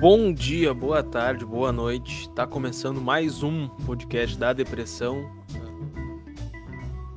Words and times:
Bom 0.00 0.32
dia, 0.32 0.72
boa 0.72 1.02
tarde, 1.02 1.44
boa 1.44 1.72
noite. 1.72 2.30
Tá 2.30 2.46
começando 2.46 3.00
mais 3.00 3.42
um 3.42 3.66
podcast 3.84 4.38
da 4.38 4.52
depressão. 4.52 5.28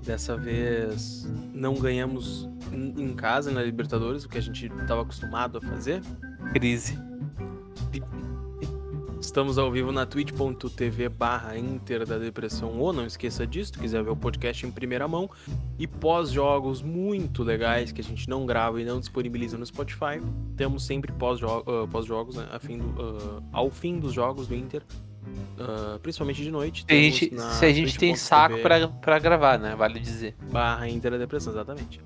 Dessa 0.04 0.36
vez 0.36 1.30
não 1.54 1.76
ganhamos 1.76 2.50
em 2.74 3.14
casa 3.14 3.52
na 3.52 3.62
Libertadores, 3.62 4.24
o 4.24 4.30
que 4.30 4.40
a 4.40 4.42
gente 4.42 4.66
estava 4.66 5.04
acostumado 5.04 5.60
a 5.60 5.62
fazer. 5.62 6.02
Crise. 6.54 6.98
Estamos 9.32 9.58
ao 9.58 9.72
vivo 9.72 9.94
na 9.94 10.06
twitch.tv 10.06 11.08
barra 11.08 11.58
Inter 11.58 12.06
da 12.06 12.18
Depressão 12.18 12.78
ou 12.78 12.92
não 12.92 13.06
esqueça 13.06 13.48
disso, 13.48 13.72
se 13.74 13.80
quiser 13.80 14.04
ver 14.04 14.10
o 14.10 14.16
podcast 14.16 14.66
em 14.66 14.70
primeira 14.70 15.08
mão 15.08 15.30
e 15.80 15.88
pós-jogos 15.88 16.82
muito 16.82 17.42
legais 17.42 17.94
que 17.94 18.02
a 18.02 18.04
gente 18.04 18.30
não 18.30 18.46
grava 18.46 18.82
e 18.82 18.84
não 18.84 19.00
disponibiliza 19.00 19.58
no 19.58 19.66
Spotify, 19.66 20.22
temos 20.58 20.86
sempre 20.86 21.14
pós-jogos 21.14 21.64
uh, 21.66 21.88
pós 21.88 22.10
né, 22.36 22.46
uh, 22.76 23.42
ao 23.54 23.72
fim 23.72 24.00
dos 24.00 24.12
jogos 24.12 24.48
do 24.48 24.54
Inter, 24.54 24.84
uh, 25.58 25.98
principalmente 26.00 26.44
de 26.44 26.52
noite. 26.52 26.84
Se 26.86 26.94
a 26.94 26.96
gente, 26.98 27.40
se 27.40 27.66
a 27.66 27.72
gente 27.72 27.98
tem 27.98 28.14
saco 28.18 28.58
para 28.60 29.18
gravar, 29.18 29.58
né? 29.58 29.78
Vale 29.78 30.02
dizer. 30.02 30.36
Barra 30.52 30.90
Inter 30.90 31.10
da 31.10 31.18
Depressão, 31.18 31.54
exatamente. 31.54 32.02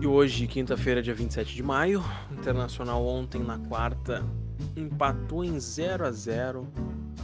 E 0.00 0.06
hoje, 0.06 0.46
quinta-feira, 0.46 1.02
dia 1.02 1.12
27 1.12 1.56
de 1.56 1.62
maio, 1.64 2.04
Internacional 2.30 3.04
ontem 3.04 3.42
na 3.42 3.58
quarta 3.58 4.24
empatou 4.76 5.44
em 5.44 5.58
0 5.58 6.06
a 6.06 6.10
0 6.10 6.66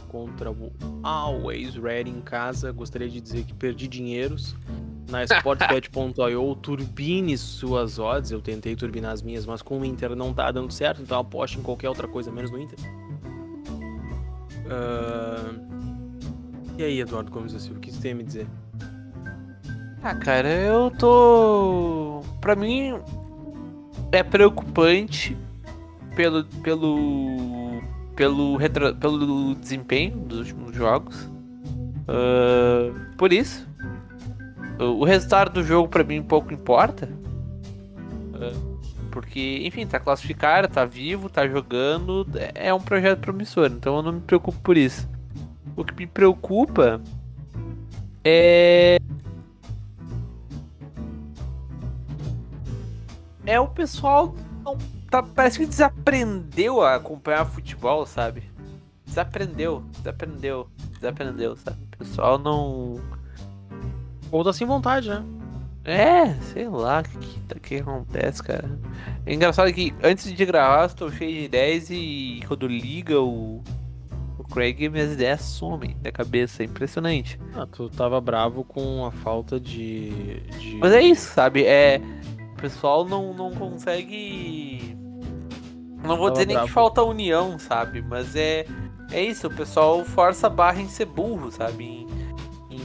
contra 0.07 0.51
o 0.51 0.71
Always 1.03 1.75
Ready 1.75 2.09
em 2.09 2.21
casa. 2.21 2.71
Gostaria 2.71 3.09
de 3.09 3.21
dizer 3.21 3.43
que 3.43 3.53
perdi 3.53 3.87
dinheiros 3.87 4.55
na 5.09 5.23
sportbet.io. 5.25 6.55
turbine 6.55 7.37
suas 7.37 7.97
odds. 7.99 8.31
Eu 8.31 8.41
tentei 8.41 8.75
turbinar 8.75 9.11
as 9.11 9.21
minhas, 9.21 9.45
mas 9.45 9.61
com 9.61 9.79
o 9.79 9.85
Inter 9.85 10.15
não 10.15 10.33
tá 10.33 10.51
dando 10.51 10.71
certo, 10.71 11.01
então 11.01 11.19
aposte 11.19 11.57
em 11.57 11.61
qualquer 11.61 11.89
outra 11.89 12.07
coisa 12.07 12.31
menos 12.31 12.51
no 12.51 12.59
Inter. 12.59 12.79
Uh... 14.65 15.71
E 16.77 16.83
aí, 16.83 16.99
Eduardo 16.99 17.29
Gomes 17.29 17.53
da 17.53 17.59
Silva, 17.59 17.77
o 17.77 17.81
que 17.81 17.91
você 17.91 18.01
tem 18.01 18.11
a 18.13 18.15
me 18.15 18.23
dizer? 18.23 18.47
Ah, 20.01 20.15
cara, 20.15 20.49
eu 20.49 20.89
tô. 20.89 22.21
Pra 22.39 22.55
mim, 22.55 22.99
é 24.11 24.23
preocupante 24.23 25.37
pelo 26.15 26.43
pelo 26.43 27.81
pelo 28.15 28.57
retro, 28.57 28.95
pelo 28.95 29.55
desempenho 29.55 30.17
dos 30.17 30.39
últimos 30.39 30.75
jogos. 30.75 31.29
Uh, 32.07 33.15
por 33.17 33.31
isso, 33.31 33.67
o 34.79 35.03
resultado 35.05 35.53
do 35.53 35.63
jogo 35.63 35.87
para 35.87 36.03
mim 36.03 36.21
pouco 36.21 36.53
importa. 36.53 37.09
Uh, 38.33 38.71
porque, 39.11 39.61
enfim, 39.65 39.85
tá 39.85 39.99
classificado, 39.99 40.67
tá 40.67 40.85
vivo, 40.85 41.29
tá 41.29 41.47
jogando, 41.47 42.25
é 42.55 42.73
um 42.73 42.79
projeto 42.79 43.19
promissor, 43.19 43.67
então 43.67 43.97
eu 43.97 44.01
não 44.01 44.13
me 44.13 44.21
preocupo 44.21 44.57
por 44.59 44.77
isso. 44.77 45.07
O 45.75 45.83
que 45.83 45.93
me 45.93 46.07
preocupa 46.07 47.01
é 48.23 48.97
é 53.45 53.59
o 53.59 53.67
pessoal 53.67 54.35
não 54.63 54.77
tá, 55.11 55.21
parece 55.21 55.59
que 55.59 55.65
desaprendeu 55.65 56.81
a 56.81 56.95
acompanhar 56.95 57.45
futebol, 57.45 58.05
sabe? 58.05 58.43
Desaprendeu, 59.05 59.83
desaprendeu, 59.97 60.67
desaprendeu, 60.93 61.55
sabe? 61.57 61.77
O 61.83 61.97
pessoal 61.97 62.39
não. 62.39 63.01
Ou 64.31 64.43
tá 64.43 64.53
sem 64.53 64.65
vontade, 64.65 65.09
né? 65.09 65.23
É, 65.83 66.33
sei 66.53 66.69
lá 66.69 67.01
o 67.01 67.03
que, 67.03 67.17
que, 67.17 67.59
que, 67.59 67.75
acontece, 67.77 68.41
cara. 68.41 68.79
É 69.25 69.33
engraçado 69.33 69.73
que 69.73 69.93
antes 70.01 70.31
de 70.31 70.45
gravar 70.45 70.85
estou 70.85 71.11
cheio 71.11 71.39
de 71.39 71.45
ideias 71.45 71.89
e 71.89 72.41
quando 72.47 72.67
liga 72.67 73.19
o, 73.19 73.61
o 74.37 74.43
Craig 74.43 74.87
minhas 74.89 75.11
ideias 75.11 75.41
somem 75.41 75.97
da 76.01 76.11
cabeça. 76.11 76.63
É 76.63 76.67
impressionante. 76.67 77.37
Ah, 77.55 77.67
tu 77.69 77.89
tava 77.89 78.21
bravo 78.21 78.63
com 78.63 79.05
a 79.05 79.11
falta 79.11 79.59
de. 79.59 80.39
de... 80.59 80.77
Mas 80.79 80.93
é 80.93 81.01
isso, 81.01 81.33
sabe? 81.33 81.65
É. 81.65 81.99
O 82.53 82.61
pessoal 82.61 83.03
não, 83.03 83.33
não 83.33 83.51
consegue 83.51 85.00
não 86.03 86.17
vou 86.17 86.31
dizer 86.31 86.45
nem 86.45 86.55
bravo. 86.55 86.67
que 86.67 86.73
falta 86.73 87.03
união, 87.03 87.57
sabe? 87.59 88.01
Mas 88.01 88.35
é, 88.35 88.65
é 89.11 89.23
isso, 89.23 89.47
o 89.47 89.53
pessoal 89.53 90.03
força 90.03 90.47
a 90.47 90.49
barra 90.49 90.81
em 90.81 90.87
ser 90.87 91.05
burro, 91.05 91.51
sabe? 91.51 91.83
Em, 91.83 92.07
em 92.75 92.81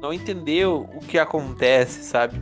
não 0.00 0.12
entender 0.12 0.66
o 0.66 1.00
que 1.06 1.18
acontece, 1.18 2.04
sabe? 2.04 2.40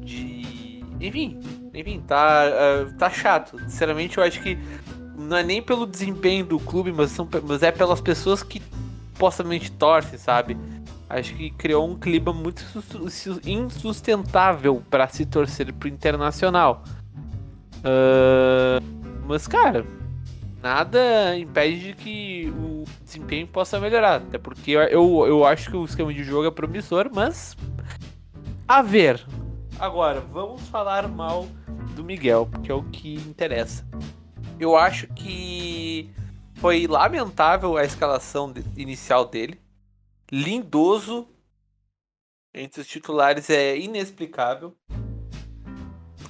De. 0.00 0.84
Enfim, 1.00 1.38
enfim, 1.72 2.00
tá, 2.06 2.44
uh, 2.46 2.96
tá 2.96 3.08
chato. 3.08 3.58
Sinceramente, 3.60 4.18
eu 4.18 4.24
acho 4.24 4.42
que 4.42 4.58
não 5.16 5.36
é 5.36 5.42
nem 5.42 5.62
pelo 5.62 5.86
desempenho 5.86 6.44
do 6.44 6.58
clube, 6.58 6.92
mas, 6.92 7.10
são, 7.10 7.28
mas 7.44 7.62
é 7.62 7.70
pelas 7.70 8.00
pessoas 8.00 8.42
que 8.42 8.60
supostamente 9.22 9.70
torcem, 9.70 10.18
sabe? 10.18 10.58
Acho 11.08 11.34
que 11.34 11.50
criou 11.50 11.88
um 11.88 11.96
clima 11.96 12.32
muito 12.32 12.64
insustentável 13.44 14.82
para 14.90 15.06
se 15.06 15.24
torcer 15.24 15.72
pro 15.72 15.88
Internacional. 15.88 16.82
Uh, 17.82 18.80
mas, 19.26 19.46
cara, 19.46 19.84
nada 20.62 21.36
impede 21.36 21.88
de 21.88 21.94
que 21.94 22.52
o 22.56 22.84
desempenho 23.04 23.46
possa 23.46 23.80
melhorar. 23.80 24.16
Até 24.16 24.38
porque 24.38 24.70
eu, 24.70 25.24
eu 25.26 25.44
acho 25.44 25.70
que 25.70 25.76
o 25.76 25.84
esquema 25.84 26.14
de 26.14 26.22
jogo 26.22 26.46
é 26.46 26.50
promissor, 26.50 27.10
mas. 27.12 27.56
A 28.66 28.80
ver. 28.80 29.24
Agora, 29.78 30.20
vamos 30.20 30.62
falar 30.68 31.08
mal 31.08 31.48
do 31.96 32.04
Miguel, 32.04 32.46
porque 32.46 32.70
é 32.70 32.74
o 32.74 32.84
que 32.84 33.14
interessa. 33.14 33.84
Eu 34.60 34.76
acho 34.76 35.08
que 35.08 36.08
foi 36.54 36.86
lamentável 36.86 37.76
a 37.76 37.84
escalação 37.84 38.54
inicial 38.76 39.24
dele. 39.24 39.60
Lindoso 40.30 41.28
entre 42.54 42.80
os 42.80 42.86
titulares 42.86 43.50
é 43.50 43.76
inexplicável. 43.76 44.76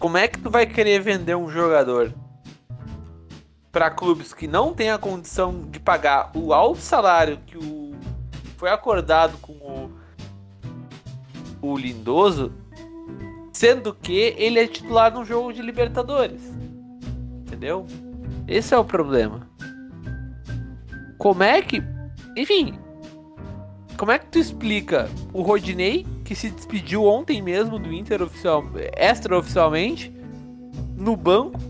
Como 0.02 0.18
é 0.18 0.26
que 0.26 0.40
tu 0.40 0.50
vai 0.50 0.66
querer 0.66 1.00
vender 1.00 1.36
um 1.36 1.48
jogador 1.48 2.12
para 3.70 3.88
clubes 3.88 4.34
que 4.34 4.48
não 4.48 4.74
têm 4.74 4.90
a 4.90 4.98
condição 4.98 5.60
de 5.70 5.78
pagar 5.78 6.32
o 6.34 6.52
alto 6.52 6.80
salário 6.80 7.38
que 7.46 7.56
o 7.56 7.94
foi 8.56 8.68
acordado 8.68 9.38
com 9.38 9.52
o, 9.52 9.92
o 11.62 11.76
Lindoso, 11.76 12.52
sendo 13.52 13.94
que 13.94 14.34
ele 14.36 14.58
é 14.58 14.66
titular 14.66 15.14
no 15.14 15.24
jogo 15.24 15.52
de 15.52 15.62
Libertadores? 15.62 16.42
Entendeu? 17.46 17.86
Esse 18.48 18.74
é 18.74 18.78
o 18.78 18.84
problema. 18.84 19.48
Como 21.16 21.44
é 21.44 21.62
que, 21.62 21.80
enfim, 22.36 22.76
como 23.96 24.10
é 24.10 24.18
que 24.18 24.26
tu 24.26 24.40
explica 24.40 25.08
o 25.32 25.42
Rodinei, 25.42 26.04
que 26.32 26.36
se 26.36 26.50
despediu 26.50 27.04
ontem 27.04 27.42
mesmo 27.42 27.78
do 27.78 27.92
Inter 27.92 28.22
oficial, 28.22 28.64
extra-oficialmente, 28.96 30.10
no 30.96 31.14
banco, 31.14 31.60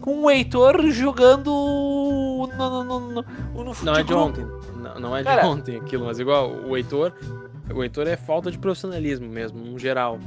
com 0.00 0.22
o 0.22 0.30
Heitor 0.30 0.80
jogando 0.90 1.50
no, 1.50 2.46
no, 2.46 2.84
no, 2.84 3.00
no, 3.00 3.64
no 3.64 3.74
Não 3.82 3.94
é 3.94 4.04
de 4.04 4.14
ontem. 4.14 4.46
Não, 4.76 5.00
não 5.00 5.16
é 5.16 5.20
de 5.20 5.24
Cara, 5.24 5.46
ontem 5.46 5.76
aquilo, 5.76 6.04
mas 6.04 6.20
igual, 6.20 6.52
o 6.52 6.76
Heitor. 6.76 7.12
O 7.74 7.82
Heitor 7.82 8.06
é 8.06 8.16
falta 8.16 8.50
de 8.50 8.58
profissionalismo 8.58 9.28
mesmo, 9.28 9.58
no 9.58 9.76
geral. 9.76 10.20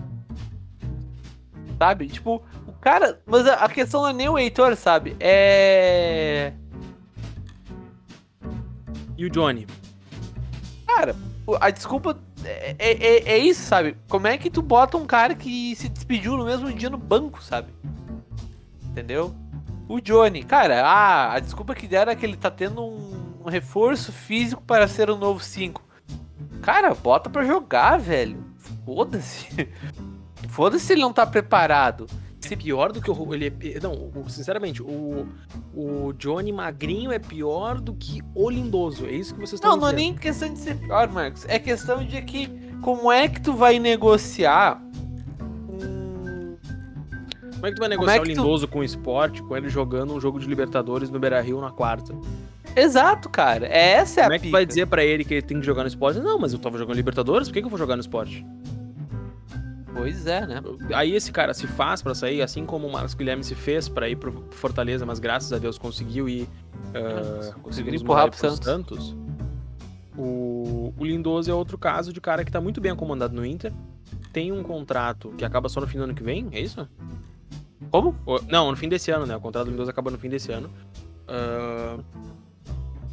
Sabe? 1.80 2.08
Tipo, 2.08 2.44
o 2.68 2.74
cara. 2.74 3.22
Mas 3.26 3.48
a 3.48 3.70
questão 3.70 4.02
não 4.02 4.10
é 4.10 4.14
nem 4.14 4.28
o 4.28 4.38
Heitor, 4.38 4.76
sabe? 4.76 5.16
É. 5.22 6.52
E 9.18 9.26
o 9.26 9.30
Johnny? 9.30 9.66
Cara, 10.86 11.16
a 11.62 11.70
desculpa 11.70 12.18
é, 12.46 12.76
é, 12.78 12.92
é, 12.92 13.30
é, 13.34 13.38
isso, 13.38 13.64
sabe? 13.64 13.98
Como 14.08 14.28
é 14.28 14.38
que 14.38 14.50
tu 14.50 14.62
bota 14.62 14.98
um 14.98 15.06
cara 15.06 15.36
que 15.36 15.76
se 15.76 15.90
despediu 15.90 16.38
no 16.38 16.46
mesmo 16.46 16.72
dia 16.72 16.90
no 16.90 16.98
banco, 16.98 17.44
sabe? 17.44 17.74
Entendeu? 18.84 19.36
O 19.88 20.00
Johnny, 20.00 20.44
cara, 20.44 20.86
ah, 20.86 21.34
a 21.34 21.40
desculpa 21.40 21.76
que 21.76 21.88
deram 21.88 22.12
é 22.12 22.16
que 22.16 22.26
ele 22.26 22.38
tá 22.38 22.50
tendo 22.50 22.84
um, 22.84 23.42
um 23.46 23.50
reforço 23.50 24.12
físico 24.12 24.62
para 24.62 24.88
ser 24.88 25.10
o 25.10 25.16
novo 25.16 25.40
5. 25.40 25.82
Cara, 26.62 26.94
bota 26.94 27.30
pra 27.30 27.44
jogar, 27.44 27.98
velho. 27.98 28.44
Foda-se. 28.86 29.70
Foda-se 30.50 30.86
se 30.86 30.94
ele 30.94 31.02
não 31.02 31.14
tá 31.14 31.26
preparado 31.26 32.08
ser 32.48 32.58
pior 32.58 32.92
do 32.92 33.02
que 33.02 33.10
o. 33.10 33.34
Ele 33.34 33.48
é, 33.48 33.80
não, 33.80 34.12
sinceramente, 34.28 34.82
o, 34.82 35.28
o 35.74 36.14
Johnny 36.14 36.52
Magrinho 36.52 37.12
é 37.12 37.20
pior 37.20 37.80
do 37.80 37.94
que 37.94 38.22
o 38.34 38.50
Lindoso. 38.50 39.06
É 39.06 39.12
isso 39.12 39.34
que 39.34 39.40
vocês 39.40 39.54
estão 39.54 39.72
dizendo. 39.72 39.82
Não, 39.82 39.88
não 39.88 39.90
é 39.90 39.94
nem 39.96 40.16
questão 40.16 40.54
de 40.54 40.60
ser 40.60 40.76
pior, 40.76 41.12
Marcos. 41.12 41.46
É 41.48 41.60
questão 41.60 42.04
de 42.04 42.22
que. 42.22 42.50
Como 42.82 43.12
é 43.12 43.28
que 43.28 43.42
tu 43.42 43.54
vai 43.54 43.80
negociar 43.80 44.80
como 47.66 47.68
é 47.68 47.70
que 47.72 47.76
tu 47.78 47.80
vai 47.80 47.90
negociar 47.90 48.18
é 48.18 48.20
o 48.20 48.24
Lindoso 48.24 48.68
tu... 48.68 48.74
com 48.74 48.80
o 48.80 48.84
esporte, 48.84 49.42
com 49.42 49.58
ele 49.58 49.70
jogando 49.70 50.14
um 50.14 50.22
jogo 50.22 50.40
de 50.40 50.48
Libertadores 50.48 51.10
no 51.10 51.20
Beira 51.20 51.42
Rio 51.42 51.60
na 51.60 51.72
quarta? 51.72 52.14
Exato, 52.76 53.28
cara. 53.28 53.66
É 53.66 53.94
essa 53.94 54.22
é 54.22 54.24
Como 54.24 54.34
a 54.34 54.36
é 54.36 54.40
que 54.40 54.44
pica. 54.44 54.52
tu 54.52 54.60
vai 54.60 54.66
dizer 54.68 54.86
para 54.86 55.04
ele 55.04 55.24
que 55.24 55.34
ele 55.34 55.42
tem 55.42 55.60
que 55.60 55.66
jogar 55.66 55.82
no 55.82 55.88
esporte? 55.88 56.20
Não, 56.20 56.38
mas 56.38 56.54
eu 56.54 56.60
tava 56.60 56.78
jogando 56.78 56.96
Libertadores, 56.96 57.48
por 57.48 57.54
que, 57.54 57.62
que 57.62 57.66
eu 57.66 57.70
vou 57.70 57.80
jogar 57.80 57.96
no 57.96 58.02
esporte? 58.02 58.46
Pois 59.96 60.28
é, 60.28 60.46
né? 60.46 60.62
Aí 60.94 61.16
esse 61.16 61.32
cara 61.32 61.54
se 61.54 61.66
faz 61.68 62.02
pra 62.02 62.14
sair, 62.14 62.42
assim 62.42 62.66
como 62.66 62.86
o 62.86 62.92
Marcos 62.92 63.14
Guilherme 63.14 63.44
se 63.46 63.56
fez 63.56 63.88
pra 63.88 64.10
ir 64.10 64.18
pro 64.18 64.46
Fortaleza, 64.52 65.06
mas 65.06 65.20
graças 65.20 65.54
a 65.54 65.58
Deus 65.58 65.78
conseguiu 65.78 66.28
ir. 66.28 66.50
Uh, 66.90 67.58
conseguiu 67.62 67.96
empurrar 67.96 68.30
pro 68.30 68.38
Santos. 68.38 68.66
Santos. 68.66 69.16
O, 70.18 70.94
o 70.98 71.06
Lindoso 71.06 71.50
é 71.50 71.54
outro 71.54 71.78
caso 71.78 72.12
de 72.12 72.20
cara 72.20 72.44
que 72.44 72.52
tá 72.52 72.60
muito 72.60 72.82
bem 72.82 72.92
acomodado 72.92 73.34
no 73.34 73.46
Inter. 73.46 73.72
Tem 74.34 74.52
um 74.52 74.64
contrato 74.64 75.34
que 75.38 75.46
acaba 75.46 75.70
só 75.70 75.80
no 75.80 75.88
fim 75.88 75.98
do 75.98 76.04
ano 76.04 76.14
que 76.14 76.24
vem, 76.24 76.50
é 76.52 76.60
isso? 76.60 76.88
Como? 77.90 78.14
Não, 78.50 78.72
no 78.72 78.76
fim 78.76 78.90
desse 78.90 79.12
ano, 79.12 79.26
né? 79.26 79.36
O 79.38 79.40
contrato 79.40 79.66
do 79.66 79.72
Lindoso 79.72 79.90
acaba 79.90 80.12
no 80.12 80.18
fim 80.18 80.28
desse 80.28 80.52
ano. 80.52 80.70
Uh, 81.26 82.04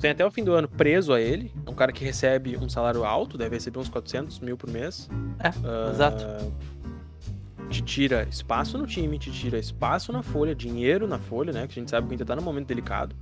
tem 0.01 0.11
até 0.11 0.27
o 0.27 0.31
fim 0.33 0.43
do 0.43 0.53
ano 0.53 0.67
preso 0.67 1.13
a 1.13 1.21
ele. 1.21 1.53
É 1.65 1.71
um 1.71 1.75
cara 1.75 1.93
que 1.93 2.05
recebe 2.05 2.57
um 2.57 2.69
salário 2.69 3.05
alto, 3.05 3.39
deve 3.39 3.55
receber 3.55 3.79
uns 3.79 3.89
400 3.89 4.41
mil 4.41 4.57
por 4.57 4.69
mês. 4.69 5.09
É, 5.39 5.49
uh, 5.49 5.91
exato. 5.93 6.25
Te 7.73 7.83
tira 7.83 8.27
espaço 8.29 8.77
no 8.77 8.87
time, 8.87 9.19
te 9.19 9.33
tira 9.33 9.59
espaço 9.59 10.13
na 10.13 10.23
folha, 10.23 10.55
dinheiro 10.55 11.09
na 11.09 11.19
folha, 11.19 11.53
né? 11.53 11.67
Que 11.67 11.79
a 11.79 11.81
gente 11.81 11.91
sabe 11.91 12.07
que 12.07 12.15
a 12.15 12.19
gente 12.19 12.27
tá 12.27 12.37
num 12.37 12.43
momento 12.43 12.67
delicado. 12.67 13.17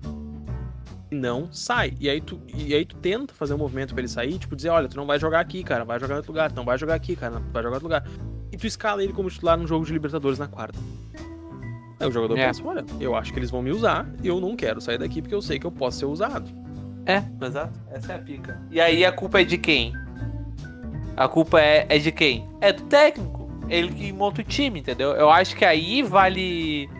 E 1.09 1.15
não 1.15 1.53
sai. 1.53 1.95
E 2.01 2.11
aí, 2.11 2.21
tu, 2.21 2.41
e 2.53 2.75
aí 2.75 2.85
tu 2.85 2.97
tenta 2.97 3.33
fazer 3.33 3.55
um 3.55 3.59
movimento 3.59 3.95
pra 3.95 4.01
ele 4.01 4.09
sair, 4.09 4.39
tipo, 4.39 4.57
dizer, 4.57 4.71
olha, 4.71 4.89
tu 4.89 4.97
não 4.97 5.07
vai 5.07 5.21
jogar 5.21 5.39
aqui, 5.39 5.63
cara, 5.63 5.85
vai 5.85 6.01
jogar 6.01 6.15
em 6.15 6.17
outro 6.17 6.33
lugar, 6.33 6.51
tu 6.51 6.57
não 6.57 6.65
vai 6.65 6.77
jogar 6.77 6.95
aqui, 6.95 7.15
cara, 7.15 7.41
vai 7.53 7.63
jogar 7.63 7.77
em 7.77 7.81
outro 7.81 7.87
lugar. 7.87 8.05
E 8.51 8.57
tu 8.57 8.67
escala 8.67 9.05
ele 9.05 9.13
como 9.13 9.31
titular 9.31 9.57
no 9.57 9.69
jogo 9.69 9.87
de 9.87 9.93
Libertadores 9.93 10.39
na 10.39 10.49
quarta. 10.49 10.79
Aí 12.01 12.09
o 12.09 12.11
jogador 12.11 12.37
é. 12.37 12.47
pensa, 12.47 12.67
olha, 12.67 12.85
eu 12.99 13.15
acho 13.15 13.33
que 13.33 13.39
eles 13.39 13.51
vão 13.51 13.63
me 13.63 13.71
usar 13.71 14.11
e 14.23 14.27
eu 14.27 14.41
não 14.41 14.57
quero 14.57 14.81
sair 14.81 14.99
daqui 14.99 15.23
porque 15.23 15.35
eu 15.35 15.43
sei 15.43 15.61
que 15.61 15.67
eu 15.67 15.71
posso 15.71 15.99
ser 15.99 16.07
usado. 16.07 16.51
É, 17.07 17.23
exato. 17.45 17.79
Essa 17.91 18.15
é 18.15 18.17
a 18.17 18.19
pica. 18.19 18.61
E 18.71 18.81
aí 18.81 19.05
a 19.05 19.13
culpa 19.13 19.41
é 19.41 19.45
de 19.45 19.59
quem? 19.59 19.93
A 21.17 21.29
culpa 21.29 21.61
é, 21.61 21.87
é 21.89 21.99
de 21.99 22.11
quem? 22.11 22.49
É 22.61 22.73
do 22.73 22.83
técnico. 22.85 23.40
Ele 23.71 23.93
que 23.93 24.13
monta 24.13 24.41
o 24.41 24.45
time, 24.45 24.81
entendeu? 24.81 25.13
Eu 25.13 25.31
acho 25.31 25.57
que 25.57 25.65
aí 25.65 26.03
vale. 26.03 26.91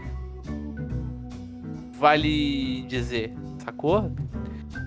Vale 1.99 2.83
dizer, 2.83 3.35
sacou? 3.63 4.11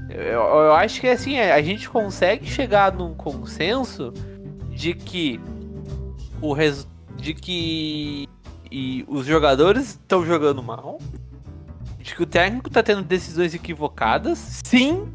Eu, 0.10 0.42
eu 0.42 0.74
acho 0.74 1.02
que 1.02 1.08
assim, 1.08 1.38
a 1.38 1.62
gente 1.62 1.90
consegue 1.90 2.48
chegar 2.48 2.92
num 2.94 3.14
consenso 3.14 4.12
de 4.72 4.94
que 4.94 5.40
o 6.42 6.54
res... 6.54 6.88
de 7.18 7.34
que 7.34 8.28
e 8.72 9.06
os 9.08 9.28
jogadores 9.28 9.90
estão 9.90 10.26
jogando 10.26 10.64
mal, 10.64 11.00
de 12.00 12.16
que 12.16 12.24
o 12.24 12.26
técnico 12.26 12.72
tá 12.72 12.82
tendo 12.82 13.04
decisões 13.04 13.54
equivocadas, 13.54 14.62
sim, 14.64 15.08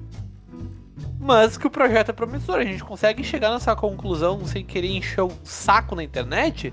mas 1.20 1.58
que 1.58 1.66
o 1.66 1.70
projeto 1.70 2.10
é 2.10 2.12
promissor. 2.12 2.56
A 2.56 2.64
gente 2.64 2.84
consegue 2.84 3.24
chegar 3.24 3.50
nessa 3.50 3.74
conclusão 3.74 4.44
sem 4.46 4.64
querer 4.64 4.88
encher 4.88 5.22
o 5.22 5.32
saco 5.42 5.94
na 5.94 6.04
internet? 6.04 6.72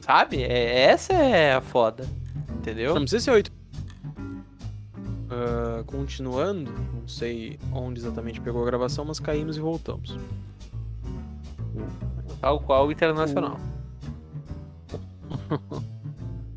Sabe? 0.00 0.42
É, 0.42 0.84
essa 0.84 1.12
é 1.12 1.54
a 1.54 1.60
foda. 1.60 2.04
Entendeu? 2.50 2.94
Não 2.94 3.06
sei 3.06 3.20
se 3.20 3.30
é 3.30 3.32
8. 3.32 3.52
Uh, 5.32 5.84
continuando, 5.86 6.70
não 6.70 7.08
sei 7.08 7.58
onde 7.72 8.00
exatamente 8.00 8.40
pegou 8.40 8.62
a 8.62 8.66
gravação, 8.66 9.04
mas 9.04 9.18
caímos 9.18 9.56
e 9.56 9.60
voltamos. 9.60 10.18
Tal 12.40 12.60
qual 12.60 12.88
o 12.88 12.92
Internacional. 12.92 13.58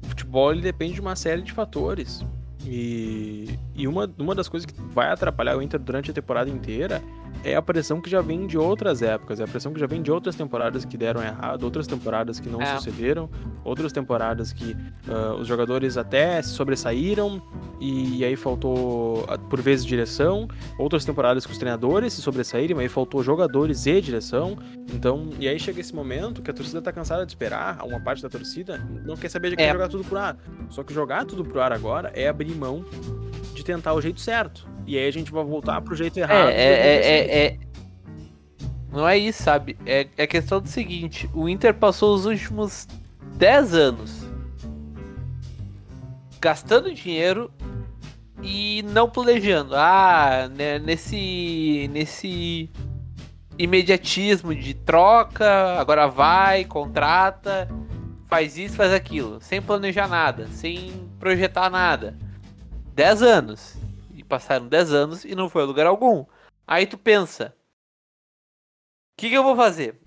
o 0.03 0.05
futebol 0.09 0.55
depende 0.59 0.95
de 0.95 1.01
uma 1.01 1.15
série 1.15 1.41
de 1.41 1.53
fatores. 1.53 2.25
E, 2.65 3.57
e 3.75 3.87
uma, 3.87 4.09
uma 4.17 4.33
das 4.33 4.47
coisas 4.47 4.65
que 4.65 4.73
vai 4.93 5.09
atrapalhar 5.09 5.57
o 5.57 5.61
Inter 5.61 5.79
durante 5.79 6.09
a 6.11 6.13
temporada 6.13 6.49
inteira 6.49 7.01
é 7.43 7.55
a 7.55 7.61
pressão 7.61 8.01
que 8.01 8.09
já 8.09 8.21
vem 8.21 8.47
de 8.47 8.57
outras 8.57 9.01
épocas, 9.01 9.39
é 9.39 9.43
a 9.43 9.47
pressão 9.47 9.73
que 9.73 9.79
já 9.79 9.85
vem 9.85 10.01
de 10.01 10.11
outras 10.11 10.35
temporadas 10.35 10.85
que 10.85 10.97
deram 10.97 11.21
errado, 11.21 11.63
outras 11.63 11.85
temporadas 11.85 12.39
que 12.39 12.49
não 12.49 12.61
é. 12.61 12.77
sucederam, 12.77 13.29
outras 13.63 13.91
temporadas 13.91 14.51
que 14.51 14.75
uh, 15.07 15.33
os 15.39 15.47
jogadores 15.47 15.97
até 15.97 16.41
se 16.41 16.49
sobressaíram 16.49 17.41
e, 17.79 18.17
e 18.17 18.25
aí 18.25 18.35
faltou, 18.35 19.27
por 19.49 19.61
vezes, 19.61 19.85
direção, 19.85 20.47
outras 20.79 21.05
temporadas 21.05 21.45
que 21.45 21.51
os 21.51 21.57
treinadores 21.57 22.13
se 22.13 22.21
sobressaíram, 22.21 22.79
aí 22.79 22.87
faltou 22.89 23.21
jogadores 23.21 23.85
e 23.85 24.01
direção. 24.01 24.57
Então, 24.91 25.29
e 25.39 25.47
aí 25.47 25.59
chega 25.59 25.81
esse 25.81 25.93
momento 25.93 26.41
que 26.41 26.49
a 26.49 26.53
torcida 26.53 26.81
tá 26.81 26.91
cansada 26.91 27.25
de 27.25 27.31
esperar, 27.31 27.83
uma 27.83 27.99
parte 27.99 28.23
da 28.23 28.29
torcida 28.29 28.77
não 29.05 29.15
quer 29.15 29.29
saber 29.29 29.55
de 29.55 29.61
é. 29.61 29.71
jogar 29.71 29.89
tudo 29.89 30.03
pro 30.03 30.17
ar. 30.17 30.37
Só 30.69 30.83
que 30.83 30.93
jogar 30.93 31.25
tudo 31.25 31.43
pro 31.43 31.61
ar 31.61 31.73
agora 31.73 32.11
é 32.15 32.27
abrir 32.27 32.55
mão 32.55 32.83
tentar 33.65 33.93
o 33.93 34.01
jeito 34.01 34.21
certo. 34.21 34.67
E 34.85 34.97
aí 34.97 35.07
a 35.07 35.11
gente 35.11 35.31
vai 35.31 35.43
voltar 35.43 35.81
pro 35.81 35.95
jeito 35.95 36.17
errado. 36.17 36.49
É, 36.49 36.53
é, 36.53 37.05
é, 37.05 37.45
é, 37.45 37.59
Não 38.91 39.07
é 39.07 39.17
isso, 39.17 39.43
sabe? 39.43 39.77
É, 39.85 40.07
é 40.15 40.27
questão 40.27 40.61
do 40.61 40.69
seguinte: 40.69 41.29
o 41.33 41.49
Inter 41.49 41.73
passou 41.73 42.15
os 42.15 42.25
últimos 42.25 42.87
10 43.37 43.73
anos 43.73 44.25
gastando 46.39 46.93
dinheiro 46.93 47.51
e 48.41 48.83
não 48.83 49.09
planejando. 49.09 49.75
Ah, 49.75 50.47
né, 50.55 50.79
nesse. 50.79 51.89
nesse 51.91 52.69
imediatismo 53.57 54.53
de 54.53 54.73
troca, 54.73 55.79
agora 55.79 56.07
vai, 56.07 56.65
contrata, 56.65 57.69
faz 58.25 58.57
isso, 58.57 58.75
faz 58.75 58.91
aquilo, 58.91 59.39
sem 59.39 59.61
planejar 59.61 60.09
nada, 60.09 60.47
sem 60.47 60.91
projetar 61.17 61.69
nada. 61.69 62.17
10 62.95 63.21
anos 63.21 63.85
passaram 64.25 64.67
10 64.67 64.93
anos 64.93 65.25
e 65.25 65.35
não 65.35 65.49
foi 65.49 65.63
a 65.63 65.65
lugar 65.65 65.85
algum. 65.85 66.25
Aí 66.67 66.85
tu 66.85 66.97
pensa: 66.97 67.55
o 69.13 69.21
que, 69.21 69.29
que 69.29 69.35
eu 69.35 69.43
vou 69.43 69.55
fazer? 69.55 69.99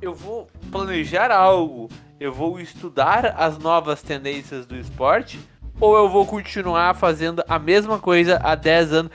Eu 0.00 0.14
vou 0.14 0.48
planejar 0.70 1.32
algo, 1.32 1.88
eu 2.20 2.32
vou 2.32 2.60
estudar 2.60 3.34
as 3.36 3.58
novas 3.58 4.02
tendências 4.02 4.66
do 4.66 4.76
esporte, 4.76 5.40
ou 5.80 5.96
eu 5.96 6.08
vou 6.08 6.24
continuar 6.24 6.94
fazendo 6.94 7.42
a 7.48 7.58
mesma 7.58 7.98
coisa 7.98 8.38
há 8.42 8.54
10 8.54 8.92
anos? 8.92 9.12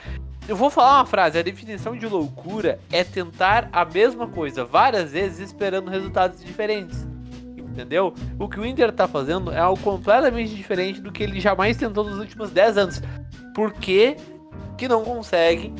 Eu 0.48 0.58
vou 0.58 0.70
falar 0.70 0.98
uma 0.98 1.06
frase: 1.06 1.38
a 1.38 1.44
definição 1.44 1.96
de 1.96 2.06
loucura 2.06 2.80
é 2.92 3.04
tentar 3.04 3.70
a 3.72 3.86
mesma 3.86 4.28
coisa 4.28 4.66
várias 4.66 5.12
vezes 5.12 5.40
esperando 5.40 5.90
resultados 5.90 6.44
diferentes 6.44 7.13
entendeu? 7.74 8.14
O 8.40 8.48
que 8.48 8.60
o 8.60 8.66
Inter 8.66 8.92
tá 8.92 9.08
fazendo 9.08 9.52
é 9.52 9.60
algo 9.60 9.82
completamente 9.82 10.56
diferente 10.56 11.02
do 11.02 11.12
que 11.12 11.24
ele 11.24 11.40
jamais 11.40 11.76
tentou 11.76 12.04
nos 12.04 12.20
últimos 12.20 12.52
10 12.52 12.78
anos. 12.78 13.02
Por 13.54 13.74
que, 13.74 14.16
que 14.78 14.88
não 14.88 15.04
consegue 15.04 15.74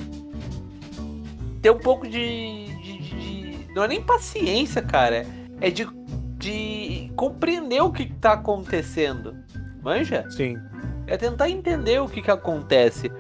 ter 1.62 1.70
um 1.70 1.78
pouco 1.78 2.08
de, 2.08 2.66
de, 2.66 2.98
de, 2.98 3.58
de, 3.66 3.74
Não 3.74 3.84
é 3.84 3.88
nem 3.88 4.02
paciência, 4.02 4.82
cara. 4.82 5.26
É 5.62 5.70
de, 5.70 5.88
de 6.38 7.12
compreender 7.16 7.82
o 7.82 7.92
que 7.92 8.12
tá 8.16 8.34
acontecendo. 8.34 9.36
Manja? 9.82 10.30
Sim. 10.32 10.58
É 11.06 11.16
tentar 11.16 11.50
entender 11.50 12.02
o 12.02 12.10
que, 12.10 12.22
que 12.22 12.32
acontece. 12.32 13.12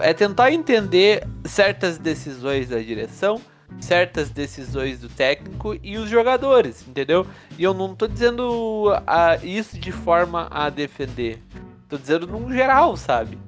É 0.00 0.12
tentar 0.14 0.52
entender 0.52 1.26
certas 1.44 1.98
decisões 1.98 2.68
da 2.68 2.78
direção 2.78 3.40
certas 3.80 4.30
decisões 4.30 5.00
do 5.00 5.08
técnico 5.08 5.76
e 5.82 5.96
os 5.96 6.08
jogadores, 6.08 6.86
entendeu? 6.86 7.26
E 7.58 7.62
eu 7.62 7.74
não 7.74 7.94
tô 7.94 8.06
dizendo 8.06 8.92
a, 9.06 9.36
isso 9.36 9.78
de 9.78 9.92
forma 9.92 10.48
a 10.50 10.70
defender, 10.70 11.42
tô 11.88 11.96
dizendo 11.96 12.26
num 12.26 12.52
geral, 12.52 12.96
sabe? 12.96 13.38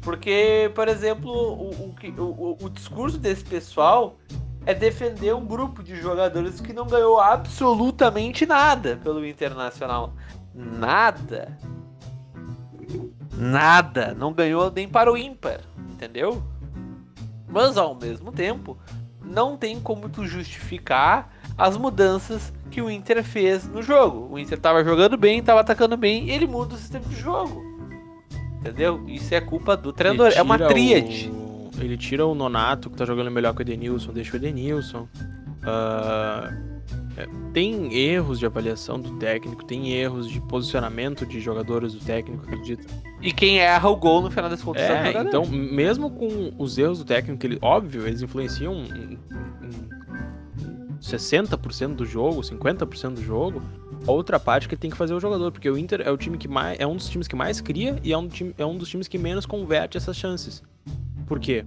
Porque, 0.00 0.70
por 0.74 0.88
exemplo, 0.88 1.30
o, 1.30 1.70
o, 1.70 1.94
o, 2.18 2.58
o 2.64 2.70
discurso 2.70 3.18
desse 3.18 3.44
pessoal 3.44 4.18
é 4.66 4.74
defender 4.74 5.34
um 5.34 5.44
grupo 5.44 5.82
de 5.82 5.96
jogadores 5.96 6.60
que 6.60 6.72
não 6.72 6.86
ganhou 6.86 7.20
absolutamente 7.20 8.44
nada 8.44 8.98
pelo 9.02 9.24
Internacional. 9.24 10.12
Nada. 10.54 11.56
Nada. 13.36 14.14
Não 14.14 14.32
ganhou 14.32 14.70
nem 14.70 14.88
para 14.88 15.10
o 15.10 15.16
ímpar, 15.16 15.60
entendeu? 15.90 16.42
Mas 17.52 17.76
ao 17.76 17.94
mesmo 17.94 18.32
tempo, 18.32 18.78
não 19.22 19.56
tem 19.56 19.78
como 19.78 20.08
tu 20.08 20.26
justificar 20.26 21.30
as 21.56 21.76
mudanças 21.76 22.52
que 22.70 22.80
o 22.80 22.90
Inter 22.90 23.22
fez 23.22 23.68
no 23.68 23.82
jogo. 23.82 24.28
O 24.32 24.38
Inter 24.38 24.58
tava 24.58 24.82
jogando 24.82 25.16
bem, 25.16 25.42
tava 25.42 25.60
atacando 25.60 25.96
bem, 25.96 26.24
e 26.24 26.30
ele 26.30 26.46
muda 26.46 26.74
o 26.74 26.78
sistema 26.78 27.04
de 27.04 27.16
jogo. 27.16 27.62
Entendeu? 28.58 29.04
Isso 29.06 29.34
é 29.34 29.40
culpa 29.40 29.76
do 29.76 29.92
treinador. 29.92 30.32
É 30.34 30.40
uma 30.40 30.58
tríade. 30.58 31.30
O... 31.30 31.70
Ele 31.78 31.96
tira 31.96 32.26
o 32.26 32.34
Nonato, 32.34 32.88
que 32.88 32.96
tá 32.96 33.04
jogando 33.04 33.30
melhor 33.30 33.54
que 33.54 33.60
o 33.60 33.62
Edenilson, 33.62 34.12
deixa 34.12 34.32
o 34.32 34.36
Edenilson. 34.36 35.06
Uh 35.62 36.71
tem 37.52 37.94
erros 37.94 38.38
de 38.38 38.46
avaliação 38.46 38.98
do 38.98 39.18
técnico, 39.18 39.64
tem 39.64 39.92
erros 39.92 40.28
de 40.28 40.40
posicionamento 40.40 41.26
de 41.26 41.40
jogadores 41.40 41.92
do 41.92 42.00
técnico, 42.00 42.44
acredito. 42.44 42.86
E 43.20 43.32
quem 43.32 43.58
erra 43.58 43.88
o 43.88 43.96
gol 43.96 44.22
no 44.22 44.30
final 44.30 44.48
das 44.48 44.62
contas 44.62 44.82
é, 44.82 45.12
é 45.12 45.22
Então, 45.22 45.46
mesmo 45.46 46.10
com 46.10 46.52
os 46.58 46.78
erros 46.78 46.98
do 46.98 47.04
técnico, 47.04 47.44
ele, 47.46 47.58
óbvio, 47.60 48.06
eles 48.06 48.22
influenciam 48.22 48.74
em, 48.74 49.18
em 49.62 50.98
60% 51.00 51.94
do 51.94 52.06
jogo, 52.06 52.40
50% 52.40 53.14
do 53.14 53.22
jogo. 53.22 53.62
A 54.06 54.10
outra 54.10 54.40
parte 54.40 54.68
que 54.68 54.76
tem 54.76 54.90
que 54.90 54.96
fazer 54.96 55.12
é 55.12 55.16
o 55.16 55.20
jogador, 55.20 55.52
porque 55.52 55.68
o 55.68 55.76
Inter 55.76 56.00
é 56.00 56.10
o 56.10 56.16
time 56.16 56.36
que 56.36 56.48
mais 56.48 56.78
é 56.80 56.86
um 56.86 56.96
dos 56.96 57.08
times 57.08 57.28
que 57.28 57.36
mais 57.36 57.60
cria 57.60 57.98
e 58.02 58.12
é 58.12 58.18
um, 58.18 58.26
time, 58.26 58.54
é 58.58 58.66
um 58.66 58.76
dos 58.76 58.88
times 58.88 59.06
que 59.06 59.18
menos 59.18 59.46
converte 59.46 59.96
essas 59.96 60.16
chances. 60.16 60.62
Por 61.26 61.38
quê? 61.38 61.64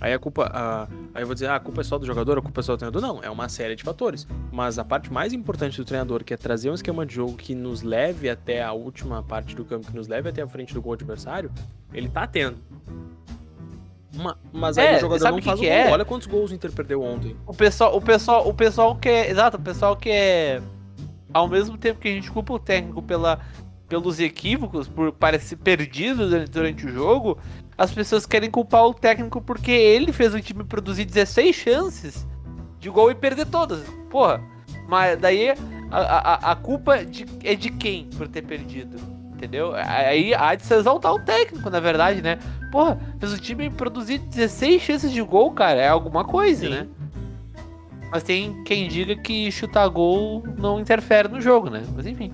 Aí 0.00 0.12
a 0.12 0.18
culpa. 0.18 0.50
A, 0.52 0.88
aí 1.14 1.22
eu 1.22 1.26
vou 1.26 1.34
dizer, 1.34 1.46
ah, 1.48 1.56
a 1.56 1.60
culpa 1.60 1.80
é 1.80 1.84
só 1.84 1.98
do 1.98 2.04
jogador, 2.06 2.38
a 2.38 2.42
culpa 2.42 2.60
é 2.60 2.62
só 2.62 2.74
do 2.74 2.78
treinador. 2.78 3.00
Não, 3.00 3.22
é 3.22 3.30
uma 3.30 3.48
série 3.48 3.76
de 3.76 3.82
fatores. 3.82 4.26
Mas 4.52 4.78
a 4.78 4.84
parte 4.84 5.12
mais 5.12 5.32
importante 5.32 5.76
do 5.76 5.84
treinador, 5.84 6.24
que 6.24 6.34
é 6.34 6.36
trazer 6.36 6.70
um 6.70 6.74
esquema 6.74 7.06
de 7.06 7.14
jogo 7.14 7.34
que 7.36 7.54
nos 7.54 7.82
leve 7.82 8.28
até 8.28 8.62
a 8.62 8.72
última 8.72 9.22
parte 9.22 9.54
do 9.54 9.64
campo, 9.64 9.86
que 9.90 9.96
nos 9.96 10.08
leve 10.08 10.28
até 10.28 10.42
a 10.42 10.48
frente 10.48 10.74
do 10.74 10.82
gol 10.82 10.94
adversário, 10.94 11.50
ele 11.92 12.08
tá 12.08 12.26
tendo. 12.26 12.58
Uma, 14.14 14.38
mas 14.52 14.78
aí 14.78 14.86
É, 14.94 14.96
o 14.98 15.00
jogador 15.00 15.30
não 15.30 15.38
que 15.38 15.44
faz 15.44 15.58
que 15.58 15.66
o 15.66 15.68
gol. 15.68 15.76
é? 15.76 15.90
Olha 15.90 16.04
quantos 16.04 16.26
gols 16.28 16.50
o 16.50 16.54
Inter 16.54 16.70
perdeu 16.72 17.02
ontem. 17.02 17.36
O 17.46 17.52
pessoal, 17.54 17.96
o 17.96 18.00
pessoal, 18.00 18.48
o 18.48 18.54
pessoal 18.54 18.94
que 18.96 19.08
é, 19.08 19.30
exato, 19.30 19.56
o 19.56 19.60
pessoal 19.60 19.96
que 19.96 20.08
é 20.10 20.62
ao 21.32 21.48
mesmo 21.48 21.76
tempo 21.76 21.98
que 21.98 22.06
a 22.08 22.12
gente 22.12 22.30
culpa 22.30 22.52
o 22.52 22.58
técnico 22.60 23.02
pela, 23.02 23.40
pelos 23.88 24.20
equívocos, 24.20 24.86
por 24.86 25.10
parecer 25.12 25.56
perdido 25.56 26.28
durante, 26.28 26.50
durante 26.50 26.86
o 26.86 26.92
jogo, 26.92 27.36
as 27.76 27.92
pessoas 27.92 28.24
querem 28.26 28.50
culpar 28.50 28.84
o 28.86 28.94
técnico 28.94 29.40
porque 29.40 29.70
ele 29.70 30.12
fez 30.12 30.34
o 30.34 30.40
time 30.40 30.64
produzir 30.64 31.04
16 31.04 31.54
chances 31.56 32.26
de 32.78 32.88
gol 32.90 33.10
e 33.10 33.14
perder 33.14 33.46
todas. 33.46 33.80
Porra, 34.10 34.40
mas 34.88 35.18
daí 35.18 35.50
a, 35.50 35.56
a, 35.90 36.52
a 36.52 36.56
culpa 36.56 37.04
de- 37.04 37.26
é 37.42 37.54
de 37.54 37.70
quem 37.70 38.08
por 38.16 38.28
ter 38.28 38.42
perdido? 38.42 38.96
Entendeu? 39.34 39.72
Aí 39.74 40.32
há 40.32 40.54
de 40.54 40.64
se 40.64 40.74
exaltar 40.74 41.12
o 41.12 41.18
técnico, 41.18 41.68
na 41.68 41.80
verdade, 41.80 42.22
né? 42.22 42.38
Porra, 42.70 42.98
fez 43.18 43.32
o 43.32 43.38
time 43.38 43.68
produzir 43.68 44.18
16 44.18 44.80
chances 44.80 45.12
de 45.12 45.20
gol, 45.20 45.50
cara. 45.52 45.80
É 45.80 45.88
alguma 45.88 46.24
coisa, 46.24 46.66
Sim. 46.66 46.70
né? 46.70 46.86
Mas 48.10 48.22
tem 48.22 48.62
quem 48.64 48.86
diga 48.86 49.16
que 49.16 49.50
chutar 49.50 49.88
gol 49.88 50.44
não 50.56 50.78
interfere 50.80 51.26
no 51.28 51.40
jogo, 51.40 51.68
né? 51.68 51.82
Mas 51.96 52.06
enfim. 52.06 52.32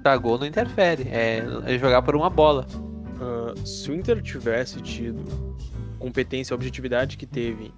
Chutar 0.00 0.16
gol 0.18 0.38
não 0.38 0.46
interfere. 0.46 1.06
É, 1.10 1.44
é 1.66 1.78
jogar 1.78 2.00
por 2.00 2.16
uma 2.16 2.30
bola. 2.30 2.66
Ah, 3.20 3.54
se 3.66 3.90
o 3.90 3.94
Inter 3.94 4.22
tivesse 4.22 4.80
tido 4.80 5.22
competência 5.98 6.52
e 6.52 6.56
objetividade 6.56 7.18
que 7.18 7.26
teve 7.26 7.70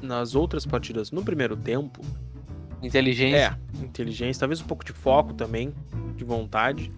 nas 0.00 0.34
outras 0.34 0.66
partidas 0.66 1.12
no 1.12 1.22
primeiro 1.24 1.56
tempo, 1.56 2.02
Inteligência. 2.82 3.56
é, 3.80 3.84
inteligência, 3.84 4.40
talvez 4.40 4.60
um 4.60 4.64
pouco 4.64 4.84
de 4.84 4.92
foco 4.92 5.32
também, 5.32 5.72
de 6.16 6.24
vontade. 6.24 6.92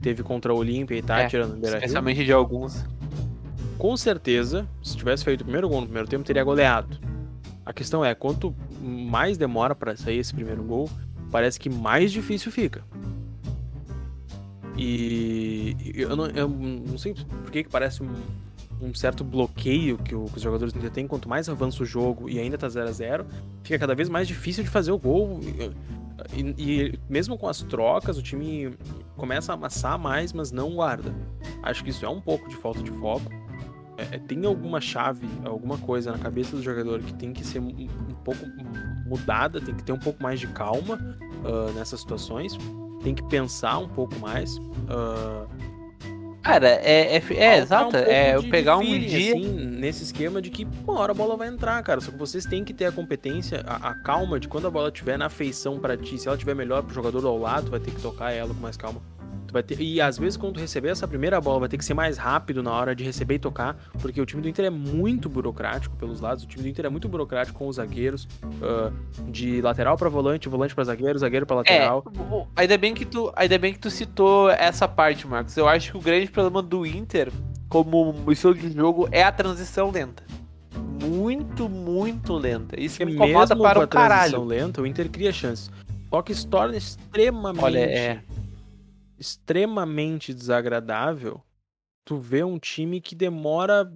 Teve 0.00 0.22
contra 0.22 0.54
o 0.54 0.56
Olímpia 0.56 0.96
e 0.96 1.02
tá 1.02 1.20
É, 1.20 1.28
tirando 1.28 1.60
o 1.60 1.66
especialmente 1.66 2.24
de 2.24 2.32
alguns. 2.32 2.86
Com 3.76 3.94
certeza, 3.98 4.66
se 4.82 4.96
tivesse 4.96 5.22
feito 5.24 5.42
o 5.42 5.44
primeiro 5.44 5.68
gol 5.68 5.80
no 5.82 5.86
primeiro 5.86 6.08
tempo, 6.08 6.24
teria 6.24 6.42
goleado. 6.42 6.98
A 7.66 7.72
questão 7.72 8.02
é, 8.02 8.14
quanto 8.14 8.54
mais 8.80 9.36
demora 9.36 9.74
pra 9.74 9.94
sair 9.94 10.18
esse 10.18 10.32
primeiro 10.32 10.62
gol, 10.62 10.88
parece 11.30 11.60
que 11.60 11.68
mais 11.68 12.10
difícil 12.12 12.50
fica. 12.50 12.82
E 14.76 15.76
eu 15.94 16.14
não, 16.16 16.26
eu 16.26 16.48
não 16.48 16.98
sei 16.98 17.14
por 17.14 17.50
que 17.50 17.64
parece 17.64 18.02
um, 18.02 18.10
um 18.80 18.94
certo 18.94 19.24
bloqueio 19.24 19.96
que, 19.98 20.14
o- 20.14 20.24
que 20.26 20.36
os 20.36 20.42
jogadores 20.42 20.72
do 20.72 20.78
Inter 20.78 20.90
têm. 20.90 21.06
Quanto 21.06 21.28
mais 21.28 21.48
avança 21.48 21.82
o 21.82 21.86
jogo 21.86 22.28
e 22.28 22.38
ainda 22.38 22.58
tá 22.58 22.68
0 22.68 22.88
a 22.88 22.92
0 22.92 23.26
fica 23.62 23.78
cada 23.78 23.94
vez 23.94 24.08
mais 24.08 24.28
difícil 24.28 24.62
de 24.64 24.70
fazer 24.70 24.92
o 24.92 24.98
gol. 24.98 25.40
E, 26.34 26.54
e 26.58 26.98
mesmo 27.08 27.36
com 27.38 27.48
as 27.48 27.62
trocas, 27.62 28.16
o 28.18 28.22
time 28.22 28.74
começa 29.16 29.52
a 29.52 29.54
amassar 29.54 29.98
mais, 29.98 30.32
mas 30.32 30.50
não 30.50 30.74
guarda. 30.74 31.14
Acho 31.62 31.82
que 31.84 31.90
isso 31.90 32.04
é 32.04 32.08
um 32.08 32.20
pouco 32.20 32.48
de 32.48 32.56
falta 32.56 32.82
de 32.82 32.90
foco. 32.92 33.30
É, 33.98 34.16
é, 34.16 34.18
tem 34.18 34.44
alguma 34.44 34.78
chave, 34.80 35.26
alguma 35.44 35.78
coisa 35.78 36.12
na 36.12 36.18
cabeça 36.18 36.54
do 36.54 36.62
jogador 36.62 37.00
que 37.00 37.14
tem 37.14 37.32
que 37.32 37.44
ser 37.46 37.60
um, 37.60 37.68
um 37.68 38.14
pouco 38.24 38.40
mudada, 39.06 39.60
tem 39.60 39.74
que 39.74 39.82
ter 39.82 39.92
um 39.92 39.98
pouco 39.98 40.22
mais 40.22 40.38
de 40.40 40.46
calma 40.48 40.98
ah, 41.44 41.72
nessas 41.74 42.00
situações, 42.00 42.58
tem 43.02 43.14
que 43.14 43.22
pensar 43.24 43.78
um 43.78 43.88
pouco 43.88 44.18
mais. 44.18 44.58
ah, 44.88 45.44
Cara, 46.42 46.68
é, 46.68 47.16
é, 47.16 47.22
é 47.34 47.58
exato. 47.58 47.96
um 47.96 47.98
é 47.98 48.38
de- 48.38 48.48
pegar 48.48 48.74
de 48.76 48.82
um 48.82 48.84
feeling, 48.84 49.06
dia. 49.08 49.32
assim, 49.34 49.48
nesse 49.80 50.04
esquema 50.04 50.40
de 50.40 50.48
que 50.48 50.64
uma 50.86 51.00
hora 51.00 51.10
a 51.10 51.14
bola 51.14 51.36
vai 51.36 51.48
entrar, 51.48 51.82
cara. 51.82 52.00
Só 52.00 52.12
que 52.12 52.16
vocês 52.16 52.44
têm 52.46 52.62
que 52.62 52.72
ter 52.72 52.84
a 52.84 52.92
competência, 52.92 53.64
a, 53.66 53.88
a 53.90 53.94
calma 53.94 54.38
de 54.38 54.46
quando 54.46 54.68
a 54.68 54.70
bola 54.70 54.86
estiver 54.88 55.18
na 55.18 55.28
feição 55.28 55.80
pra 55.80 55.96
ti. 55.96 56.16
Se 56.16 56.28
ela 56.28 56.36
estiver 56.36 56.54
melhor 56.54 56.84
pro 56.84 56.94
jogador 56.94 57.26
ao 57.26 57.36
lado, 57.36 57.68
vai 57.68 57.80
ter 57.80 57.90
que 57.90 58.00
tocar 58.00 58.30
ela 58.30 58.54
com 58.54 58.60
mais 58.60 58.76
calma. 58.76 59.00
Vai 59.56 59.62
ter, 59.62 59.80
e 59.80 60.02
às 60.02 60.18
vezes 60.18 60.36
quando 60.36 60.52
tu 60.52 60.60
receber 60.60 60.90
essa 60.90 61.08
primeira 61.08 61.40
bola, 61.40 61.60
vai 61.60 61.68
ter 61.70 61.78
que 61.78 61.84
ser 61.84 61.94
mais 61.94 62.18
rápido 62.18 62.62
na 62.62 62.70
hora 62.72 62.94
de 62.94 63.02
receber 63.02 63.36
e 63.36 63.38
tocar, 63.38 63.74
porque 64.02 64.20
o 64.20 64.26
time 64.26 64.42
do 64.42 64.48
Inter 64.50 64.66
é 64.66 64.70
muito 64.70 65.30
burocrático 65.30 65.96
pelos 65.96 66.20
lados. 66.20 66.44
O 66.44 66.46
time 66.46 66.62
do 66.64 66.68
Inter 66.68 66.84
é 66.84 66.88
muito 66.90 67.08
burocrático 67.08 67.58
com 67.58 67.66
os 67.68 67.76
zagueiros, 67.76 68.28
ah, 68.62 68.92
de 69.26 69.62
lateral 69.62 69.96
pra 69.96 70.10
volante, 70.10 70.46
volante 70.46 70.74
pra 70.74 70.84
zagueiro, 70.84 71.18
zagueiro 71.18 71.46
pra 71.46 71.54
É, 71.54 71.58
lateral. 71.60 72.04
o- 72.30 72.46
ainda 72.54 72.76
bem 72.76 72.92
que 72.92 73.06
tu, 73.06 73.32
ainda 73.34 73.56
bem 73.56 73.72
que 73.72 73.78
tu 73.78 73.88
citou 73.90 74.50
essa 74.50 74.86
parte, 74.86 75.26
Marcos. 75.26 75.56
Eu 75.56 75.66
acho 75.66 75.92
que 75.92 75.96
o 75.96 76.00
grande 76.02 76.30
problema 76.30 76.60
do 76.60 76.84
Inter, 76.84 77.32
como 77.70 78.14
estilo 78.30 78.54
de 78.54 78.70
jogo, 78.72 79.08
é 79.10 79.22
a 79.22 79.32
transição 79.32 79.90
lenta. 79.90 80.22
Muito, 81.02 81.66
muito 81.66 82.34
lenta. 82.34 82.78
Isso 82.78 82.98
Porque 82.98 83.06
me 83.06 83.12
incomoda 83.14 83.54
mesmo 83.54 83.62
para 83.62 83.74
com 83.74 83.80
o 83.80 83.84
a 83.84 83.86
transição 83.86 84.40
caralho. 84.40 84.44
lenta, 84.44 84.82
o 84.82 84.86
Inter 84.86 85.08
cria 85.08 85.32
chances. 85.32 85.70
Só 86.10 86.20
que 86.20 86.34
se 86.34 86.46
torna 86.46 86.76
extremamente, 86.76 87.64
Olha, 87.64 87.78
é. 87.78 88.20
Extremamente 89.18 90.32
desagradável 90.32 91.42
tu 92.06 92.16
vê 92.16 92.44
um 92.44 92.58
time 92.58 93.00
que 93.00 93.14
demora 93.14 93.92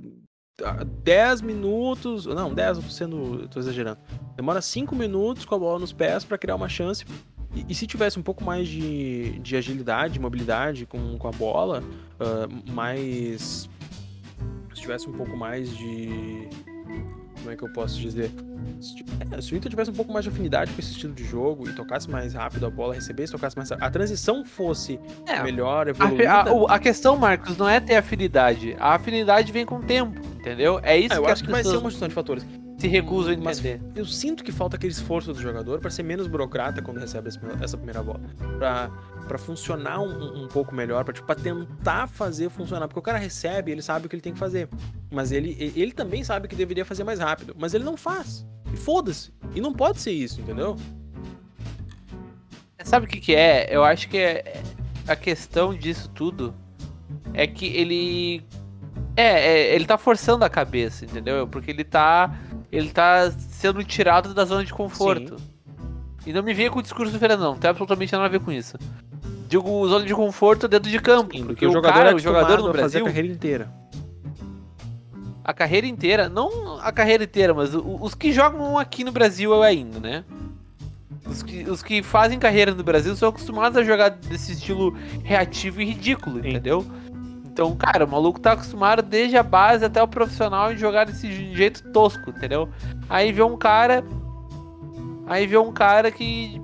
ah, 0.62 0.84
10 0.84 1.40
minutos, 1.40 2.26
não, 2.26 2.52
10 2.52 2.76
eu 2.76 2.82
tô 2.82 2.90
sendo, 2.90 3.48
tô 3.48 3.60
exagerando. 3.60 3.98
Demora 4.36 4.60
5 4.60 4.94
minutos 4.94 5.46
com 5.46 5.54
a 5.54 5.58
bola 5.58 5.78
nos 5.78 5.92
pés 5.92 6.24
pra 6.24 6.36
criar 6.36 6.56
uma 6.56 6.68
chance. 6.68 7.04
E, 7.54 7.64
e 7.68 7.74
se 7.74 7.86
tivesse 7.86 8.18
um 8.18 8.22
pouco 8.22 8.44
mais 8.44 8.68
de, 8.68 9.38
de 9.38 9.56
agilidade, 9.56 10.20
mobilidade 10.20 10.84
com, 10.84 11.16
com 11.16 11.28
a 11.28 11.30
bola, 11.30 11.82
ah, 12.18 12.46
mais. 12.70 13.70
Se 14.74 14.80
tivesse 14.82 15.08
um 15.08 15.12
pouco 15.12 15.36
mais 15.36 15.74
de. 15.74 16.48
Como 17.50 17.54
é 17.54 17.57
que 17.57 17.64
eu 17.64 17.69
posso 17.69 17.99
dizer? 17.99 18.30
Se, 18.80 19.04
é, 19.37 19.40
se 19.40 19.52
o 19.52 19.57
Inter 19.57 19.69
tivesse 19.71 19.90
um 19.90 19.95
pouco 19.95 20.12
mais 20.12 20.25
de 20.25 20.30
afinidade 20.30 20.73
com 20.73 20.78
esse 20.80 20.92
estilo 20.92 21.12
de 21.12 21.25
jogo 21.25 21.69
e 21.69 21.73
tocasse 21.73 22.09
mais 22.09 22.33
rápido 22.33 22.64
a 22.64 22.71
bola, 22.71 22.95
recebesse, 22.95 23.33
tocasse 23.33 23.57
mais. 23.57 23.73
A 23.73 23.90
transição 23.90 24.45
fosse 24.45 25.00
É, 25.26 25.42
melhor, 25.42 25.88
A, 25.88 25.90
evoluída. 25.90 26.33
a- 26.33 26.52
o- 26.54 26.69
a 26.69 26.78
questão, 26.78 27.16
Marcos, 27.16 27.57
não 27.57 27.69
é 27.69 27.80
ter 27.80 27.97
afinidade. 27.97 28.76
A 28.78 28.95
afinidade 28.95 29.50
vem 29.50 29.66
com 29.66 29.76
o 29.78 29.83
tempo, 29.83 30.21
entendeu? 30.38 30.78
É 30.85 30.97
isso 30.97 31.12
Ah, 31.12 31.16
eu 31.16 31.23
que 31.25 31.30
acho 31.33 31.42
as 31.42 31.42
que 31.42 31.50
vai 31.50 31.62
ser 31.62 31.71
pessoas 31.71 31.83
uma 31.83 31.90
gestão 31.90 32.07
de 32.07 32.14
fatores. 32.14 32.47
Se 32.80 32.88
recusam 32.88 33.34
a 33.34 33.37
Mas 33.37 33.58
entender. 33.58 33.80
eu 33.94 34.04
sinto 34.06 34.42
que 34.42 34.50
falta 34.50 34.76
aquele 34.76 34.92
esforço 34.92 35.32
do 35.32 35.40
jogador 35.40 35.78
pra 35.80 35.90
ser 35.90 36.02
menos 36.02 36.26
burocrata 36.26 36.80
quando 36.80 36.99
recebe 36.99 37.28
essa 37.60 37.76
primeira 37.76 38.02
bola. 38.02 38.20
Pra, 38.58 38.90
pra 39.28 39.38
funcionar 39.38 40.00
um, 40.00 40.44
um 40.44 40.49
pouco 40.49 40.75
melhor, 40.75 41.04
pra, 41.04 41.12
tipo, 41.12 41.26
pra 41.26 41.34
tentar 41.34 42.06
fazer 42.08 42.49
funcionar. 42.49 42.88
Porque 42.88 42.99
o 42.99 43.02
cara 43.02 43.18
recebe, 43.18 43.70
ele 43.70 43.82
sabe 43.82 44.06
o 44.06 44.08
que 44.08 44.14
ele 44.16 44.22
tem 44.22 44.32
que 44.32 44.38
fazer. 44.38 44.68
Mas 45.10 45.30
ele, 45.30 45.56
ele 45.76 45.92
também 45.92 46.25
sabe 46.25 46.49
que 46.49 46.56
deveria 46.56 46.84
fazer 46.84 47.04
mais 47.04 47.18
rápido. 47.18 47.54
Mas 47.58 47.75
ele 47.75 47.84
não 47.84 47.96
faz. 47.96 48.46
E 48.72 48.76
foda-se. 48.76 49.32
E 49.54 49.60
não 49.60 49.72
pode 49.75 50.00
ser 50.00 50.12
isso, 50.12 50.40
entendeu? 50.40 50.76
Sabe 52.82 53.04
o 53.06 53.08
que, 53.08 53.20
que 53.20 53.34
é? 53.34 53.68
Eu 53.70 53.84
acho 53.84 54.08
que 54.08 54.16
é- 54.16 54.62
a 55.06 55.14
questão 55.14 55.75
disso 55.75 56.08
tudo 56.14 56.54
é 57.34 57.46
que 57.46 57.66
ele. 57.66 58.42
É, 59.20 59.46
é, 59.46 59.74
ele 59.74 59.84
tá 59.84 59.98
forçando 59.98 60.44
a 60.44 60.48
cabeça, 60.48 61.04
entendeu? 61.04 61.46
Porque 61.46 61.70
ele 61.70 61.84
tá. 61.84 62.34
Ele 62.72 62.88
tá 62.90 63.30
sendo 63.30 63.84
tirado 63.84 64.32
da 64.32 64.44
zona 64.44 64.64
de 64.64 64.72
conforto. 64.72 65.36
E 66.24 66.32
não 66.32 66.42
me 66.42 66.54
venha 66.54 66.70
com 66.70 66.78
o 66.78 66.82
discurso 66.82 67.12
do 67.12 67.18
Fernando, 67.18 67.40
não. 67.40 67.56
Tem 67.56 67.68
absolutamente 67.68 68.12
nada 68.12 68.24
a 68.24 68.28
ver 68.28 68.40
com 68.40 68.52
isso. 68.52 68.78
Digo 69.48 69.88
zona 69.88 70.06
de 70.06 70.14
conforto 70.14 70.68
dentro 70.68 70.90
de 70.90 70.98
campo. 71.00 71.36
Sim, 71.36 71.44
porque 71.44 71.66
o 71.66 71.72
jogador 71.72 71.94
cara, 71.94 72.10
é 72.12 72.14
o 72.14 72.18
jogador 72.18 72.58
no 72.60 72.72
Brasil, 72.72 73.02
a 73.02 73.08
carreira 73.08 73.28
inteira. 73.28 73.70
a 75.44 75.52
carreira 75.52 75.86
inteira, 75.86 76.28
não 76.28 76.78
a 76.80 76.92
carreira 76.92 77.24
inteira, 77.24 77.52
mas 77.52 77.74
os 77.74 78.14
que 78.14 78.32
jogam 78.32 78.78
aqui 78.78 79.02
no 79.02 79.10
Brasil 79.10 79.60
ainda, 79.62 79.98
né? 79.98 80.24
Os 81.26 81.42
que, 81.42 81.68
os 81.68 81.82
que 81.82 82.02
fazem 82.02 82.38
carreira 82.38 82.72
no 82.72 82.82
Brasil 82.82 83.14
são 83.16 83.28
acostumados 83.28 83.76
a 83.76 83.82
jogar 83.82 84.10
desse 84.10 84.52
estilo 84.52 84.96
reativo 85.22 85.82
e 85.82 85.84
ridículo, 85.84 86.40
Sim. 86.40 86.48
entendeu? 86.50 86.86
Então, 87.52 87.76
cara, 87.76 88.04
o 88.04 88.09
maluco 88.09 88.40
tá 88.40 88.52
acostumado 88.52 89.02
desde 89.02 89.37
a 89.37 89.42
base 89.42 89.85
até 89.85 90.02
o 90.02 90.09
profissional 90.09 90.73
em 90.73 90.76
jogar 90.76 91.04
desse 91.04 91.52
jeito 91.54 91.90
tosco, 91.92 92.30
entendeu? 92.30 92.69
Aí 93.09 93.33
vê 93.33 93.42
um 93.42 93.57
cara. 93.57 94.04
Aí 95.26 95.47
vê 95.47 95.59
um 95.59 95.73
cara 95.73 96.11
que 96.11 96.61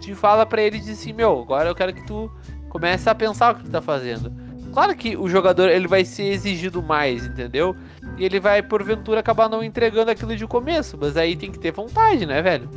te 0.00 0.14
fala 0.14 0.46
pra 0.46 0.62
ele 0.62 0.78
e 0.78 0.80
diz 0.80 1.00
assim, 1.00 1.12
meu, 1.12 1.40
agora 1.40 1.68
eu 1.68 1.74
quero 1.74 1.92
que 1.92 2.06
tu 2.06 2.30
comece 2.68 3.08
a 3.08 3.14
pensar 3.14 3.52
o 3.52 3.56
que 3.56 3.64
tu 3.64 3.70
tá 3.70 3.82
fazendo. 3.82 4.32
Claro 4.72 4.94
que 4.94 5.16
o 5.16 5.28
jogador 5.28 5.68
ele 5.68 5.88
vai 5.88 6.04
ser 6.04 6.28
exigido 6.28 6.80
mais, 6.80 7.26
entendeu? 7.26 7.76
E 8.16 8.24
ele 8.24 8.38
vai, 8.38 8.62
porventura, 8.62 9.20
acabar 9.20 9.48
não 9.48 9.64
entregando 9.64 10.10
aquilo 10.10 10.36
de 10.36 10.46
começo. 10.46 10.96
Mas 10.98 11.16
aí 11.16 11.34
tem 11.34 11.50
que 11.50 11.58
ter 11.58 11.72
vontade, 11.72 12.24
né, 12.24 12.40
velho? 12.40 12.70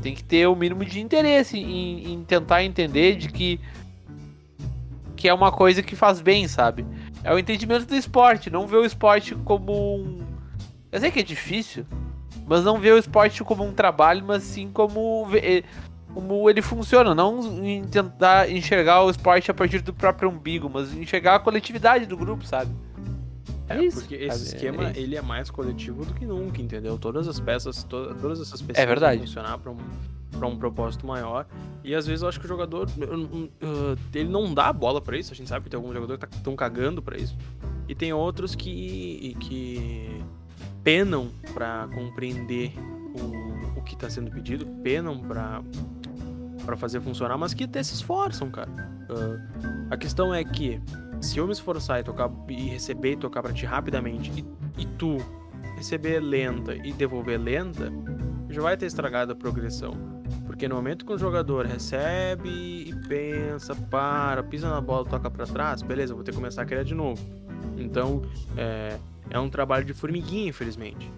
Tem 0.00 0.14
que 0.14 0.22
ter 0.22 0.46
o 0.46 0.54
mínimo 0.54 0.84
de 0.84 1.00
interesse 1.00 1.58
em, 1.58 2.12
em 2.12 2.24
tentar 2.24 2.62
entender 2.62 3.16
de 3.16 3.28
que. 3.28 3.60
Que 5.22 5.28
é 5.28 5.32
uma 5.34 5.52
coisa 5.52 5.84
que 5.84 5.94
faz 5.94 6.20
bem, 6.20 6.48
sabe? 6.48 6.84
É 7.22 7.32
o 7.32 7.38
entendimento 7.38 7.86
do 7.86 7.94
esporte. 7.94 8.50
Não 8.50 8.66
ver 8.66 8.78
o 8.78 8.84
esporte 8.84 9.36
como 9.36 9.72
um. 9.96 10.18
Eu 10.90 10.98
sei 10.98 11.12
que 11.12 11.20
é 11.20 11.22
difícil, 11.22 11.86
mas 12.44 12.64
não 12.64 12.80
ver 12.80 12.92
o 12.92 12.98
esporte 12.98 13.44
como 13.44 13.62
um 13.64 13.72
trabalho, 13.72 14.24
mas 14.26 14.42
sim 14.42 14.68
como. 14.72 15.28
eh, 15.34 15.62
Como 16.12 16.50
ele 16.50 16.60
funciona, 16.60 17.14
não 17.14 17.64
em 17.64 17.84
tentar 17.84 18.50
enxergar 18.50 19.04
o 19.04 19.10
esporte 19.10 19.48
a 19.48 19.54
partir 19.54 19.80
do 19.80 19.94
próprio 19.94 20.28
umbigo, 20.28 20.68
mas 20.68 20.92
enxergar 20.92 21.36
a 21.36 21.38
coletividade 21.38 22.04
do 22.04 22.16
grupo, 22.16 22.44
sabe? 22.44 22.72
É, 23.68 23.76
É 23.76 23.84
isso, 23.84 24.00
porque 24.00 24.16
esse 24.16 24.44
sabe? 24.44 24.56
esquema, 24.56 24.88
É 24.88 24.92
ele 24.98 25.14
é 25.14 25.22
mais 25.22 25.50
coletivo 25.50 26.04
do 26.04 26.12
que 26.14 26.26
nunca, 26.26 26.60
entendeu? 26.60 26.98
Todas 26.98 27.28
as 27.28 27.38
peças, 27.38 27.84
to- 27.84 28.12
todas 28.20 28.40
essas 28.40 28.60
peças 28.60 28.82
É 28.82 28.84
verdade. 28.84 29.18
vão 29.18 29.26
funcionar 29.28 29.56
pra 29.58 29.70
um, 29.70 29.76
pra 30.38 30.46
um 30.46 30.56
propósito 30.56 31.06
maior. 31.06 31.46
E 31.84 31.94
às 31.94 32.06
vezes 32.06 32.22
eu 32.22 32.28
acho 32.28 32.40
que 32.40 32.46
o 32.46 32.48
jogador, 32.48 32.88
ele 34.14 34.28
não 34.28 34.52
dá 34.52 34.68
a 34.68 34.72
bola 34.72 35.00
pra 35.00 35.16
isso. 35.16 35.32
A 35.32 35.36
gente 35.36 35.48
sabe 35.48 35.64
que 35.64 35.70
tem 35.70 35.76
alguns 35.76 35.94
jogadores 35.94 36.24
que 36.24 36.36
estão 36.36 36.56
cagando 36.56 37.02
pra 37.02 37.16
isso. 37.16 37.36
E 37.88 37.94
tem 37.94 38.12
outros 38.12 38.54
que, 38.54 39.36
que 39.40 40.22
penam 40.82 41.30
pra 41.52 41.88
compreender 41.94 42.72
o, 43.14 43.78
o 43.78 43.82
que 43.82 43.96
tá 43.96 44.08
sendo 44.08 44.30
pedido, 44.30 44.66
penam 44.82 45.18
pra, 45.18 45.62
pra 46.64 46.76
fazer 46.76 47.00
funcionar, 47.00 47.36
mas 47.36 47.52
que 47.52 47.64
até 47.64 47.82
se 47.82 47.94
esforçam, 47.94 48.50
cara. 48.50 48.70
Uh, 49.10 49.88
a 49.90 49.96
questão 49.96 50.32
é 50.32 50.42
que 50.42 50.80
se 51.20 51.38
eu 51.38 51.46
me 51.46 51.52
esforçar 51.52 52.00
e 52.00 52.02
tocar 52.02 52.30
e 52.48 52.68
receber 52.68 53.12
e 53.12 53.16
tocar 53.16 53.42
pra 53.42 53.52
ti 53.52 53.66
rapidamente 53.66 54.32
e, 54.36 54.82
e 54.82 54.86
tu 54.86 55.18
receber 55.76 56.20
lenta 56.20 56.74
e 56.74 56.92
devolver 56.92 57.40
lenta, 57.40 57.92
já 58.48 58.62
vai 58.62 58.76
ter 58.76 58.86
estragado 58.86 59.32
a 59.32 59.34
progressão. 59.34 60.11
Porque 60.62 60.68
no 60.68 60.76
momento 60.76 61.04
que 61.04 61.12
o 61.12 61.18
jogador 61.18 61.66
recebe 61.66 62.48
e 62.48 62.94
pensa, 63.08 63.74
para, 63.74 64.44
pisa 64.44 64.70
na 64.70 64.80
bola, 64.80 65.04
toca 65.04 65.28
pra 65.28 65.44
trás, 65.44 65.82
beleza, 65.82 66.14
vou 66.14 66.22
ter 66.22 66.30
que 66.30 66.36
começar 66.36 66.62
a 66.62 66.64
criar 66.64 66.84
de 66.84 66.94
novo. 66.94 67.20
Então, 67.76 68.22
é, 68.56 68.96
é 69.28 69.40
um 69.40 69.50
trabalho 69.50 69.84
de 69.84 69.92
formiguinha, 69.92 70.50
infelizmente. 70.50 71.10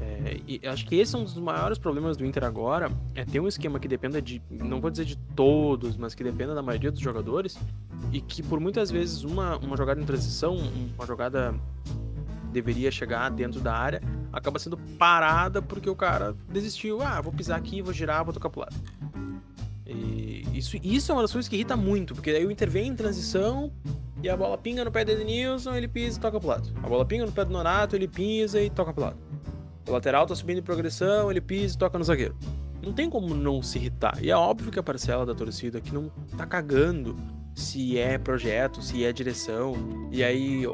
É, 0.00 0.36
e 0.46 0.60
acho 0.68 0.86
que 0.86 0.94
esse 0.94 1.16
é 1.16 1.18
um 1.18 1.24
dos 1.24 1.36
maiores 1.36 1.78
problemas 1.78 2.16
do 2.16 2.24
Inter 2.24 2.44
agora, 2.44 2.92
é 3.12 3.24
ter 3.24 3.40
um 3.40 3.48
esquema 3.48 3.80
que 3.80 3.88
dependa 3.88 4.22
de, 4.22 4.40
não 4.48 4.80
vou 4.80 4.88
dizer 4.88 5.04
de 5.04 5.16
todos, 5.34 5.96
mas 5.96 6.14
que 6.14 6.22
dependa 6.22 6.54
da 6.54 6.62
maioria 6.62 6.92
dos 6.92 7.00
jogadores, 7.00 7.58
e 8.12 8.20
que 8.20 8.40
por 8.40 8.60
muitas 8.60 8.88
vezes 8.88 9.24
uma, 9.24 9.56
uma 9.56 9.76
jogada 9.76 10.00
em 10.00 10.04
transição, 10.04 10.56
uma 10.94 11.04
jogada 11.04 11.52
deveria 12.52 12.90
chegar 12.90 13.30
dentro 13.30 13.60
da 13.60 13.74
área, 13.74 14.02
acaba 14.32 14.58
sendo 14.58 14.76
parada 14.98 15.60
porque 15.60 15.88
o 15.88 15.96
cara 15.96 16.36
desistiu. 16.48 17.02
Ah, 17.02 17.20
vou 17.20 17.32
pisar 17.32 17.58
aqui, 17.58 17.82
vou 17.82 17.92
girar, 17.92 18.24
vou 18.24 18.32
tocar 18.32 18.50
pro 18.50 18.60
lado. 18.60 18.76
E 19.86 20.46
isso, 20.54 20.76
isso 20.82 21.10
é 21.10 21.14
uma 21.14 21.22
das 21.22 21.32
coisas 21.32 21.48
que 21.48 21.56
irrita 21.56 21.76
muito, 21.76 22.14
porque 22.14 22.30
aí 22.30 22.46
o 22.46 22.50
Inter 22.50 22.70
vem 22.70 22.88
em 22.88 22.94
transição 22.94 23.72
e 24.22 24.28
a 24.28 24.36
bola 24.36 24.56
pinga 24.56 24.84
no 24.84 24.92
pé 24.92 25.04
do 25.04 25.10
Edenilson, 25.10 25.74
ele 25.74 25.88
pisa 25.88 26.18
e 26.18 26.20
toca 26.20 26.38
pro 26.38 26.48
lado. 26.48 26.68
A 26.82 26.88
bola 26.88 27.04
pinga 27.04 27.26
no 27.26 27.32
pé 27.32 27.44
do 27.44 27.52
Nonato, 27.52 27.96
ele 27.96 28.06
pisa 28.06 28.60
e 28.60 28.70
toca 28.70 28.92
pro 28.92 29.04
lado. 29.04 29.18
O 29.88 29.90
lateral 29.90 30.26
tá 30.26 30.34
subindo 30.34 30.58
em 30.58 30.62
progressão, 30.62 31.30
ele 31.30 31.40
pisa 31.40 31.74
e 31.74 31.78
toca 31.78 31.98
no 31.98 32.04
zagueiro. 32.04 32.36
Não 32.82 32.92
tem 32.92 33.10
como 33.10 33.34
não 33.34 33.62
se 33.62 33.78
irritar. 33.78 34.18
E 34.22 34.30
é 34.30 34.36
óbvio 34.36 34.70
que 34.70 34.78
a 34.78 34.82
parcela 34.82 35.26
da 35.26 35.34
torcida 35.34 35.80
que 35.80 35.92
não 35.92 36.10
tá 36.36 36.46
cagando 36.46 37.16
se 37.54 37.98
é 37.98 38.18
projeto, 38.18 38.82
se 38.82 39.04
é 39.04 39.12
direção. 39.12 39.74
E 40.10 40.22
aí. 40.22 40.64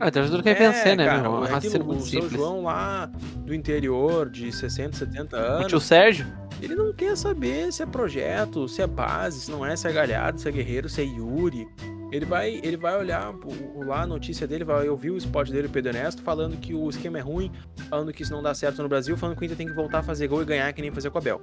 Ah, 0.00 0.08
o 0.08 0.10
torcedor 0.10 0.42
quer 0.42 0.60
é, 0.60 0.68
vencer, 0.70 0.96
né, 0.96 1.04
cara, 1.04 1.20
meu? 1.22 1.44
É 1.44 1.52
um 1.52 1.56
aquilo, 1.56 1.90
o 1.94 2.00
simples. 2.00 2.32
João 2.32 2.62
lá 2.64 3.06
do 3.44 3.54
interior, 3.54 4.30
de 4.30 4.50
60, 4.50 4.96
70 4.96 5.36
O 5.36 5.38
anos, 5.40 5.66
tio 5.66 5.78
Sérgio? 5.80 6.26
ele 6.62 6.74
não 6.74 6.92
quer 6.92 7.16
saber 7.16 7.70
se 7.72 7.82
é 7.82 7.86
projeto, 7.86 8.66
se 8.66 8.80
é 8.82 8.86
base, 8.86 9.40
se 9.42 9.50
não 9.50 9.64
é, 9.64 9.76
se 9.76 9.86
é 9.86 9.92
Galhardo, 9.92 10.40
se 10.40 10.48
é 10.48 10.52
Guerreiro, 10.52 10.88
se 10.88 11.02
é 11.02 11.04
Yuri. 11.04 11.68
Ele 12.12 12.24
vai, 12.24 12.60
ele 12.64 12.76
vai 12.76 12.96
olhar 12.98 13.30
o- 13.30 13.78
o- 13.78 13.84
lá 13.84 14.02
a 14.02 14.06
notícia 14.06 14.46
dele, 14.46 14.64
vai 14.64 14.88
ouvir 14.88 15.10
o 15.10 15.16
spot 15.16 15.48
dele, 15.50 15.68
o 15.68 15.70
Pedro 15.70 15.90
Ernesto, 15.96 16.22
falando 16.22 16.56
que 16.56 16.74
o 16.74 16.88
esquema 16.90 17.18
é 17.18 17.20
ruim, 17.20 17.52
falando 17.88 18.12
que 18.12 18.22
isso 18.22 18.32
não 18.32 18.42
dá 18.42 18.52
certo 18.54 18.82
no 18.82 18.88
Brasil, 18.88 19.16
falando 19.16 19.36
que 19.36 19.42
o 19.42 19.44
Inter 19.44 19.56
tem 19.56 19.66
que 19.66 19.72
voltar 19.74 19.98
a 20.00 20.02
fazer 20.02 20.26
gol 20.28 20.42
e 20.42 20.44
ganhar 20.44 20.72
que 20.72 20.80
nem 20.82 20.90
fazer 20.90 21.08
com 21.10 21.18
o 21.18 21.20
Abel. 21.20 21.40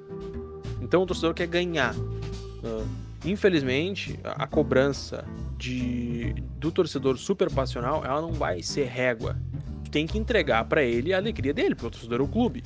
Então 0.82 1.04
o 1.04 1.06
torcedor 1.06 1.34
quer 1.34 1.48
ganhar. 1.48 1.96
Ah, 2.66 2.84
infelizmente, 3.24 4.20
a, 4.24 4.44
a 4.44 4.48
cobrança 4.48 5.24
de, 5.58 6.34
do 6.58 6.72
torcedor 6.72 7.18
super 7.18 7.52
passional, 7.52 8.04
ela 8.06 8.22
não 8.22 8.32
vai 8.32 8.62
ser 8.62 8.86
régua. 8.86 9.36
Tu 9.84 9.92
tem 9.92 10.06
que 10.06 10.18
entregar 10.18 10.66
pra 10.66 10.84
ele 10.84 11.14
a 11.14 11.18
alegria 11.18 11.54
dele, 11.54 11.76
porque 11.76 11.88
o 11.88 11.92
torcedor 11.92 12.22
o 12.22 12.28
clube. 12.28 12.64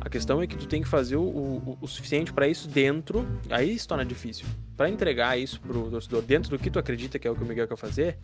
A 0.00 0.08
questão 0.08 0.42
é 0.42 0.46
que 0.46 0.56
tu 0.56 0.66
tem 0.66 0.82
que 0.82 0.88
fazer 0.88 1.16
o, 1.16 1.22
o, 1.22 1.78
o 1.80 1.86
suficiente 1.86 2.32
pra 2.32 2.48
isso 2.48 2.68
dentro, 2.68 3.26
aí 3.48 3.78
se 3.78 3.86
torna 3.86 4.04
difícil. 4.04 4.46
Pra 4.76 4.88
entregar 4.88 5.38
isso 5.38 5.60
pro 5.60 5.90
torcedor 5.90 6.22
dentro 6.22 6.50
do 6.50 6.58
que 6.58 6.70
tu 6.70 6.78
acredita 6.78 7.18
que 7.18 7.26
é 7.26 7.30
o 7.30 7.36
que 7.36 7.42
o 7.42 7.46
Miguel 7.46 7.68
quer 7.68 7.76
fazer, 7.76 8.18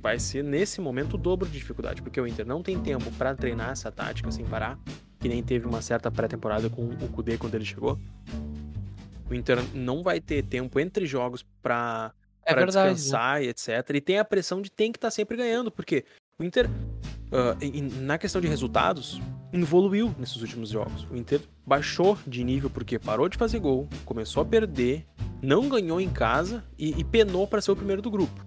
vai 0.00 0.18
ser 0.18 0.42
nesse 0.42 0.80
momento 0.80 1.14
o 1.14 1.18
dobro 1.18 1.48
de 1.48 1.58
dificuldade, 1.58 2.02
porque 2.02 2.20
o 2.20 2.26
Inter 2.26 2.46
não 2.46 2.62
tem 2.62 2.78
tempo 2.78 3.10
pra 3.12 3.34
treinar 3.34 3.70
essa 3.70 3.90
tática 3.90 4.30
sem 4.30 4.44
parar, 4.44 4.78
que 5.20 5.28
nem 5.28 5.42
teve 5.42 5.66
uma 5.66 5.80
certa 5.80 6.10
pré-temporada 6.10 6.68
com 6.68 6.88
o 6.88 7.08
Kudê 7.08 7.38
quando 7.38 7.54
ele 7.54 7.64
chegou. 7.64 7.98
O 9.30 9.34
Inter 9.34 9.58
não 9.72 10.02
vai 10.02 10.20
ter 10.20 10.42
tempo 10.44 10.78
entre 10.80 11.06
jogos 11.06 11.44
pra 11.62 12.12
É 12.44 12.54
verdade. 12.54 12.88
né? 12.88 12.94
descansar 12.94 13.42
e 13.42 13.48
etc. 13.48 13.68
E 13.94 14.00
tem 14.00 14.18
a 14.18 14.24
pressão 14.24 14.60
de 14.62 14.70
tem 14.70 14.90
que 14.92 14.98
estar 14.98 15.10
sempre 15.10 15.36
ganhando, 15.36 15.70
porque 15.70 16.04
o 16.38 16.44
Inter, 16.44 16.68
em- 17.60 17.88
na 18.00 18.18
questão 18.18 18.40
de 18.40 18.48
resultados, 18.48 19.20
evoluiu 19.52 20.14
nesses 20.18 20.40
últimos 20.40 20.70
jogos. 20.70 21.06
O 21.10 21.16
Inter 21.16 21.40
baixou 21.66 22.18
de 22.26 22.42
nível 22.44 22.68
porque 22.70 22.98
parou 22.98 23.28
de 23.28 23.36
fazer 23.38 23.58
gol, 23.58 23.88
começou 24.04 24.42
a 24.42 24.46
perder, 24.46 25.06
não 25.42 25.68
ganhou 25.68 26.00
em 26.00 26.08
casa 26.10 26.64
e, 26.78 26.98
e 27.00 27.04
penou 27.04 27.46
para 27.46 27.60
ser 27.60 27.70
o 27.72 27.76
primeiro 27.76 28.02
do 28.02 28.10
grupo. 28.10 28.44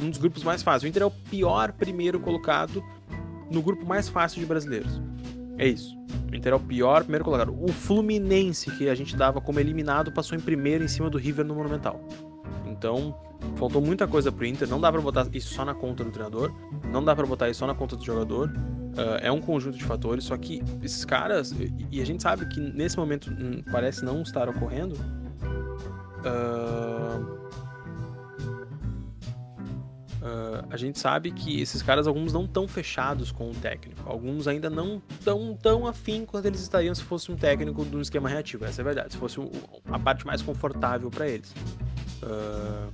Um 0.00 0.10
dos 0.10 0.18
grupos 0.18 0.42
mais 0.44 0.62
fáceis. 0.62 0.84
O 0.84 0.86
Inter 0.86 1.02
é 1.02 1.06
o 1.06 1.10
pior 1.10 1.72
primeiro 1.72 2.20
colocado 2.20 2.84
no 3.50 3.60
grupo 3.62 3.84
mais 3.86 4.08
fácil 4.08 4.38
de 4.40 4.46
brasileiros. 4.46 5.00
É 5.56 5.66
isso. 5.66 5.96
O 6.30 6.36
Inter 6.36 6.52
é 6.52 6.56
o 6.56 6.60
pior 6.60 7.00
primeiro 7.02 7.24
colocado. 7.24 7.52
O 7.60 7.72
Fluminense, 7.72 8.70
que 8.76 8.88
a 8.88 8.94
gente 8.94 9.16
dava 9.16 9.40
como 9.40 9.58
eliminado, 9.58 10.12
passou 10.12 10.38
em 10.38 10.40
primeiro 10.40 10.84
em 10.84 10.88
cima 10.88 11.10
do 11.10 11.18
River 11.18 11.44
no 11.44 11.54
Monumental. 11.54 12.00
Então, 12.66 13.14
faltou 13.56 13.80
muita 13.80 14.06
coisa 14.06 14.30
pro 14.32 14.44
Inter. 14.46 14.68
Não 14.68 14.80
dá 14.80 14.90
pra 14.92 15.00
botar 15.00 15.26
isso 15.32 15.54
só 15.54 15.64
na 15.64 15.74
conta 15.74 16.04
do 16.04 16.10
treinador. 16.10 16.52
Não 16.90 17.04
dá 17.04 17.14
pra 17.14 17.26
botar 17.26 17.48
isso 17.48 17.60
só 17.60 17.66
na 17.66 17.74
conta 17.74 17.96
do 17.96 18.04
jogador. 18.04 18.50
Ah, 18.96 19.18
é 19.22 19.30
um 19.32 19.40
conjunto 19.40 19.76
de 19.78 19.84
fatores. 19.84 20.24
Só 20.24 20.36
que 20.36 20.62
esses 20.82 21.04
caras, 21.04 21.52
e- 21.90 22.00
a 22.00 22.04
gente 22.06 22.22
sabe 22.22 22.46
que 22.48 22.60
nesse 22.60 22.96
momento 22.96 23.30
hum, 23.30 23.62
parece 23.70 24.04
não 24.04 24.22
estar 24.22 24.48
ocorrendo. 24.48 24.96
ah, 26.24 27.20
ah, 30.22 30.64
a 30.70 30.76
gente 30.76 30.98
sabe 30.98 31.30
que 31.30 31.60
esses 31.60 31.80
caras, 31.82 32.06
alguns 32.08 32.32
não 32.32 32.44
estão 32.44 32.66
fechados 32.66 33.30
com 33.30 33.50
o 33.50 33.54
técnico. 33.54 34.02
Alguns 34.04 34.48
ainda 34.48 34.68
não 34.68 35.00
tão 35.24 35.54
tão 35.56 35.86
afim 35.86 36.24
quanto 36.24 36.46
eles 36.46 36.60
estariam 36.60 36.94
se 36.94 37.02
fosse 37.04 37.30
um 37.30 37.36
técnico 37.36 37.84
de 37.84 37.96
um 37.96 38.00
esquema 38.00 38.28
reativo. 38.28 38.64
Essa 38.64 38.80
é 38.80 38.82
a 38.82 38.84
verdade. 38.84 39.12
Se 39.12 39.18
fosse 39.18 39.38
a 39.90 39.98
parte 39.98 40.26
mais 40.26 40.42
confortável 40.42 41.08
pra 41.10 41.28
eles. 41.28 41.54
Ah, 42.22 42.88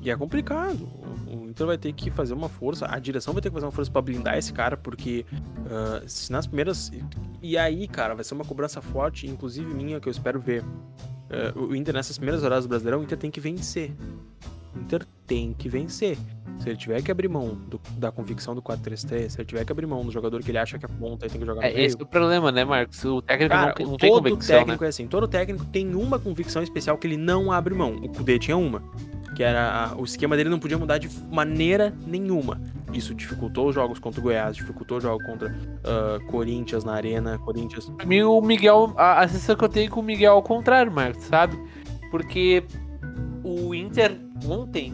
e 0.00 0.10
é 0.10 0.16
complicado. 0.16 0.82
O- 1.28 1.48
Inter 1.52 1.66
vai 1.66 1.76
ter 1.78 1.92
que 1.92 2.10
fazer 2.10 2.32
uma 2.34 2.48
força, 2.48 2.86
a 2.90 2.98
direção 2.98 3.32
vai 3.34 3.42
ter 3.42 3.50
que 3.50 3.54
fazer 3.54 3.66
uma 3.66 3.72
força 3.72 3.90
pra 3.90 4.00
blindar 4.00 4.36
esse 4.38 4.52
cara, 4.52 4.76
porque 4.76 5.24
ah, 5.70 6.02
se 6.06 6.32
nas 6.32 6.46
primeiras. 6.46 6.90
E 7.42 7.56
aí, 7.58 7.86
cara, 7.86 8.14
vai 8.14 8.24
ser 8.24 8.34
uma 8.34 8.44
cobrança 8.44 8.80
forte, 8.80 9.26
inclusive 9.26 9.72
minha, 9.74 10.00
que 10.00 10.08
eu 10.08 10.10
espero 10.10 10.40
ver. 10.40 10.64
Ah, 11.30 11.52
o 11.58 11.74
Inter, 11.76 11.94
nessas 11.94 12.16
primeiras 12.16 12.42
horas 12.42 12.64
do 12.64 12.68
Brasileirão, 12.68 13.00
o 13.00 13.02
Inter 13.02 13.18
tem 13.18 13.30
que 13.30 13.40
vencer. 13.40 13.92
O 14.74 14.80
Inter 14.80 15.06
tem 15.26 15.52
que 15.52 15.68
vencer. 15.68 16.16
Se 16.58 16.68
ele 16.68 16.76
tiver 16.76 17.02
que 17.02 17.10
abrir 17.10 17.28
mão 17.28 17.54
do- 17.68 17.80
da 17.96 18.12
convicção 18.12 18.54
do 18.54 18.62
4-3-3, 18.62 19.32
se 19.32 19.38
ele 19.40 19.46
tiver 19.46 19.64
que 19.64 19.72
abrir 19.72 19.86
mão 19.86 20.04
do 20.04 20.12
jogador 20.12 20.40
que 20.42 20.50
ele 20.50 20.58
acha 20.58 20.78
que 20.78 20.84
é 20.84 20.88
ponta 20.88 21.26
e 21.26 21.30
tem 21.30 21.40
que 21.40 21.46
jogar 21.46 21.64
É, 21.66 21.72
meio. 21.72 21.86
esse 21.86 21.96
é 21.98 22.02
o 22.02 22.06
problema, 22.06 22.52
né, 22.52 22.64
Marcos? 22.64 23.04
O 23.04 23.22
técnico 23.22 23.54
Cara, 23.54 23.74
não, 23.78 23.86
não 23.92 23.96
tem 23.96 24.10
todo 24.10 24.22
convicção, 24.22 24.54
né? 24.56 24.60
técnico 24.64 24.84
é 24.84 24.88
assim. 24.88 25.06
Todo 25.06 25.26
técnico 25.28 25.64
tem 25.66 25.94
uma 25.94 26.18
convicção 26.18 26.62
especial 26.62 26.96
que 26.98 27.06
ele 27.06 27.16
não 27.16 27.50
abre 27.50 27.74
mão. 27.74 27.94
O 27.96 28.08
Kudê 28.08 28.38
tinha 28.38 28.56
uma. 28.56 28.82
Que 29.34 29.42
era 29.42 29.94
o 29.96 30.04
esquema 30.04 30.36
dele 30.36 30.50
não 30.50 30.58
podia 30.58 30.76
mudar 30.76 30.98
de 30.98 31.08
maneira 31.32 31.92
nenhuma. 32.06 32.60
Isso 32.92 33.14
dificultou 33.14 33.68
os 33.70 33.74
jogos 33.74 33.98
contra 33.98 34.20
o 34.20 34.22
Goiás, 34.22 34.54
dificultou 34.54 34.98
os 34.98 35.02
jogos 35.02 35.24
contra 35.24 35.56
ah, 35.84 36.18
Corinthians 36.30 36.84
na 36.84 36.92
Arena, 36.92 37.38
Corinthians. 37.38 37.88
Pra 37.96 38.04
mim, 38.04 38.20
o 38.22 38.40
Miguel, 38.42 38.92
a, 38.96 39.20
a 39.22 39.28
sensação 39.28 39.56
que 39.56 39.64
eu 39.64 39.68
tenho 39.70 39.90
com 39.90 40.00
o 40.00 40.02
Miguel 40.02 40.32
é 40.32 40.36
ao 40.36 40.42
contrário, 40.42 40.92
Marcos, 40.92 41.24
sabe? 41.24 41.58
Porque 42.10 42.62
o 43.42 43.74
Inter 43.74 44.18
ontem 44.48 44.92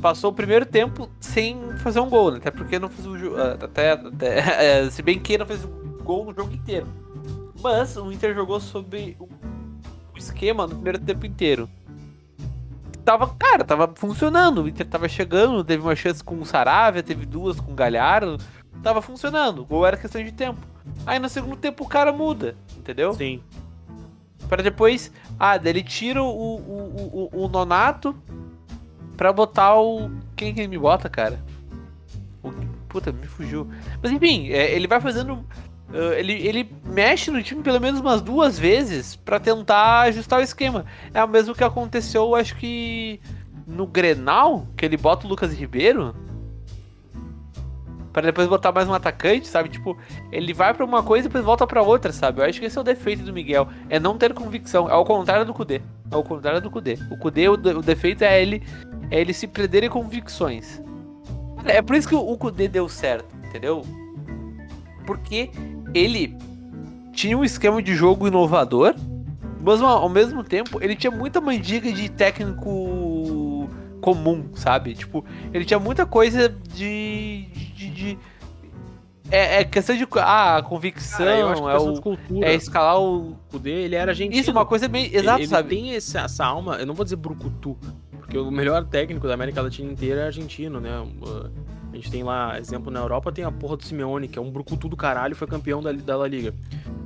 passou 0.00 0.30
o 0.30 0.34
primeiro 0.34 0.64
tempo 0.64 1.08
sem 1.20 1.76
fazer 1.78 2.00
um 2.00 2.08
gol, 2.08 2.30
né? 2.30 2.38
Até 2.38 2.50
porque 2.50 2.78
não 2.78 2.88
fez 2.88 3.06
o 3.06 3.18
jogo. 3.18 3.36
Até, 3.40 3.92
até 3.92 4.38
é, 4.84 4.90
se 4.90 5.02
bem 5.02 5.18
que 5.18 5.36
não 5.36 5.46
fez 5.46 5.64
gol 6.02 6.24
no 6.24 6.34
jogo 6.34 6.52
inteiro. 6.52 6.86
Mas 7.60 7.96
o 7.96 8.12
Inter 8.12 8.34
jogou 8.34 8.60
sob 8.60 9.16
o, 9.18 9.28
esquema 10.16 10.66
no 10.66 10.74
primeiro 10.74 10.98
tempo 10.98 11.26
inteiro. 11.26 11.68
Tava, 13.04 13.28
cara, 13.38 13.64
tava 13.64 13.92
funcionando. 13.94 14.62
O 14.62 14.68
Inter 14.68 14.86
tava 14.86 15.08
chegando, 15.08 15.64
teve 15.64 15.82
uma 15.82 15.96
chance 15.96 16.22
com 16.22 16.36
o 16.36 16.46
Saravia, 16.46 17.02
teve 17.02 17.24
duas 17.24 17.60
com 17.60 17.72
o 17.72 17.74
Galhardo. 17.74 18.38
Tava 18.82 19.02
funcionando. 19.02 19.62
O 19.62 19.64
gol 19.64 19.86
era 19.86 19.96
questão 19.96 20.22
de 20.22 20.32
tempo. 20.32 20.60
Aí 21.06 21.18
no 21.18 21.28
segundo 21.28 21.56
tempo 21.56 21.84
o 21.84 21.88
cara 21.88 22.12
muda, 22.12 22.56
entendeu? 22.76 23.12
Sim. 23.14 23.42
Pra 24.48 24.62
depois. 24.62 25.12
Ah, 25.38 25.56
daí 25.56 25.72
ele 25.72 25.82
tira 25.82 26.22
o, 26.22 26.28
o, 26.28 27.30
o, 27.32 27.44
o 27.44 27.48
Nonato 27.48 28.14
pra 29.18 29.32
botar 29.32 29.78
o. 29.78 30.08
Quem 30.36 30.54
que 30.54 30.60
ele 30.60 30.68
me 30.68 30.78
bota, 30.78 31.10
cara? 31.10 31.38
O... 32.42 32.52
Puta, 32.88 33.12
me 33.12 33.26
fugiu. 33.26 33.68
Mas 34.00 34.12
enfim, 34.12 34.48
é, 34.48 34.72
ele 34.72 34.86
vai 34.86 35.00
fazendo. 35.00 35.44
ah, 35.92 36.14
ele, 36.16 36.32
ele 36.32 36.70
mexe 36.84 37.30
no 37.30 37.42
time 37.42 37.62
pelo 37.62 37.80
menos 37.80 38.00
umas 38.00 38.22
duas 38.22 38.58
vezes 38.58 39.16
pra 39.16 39.40
tentar 39.40 40.02
ajustar 40.02 40.38
o 40.38 40.42
esquema. 40.42 40.86
É 41.12 41.22
o 41.22 41.28
mesmo 41.28 41.54
que 41.54 41.64
aconteceu, 41.64 42.34
acho 42.34 42.56
que 42.56 43.20
no 43.66 43.86
Grenal, 43.86 44.66
que 44.76 44.86
ele 44.86 44.96
bota 44.96 45.26
o 45.26 45.28
Lucas 45.28 45.52
Ribeiro. 45.52 46.14
Para 48.12 48.26
depois 48.26 48.48
botar 48.48 48.72
mais 48.72 48.88
um 48.88 48.94
atacante, 48.94 49.46
sabe? 49.46 49.68
Tipo, 49.68 49.96
ele 50.32 50.52
vai 50.52 50.72
para 50.74 50.84
uma 50.84 51.02
coisa 51.02 51.26
e 51.26 51.28
depois 51.28 51.44
volta 51.44 51.66
para 51.66 51.82
outra, 51.82 52.12
sabe? 52.12 52.40
Eu 52.40 52.44
acho 52.44 52.58
que 52.60 52.66
esse 52.66 52.78
é 52.78 52.80
o 52.80 52.84
defeito 52.84 53.22
do 53.22 53.32
Miguel, 53.32 53.68
é 53.88 53.98
não 54.00 54.16
ter 54.16 54.32
convicção. 54.32 54.88
É 54.88 54.92
ao 54.92 55.04
contrário 55.04 55.44
do 55.44 55.54
Kudê. 55.54 55.80
É 56.10 56.14
ao 56.14 56.22
contrário 56.22 56.60
do 56.60 56.70
Kudê. 56.70 56.98
O 57.10 57.16
Kudê, 57.16 57.48
o, 57.48 57.52
o 57.52 57.82
defeito 57.82 58.22
é 58.22 58.40
ele, 58.40 58.62
é 59.10 59.20
ele 59.20 59.32
se 59.32 59.46
perder 59.46 59.84
em 59.84 59.90
convicções. 59.90 60.82
É 61.64 61.82
por 61.82 61.96
isso 61.96 62.08
que 62.08 62.14
o 62.14 62.36
Kudê 62.36 62.68
deu 62.68 62.88
certo, 62.88 63.34
entendeu? 63.46 63.84
Porque 65.06 65.50
ele 65.94 66.36
tinha 67.12 67.36
um 67.36 67.44
esquema 67.44 67.82
de 67.82 67.94
jogo 67.94 68.28
inovador, 68.28 68.94
mas 69.60 69.82
ao 69.82 70.08
mesmo 70.08 70.44
tempo 70.44 70.82
ele 70.82 70.94
tinha 70.94 71.10
muita 71.10 71.40
mandiga 71.40 71.92
de 71.92 72.08
técnico 72.08 72.68
comum, 74.00 74.50
sabe? 74.54 74.94
Tipo, 74.94 75.24
ele 75.52 75.64
tinha 75.64 75.78
muita 75.78 76.06
coisa 76.06 76.48
de. 76.48 77.46
de, 77.74 77.90
de 77.90 78.18
é, 79.30 79.60
é, 79.60 79.64
questão 79.64 79.96
de. 79.96 80.06
Ah, 80.16 80.62
convicção, 80.66 81.54
Cara, 81.54 81.72
é, 81.72 81.78
o, 81.78 82.00
cultura, 82.00 82.46
é 82.46 82.54
escalar 82.54 83.00
o. 83.00 83.36
O 83.52 83.58
dele, 83.58 83.82
ele 83.82 83.94
era 83.94 84.14
gente 84.14 84.38
Isso, 84.38 84.50
uma 84.50 84.64
coisa 84.64 84.88
bem. 84.88 85.10
Exato, 85.12 85.40
ele, 85.40 85.48
sabe? 85.48 85.74
Ele 85.74 85.82
tem 85.82 85.94
essa, 85.94 86.20
essa 86.20 86.44
alma, 86.44 86.76
eu 86.76 86.86
não 86.86 86.94
vou 86.94 87.04
dizer 87.04 87.16
brucutu, 87.16 87.76
porque 88.18 88.38
o 88.38 88.50
melhor 88.50 88.84
técnico 88.84 89.26
da 89.26 89.34
América 89.34 89.62
Latina 89.62 89.90
inteira 89.90 90.22
é 90.22 90.24
argentino, 90.26 90.80
né? 90.80 90.90
A 91.92 91.96
gente 91.96 92.10
tem 92.10 92.22
lá, 92.22 92.58
exemplo, 92.58 92.90
na 92.90 93.00
Europa 93.00 93.32
tem 93.32 93.44
a 93.44 93.50
porra 93.50 93.76
do 93.76 93.84
Simeone, 93.84 94.28
que 94.28 94.38
é 94.38 94.42
um 94.42 94.50
brucutu 94.50 94.88
do 94.88 94.96
caralho, 94.96 95.34
foi 95.34 95.46
campeão 95.46 95.82
da, 95.82 95.92
da 95.92 96.16
La 96.16 96.28
Liga. 96.28 96.54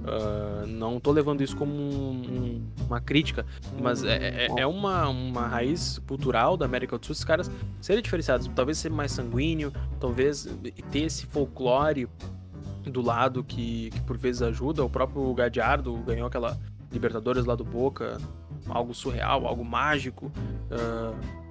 Uh, 0.02 0.66
não 0.66 0.98
tô 0.98 1.12
levando 1.12 1.42
isso 1.42 1.56
como 1.56 1.72
um, 1.72 2.10
um, 2.10 2.66
uma 2.86 3.00
crítica, 3.00 3.46
mas 3.80 4.02
é, 4.02 4.46
é, 4.46 4.48
é, 4.58 4.66
uma, 4.66 5.08
uma 5.08 5.46
raiz 5.46 6.00
cultural 6.08 6.56
da 6.56 6.64
América 6.64 6.98
do 6.98 7.06
Sul. 7.06 7.12
Esses 7.12 7.24
caras 7.24 7.50
serem 7.80 8.02
diferenciados, 8.02 8.50
talvez 8.54 8.78
ser 8.78 8.90
mais 8.90 9.12
sanguíneo, 9.12 9.72
talvez 10.00 10.48
ter 10.90 11.04
esse 11.04 11.24
folclore 11.26 12.08
do 12.84 13.00
lado 13.00 13.44
que, 13.44 13.90
que 13.90 14.00
por 14.00 14.18
vezes 14.18 14.42
ajuda. 14.42 14.84
O 14.84 14.90
próprio 14.90 15.32
Gadiardo 15.34 15.94
ganhou 15.98 16.26
aquela 16.26 16.58
Libertadores 16.90 17.44
lá 17.44 17.54
do 17.54 17.64
Boca, 17.64 18.18
algo 18.68 18.92
surreal, 18.92 19.46
algo 19.46 19.64
mágico. 19.64 20.32
Uh, 20.70 21.42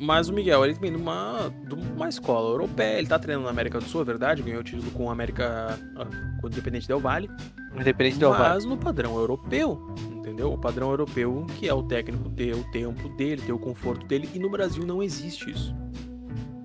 mas 0.00 0.28
o 0.28 0.32
Miguel, 0.32 0.64
ele 0.64 0.74
vem 0.74 0.90
de 0.90 0.96
uma, 0.96 1.52
de 1.66 1.74
uma 1.74 2.08
escola 2.08 2.50
europeia, 2.50 2.98
ele 2.98 3.06
tá 3.06 3.18
treinando 3.18 3.44
na 3.44 3.50
América 3.50 3.78
do 3.78 3.84
Sul, 3.84 4.00
é 4.00 4.04
verdade, 4.04 4.42
ganhou 4.42 4.62
título 4.62 4.90
com 4.92 5.08
a 5.08 5.12
América. 5.12 5.78
Ah, 5.96 6.06
com 6.40 6.46
o 6.46 6.50
Independente 6.50 6.88
Del 6.88 7.00
Vale. 7.00 7.30
Independente 7.80 8.18
Vale. 8.18 8.38
Mas 8.38 8.64
no 8.64 8.76
padrão 8.76 9.16
europeu, 9.16 9.94
entendeu? 10.12 10.52
O 10.52 10.58
padrão 10.58 10.90
europeu, 10.90 11.46
que 11.58 11.68
é 11.68 11.74
o 11.74 11.82
técnico 11.82 12.28
ter 12.30 12.54
o 12.54 12.64
tempo 12.70 13.08
dele, 13.10 13.42
ter 13.42 13.52
o 13.52 13.58
conforto 13.58 14.06
dele, 14.06 14.28
e 14.34 14.38
no 14.38 14.50
Brasil 14.50 14.84
não 14.84 15.02
existe 15.02 15.50
isso. 15.50 15.74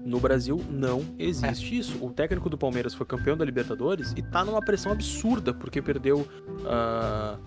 No 0.04 0.20
Brasil 0.20 0.60
não 0.70 1.06
existe 1.18 1.76
é. 1.76 1.80
isso. 1.80 2.04
O 2.04 2.12
técnico 2.12 2.50
do 2.50 2.58
Palmeiras 2.58 2.94
foi 2.94 3.06
campeão 3.06 3.38
da 3.38 3.46
Libertadores 3.46 4.14
e 4.18 4.22
tá 4.22 4.44
numa 4.44 4.62
pressão 4.62 4.92
absurda, 4.92 5.54
porque 5.54 5.82
perdeu. 5.82 6.28
Uh, 6.60 7.38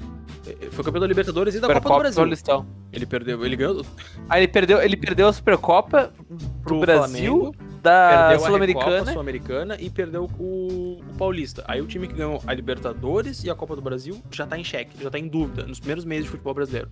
foi 0.70 0.84
campeão 0.84 1.00
da 1.00 1.06
Libertadores 1.06 1.54
e 1.54 1.60
da 1.60 1.66
Copa, 1.66 1.80
Copa 1.80 1.94
do 1.94 1.98
Brasil. 1.98 2.22
Paulistão. 2.22 2.66
Ele 2.92 3.06
perdeu. 3.06 3.44
Ele 3.44 3.56
ganhou. 3.56 3.84
Aí 4.28 4.42
ele 4.42 4.48
perdeu, 4.48 4.80
ele 4.80 4.96
perdeu 4.96 5.26
a 5.26 5.32
Supercopa 5.32 6.12
pro, 6.28 6.38
pro 6.62 6.80
Brasil. 6.80 7.38
Flamengo, 7.38 7.56
da 7.84 8.38
Sul-Americana. 8.38 9.12
Sul-Americana 9.12 9.76
e 9.78 9.90
perdeu 9.90 10.24
o, 10.38 10.98
o, 10.98 11.14
Paulista. 11.18 11.62
Aí 11.68 11.82
o 11.82 11.86
time 11.86 12.08
que 12.08 12.14
ganhou 12.14 12.42
a 12.46 12.54
Libertadores 12.54 13.44
e 13.44 13.50
a 13.50 13.54
Copa 13.54 13.76
do 13.76 13.82
Brasil 13.82 14.22
já 14.30 14.46
tá 14.46 14.58
em 14.58 14.64
xeque, 14.64 15.02
já 15.02 15.10
tá 15.10 15.18
em 15.18 15.28
dúvida 15.28 15.66
nos 15.66 15.78
primeiros 15.78 16.04
meses 16.04 16.24
de 16.24 16.30
futebol 16.30 16.54
brasileiro. 16.54 16.90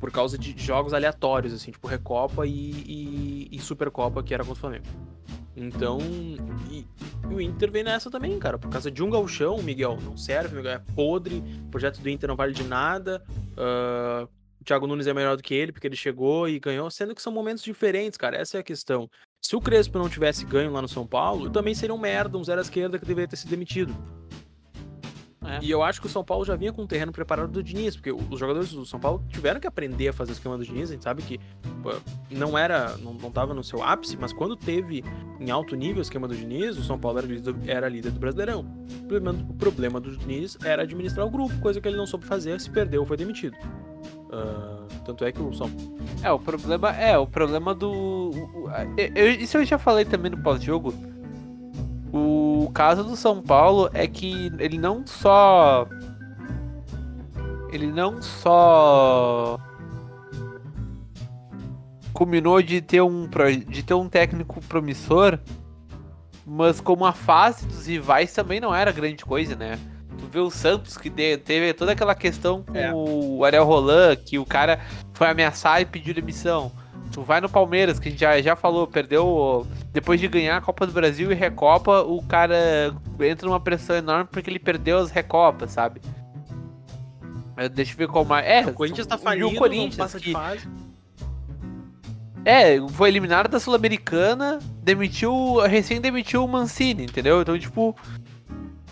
Por 0.00 0.10
causa 0.10 0.38
de 0.38 0.54
jogos 0.56 0.94
aleatórios, 0.94 1.52
assim, 1.52 1.72
tipo 1.72 1.86
Recopa 1.86 2.46
e, 2.46 2.50
e, 2.50 3.48
e 3.52 3.58
Supercopa, 3.58 4.22
que 4.22 4.32
era 4.32 4.42
contra 4.42 4.56
o 4.56 4.60
Flamengo. 4.60 4.86
Então, 5.54 5.98
e, 6.70 6.86
e, 7.28 7.34
o 7.34 7.40
Inter 7.40 7.70
vem 7.70 7.82
nessa 7.82 8.10
também, 8.10 8.38
cara. 8.38 8.56
Por 8.56 8.70
causa 8.70 8.90
de 8.90 9.02
um 9.02 9.10
galchão, 9.10 9.60
Miguel 9.60 9.98
não 10.02 10.16
serve, 10.16 10.56
Miguel 10.56 10.72
é 10.72 10.78
podre, 10.94 11.42
o 11.66 11.70
projeto 11.70 12.00
do 12.00 12.08
Inter 12.08 12.28
não 12.28 12.36
vale 12.36 12.52
de 12.52 12.62
nada. 12.62 13.22
Uh, 13.52 14.28
o 14.60 14.64
Thiago 14.64 14.86
Nunes 14.86 15.06
é 15.06 15.14
melhor 15.14 15.36
do 15.36 15.42
que 15.42 15.54
ele, 15.54 15.72
porque 15.72 15.86
ele 15.86 15.96
chegou 15.96 16.48
e 16.48 16.58
ganhou, 16.58 16.90
sendo 16.90 17.14
que 17.14 17.22
são 17.22 17.32
momentos 17.32 17.62
diferentes, 17.62 18.16
cara. 18.16 18.36
Essa 18.36 18.58
é 18.58 18.60
a 18.60 18.64
questão. 18.64 19.08
Se 19.40 19.54
o 19.54 19.60
Crespo 19.60 19.98
não 19.98 20.08
tivesse 20.08 20.44
ganho 20.44 20.72
lá 20.72 20.82
no 20.82 20.88
São 20.88 21.06
Paulo, 21.06 21.48
também 21.50 21.74
seria 21.74 21.94
um 21.94 21.98
merda, 21.98 22.36
um 22.36 22.44
zero 22.44 22.60
à 22.60 22.62
esquerda 22.62 22.98
que 22.98 23.06
deveria 23.06 23.28
ter 23.28 23.36
sido 23.36 23.50
demitido. 23.50 23.96
É. 25.48 25.60
E 25.62 25.70
eu 25.70 25.82
acho 25.82 26.00
que 26.00 26.06
o 26.06 26.10
São 26.10 26.22
Paulo 26.22 26.44
já 26.44 26.56
vinha 26.56 26.72
com 26.72 26.82
um 26.82 26.86
terreno 26.86 27.10
preparado 27.10 27.50
do 27.50 27.62
Diniz, 27.62 27.96
porque 27.96 28.12
os 28.12 28.38
jogadores 28.38 28.70
do 28.72 28.84
São 28.84 29.00
Paulo 29.00 29.24
tiveram 29.30 29.58
que 29.58 29.66
aprender 29.66 30.08
a 30.08 30.12
fazer 30.12 30.32
o 30.32 30.34
esquema 30.34 30.58
do 30.58 30.64
Diniz, 30.64 30.90
a 30.90 30.92
gente 30.92 31.04
sabe 31.04 31.22
que 31.22 31.40
não 32.30 32.58
era, 32.58 32.96
não, 32.98 33.14
não 33.14 33.30
tava 33.30 33.54
no 33.54 33.64
seu 33.64 33.82
ápice, 33.82 34.16
mas 34.16 34.32
quando 34.32 34.56
teve 34.56 35.02
em 35.40 35.50
alto 35.50 35.74
nível 35.74 35.98
o 35.98 36.02
esquema 36.02 36.28
do 36.28 36.36
Diniz, 36.36 36.76
o 36.76 36.82
São 36.82 36.98
Paulo 36.98 37.18
era 37.18 37.26
líder, 37.26 37.54
era 37.66 37.88
líder 37.88 38.10
do 38.10 38.20
Brasileirão. 38.20 38.60
O 38.60 39.06
problema, 39.06 39.46
o 39.48 39.54
problema 39.54 40.00
do 40.00 40.16
Diniz 40.16 40.58
era 40.64 40.82
administrar 40.82 41.26
o 41.26 41.30
grupo, 41.30 41.58
coisa 41.60 41.80
que 41.80 41.88
ele 41.88 41.96
não 41.96 42.06
soube 42.06 42.26
fazer, 42.26 42.60
se 42.60 42.68
perdeu, 42.68 43.06
foi 43.06 43.16
demitido. 43.16 43.56
Uh, 44.28 44.86
tanto 45.04 45.24
é 45.24 45.32
que 45.32 45.40
o 45.40 45.52
São 45.54 45.70
É, 46.22 46.30
o 46.30 46.38
problema 46.38 46.90
é, 46.90 47.16
o 47.16 47.26
problema 47.26 47.74
do. 47.74 48.30
Eu, 49.14 49.30
isso 49.30 49.56
eu 49.56 49.64
já 49.64 49.78
falei 49.78 50.04
também 50.04 50.30
no 50.30 50.42
pós-jogo 50.42 50.92
o 52.12 52.70
caso 52.72 53.04
do 53.04 53.16
São 53.16 53.42
Paulo 53.42 53.90
é 53.92 54.06
que 54.06 54.50
ele 54.58 54.78
não 54.78 55.06
só. 55.06 55.86
Ele 57.70 57.86
não 57.86 58.22
só. 58.22 59.58
Culminou 62.12 62.62
de 62.62 62.80
ter 62.80 63.02
um, 63.02 63.28
de 63.68 63.82
ter 63.82 63.94
um 63.94 64.08
técnico 64.08 64.60
promissor, 64.62 65.38
mas 66.44 66.80
como 66.80 67.04
a 67.04 67.12
fase 67.12 67.66
dos 67.66 67.86
rivais 67.86 68.32
também 68.32 68.58
não 68.58 68.74
era 68.74 68.90
grande 68.90 69.24
coisa, 69.24 69.54
né? 69.54 69.78
Vê 70.28 70.38
o 70.38 70.50
Santos 70.50 70.96
que 70.96 71.10
teve 71.10 71.72
toda 71.72 71.92
aquela 71.92 72.14
questão 72.14 72.62
com 72.62 72.76
é. 72.76 72.92
o 72.92 73.44
Ariel 73.44 73.64
Roland, 73.64 74.16
que 74.16 74.38
o 74.38 74.44
cara 74.44 74.80
foi 75.14 75.28
ameaçar 75.28 75.80
e 75.80 75.86
pediu 75.86 76.14
demissão. 76.14 76.70
Tu 77.12 77.22
vai 77.22 77.40
no 77.40 77.48
Palmeiras, 77.48 77.98
que 77.98 78.08
a 78.08 78.10
gente 78.10 78.20
já, 78.20 78.40
já 78.40 78.54
falou, 78.54 78.86
perdeu. 78.86 79.66
Depois 79.92 80.20
de 80.20 80.28
ganhar 80.28 80.58
a 80.58 80.60
Copa 80.60 80.86
do 80.86 80.92
Brasil 80.92 81.32
e 81.32 81.34
Recopa, 81.34 82.02
o 82.02 82.22
cara 82.22 82.94
entra 83.20 83.48
numa 83.48 83.58
pressão 83.58 83.96
enorme 83.96 84.28
porque 84.30 84.50
ele 84.50 84.58
perdeu 84.58 84.98
as 84.98 85.10
Recopas, 85.10 85.72
sabe? 85.72 86.00
Deixa 87.72 87.92
eu 87.92 87.96
ver 87.96 88.08
qual 88.08 88.24
mais. 88.24 88.46
É, 88.46 88.66
o 88.66 88.72
Corinthians 88.72 89.06
tá 89.06 89.18
falindo, 89.18 89.48
o 89.48 89.54
Corinthians 89.56 89.96
passa 89.96 90.20
de 90.20 90.32
fase. 90.32 90.68
É, 92.44 92.78
foi 92.92 93.08
eliminado 93.08 93.48
da 93.48 93.58
Sul-Americana, 93.58 94.58
demitiu. 94.82 95.58
Recém 95.66 96.00
demitiu 96.00 96.44
o 96.44 96.48
Mancini, 96.48 97.04
entendeu? 97.04 97.42
Então, 97.42 97.58
tipo. 97.58 97.96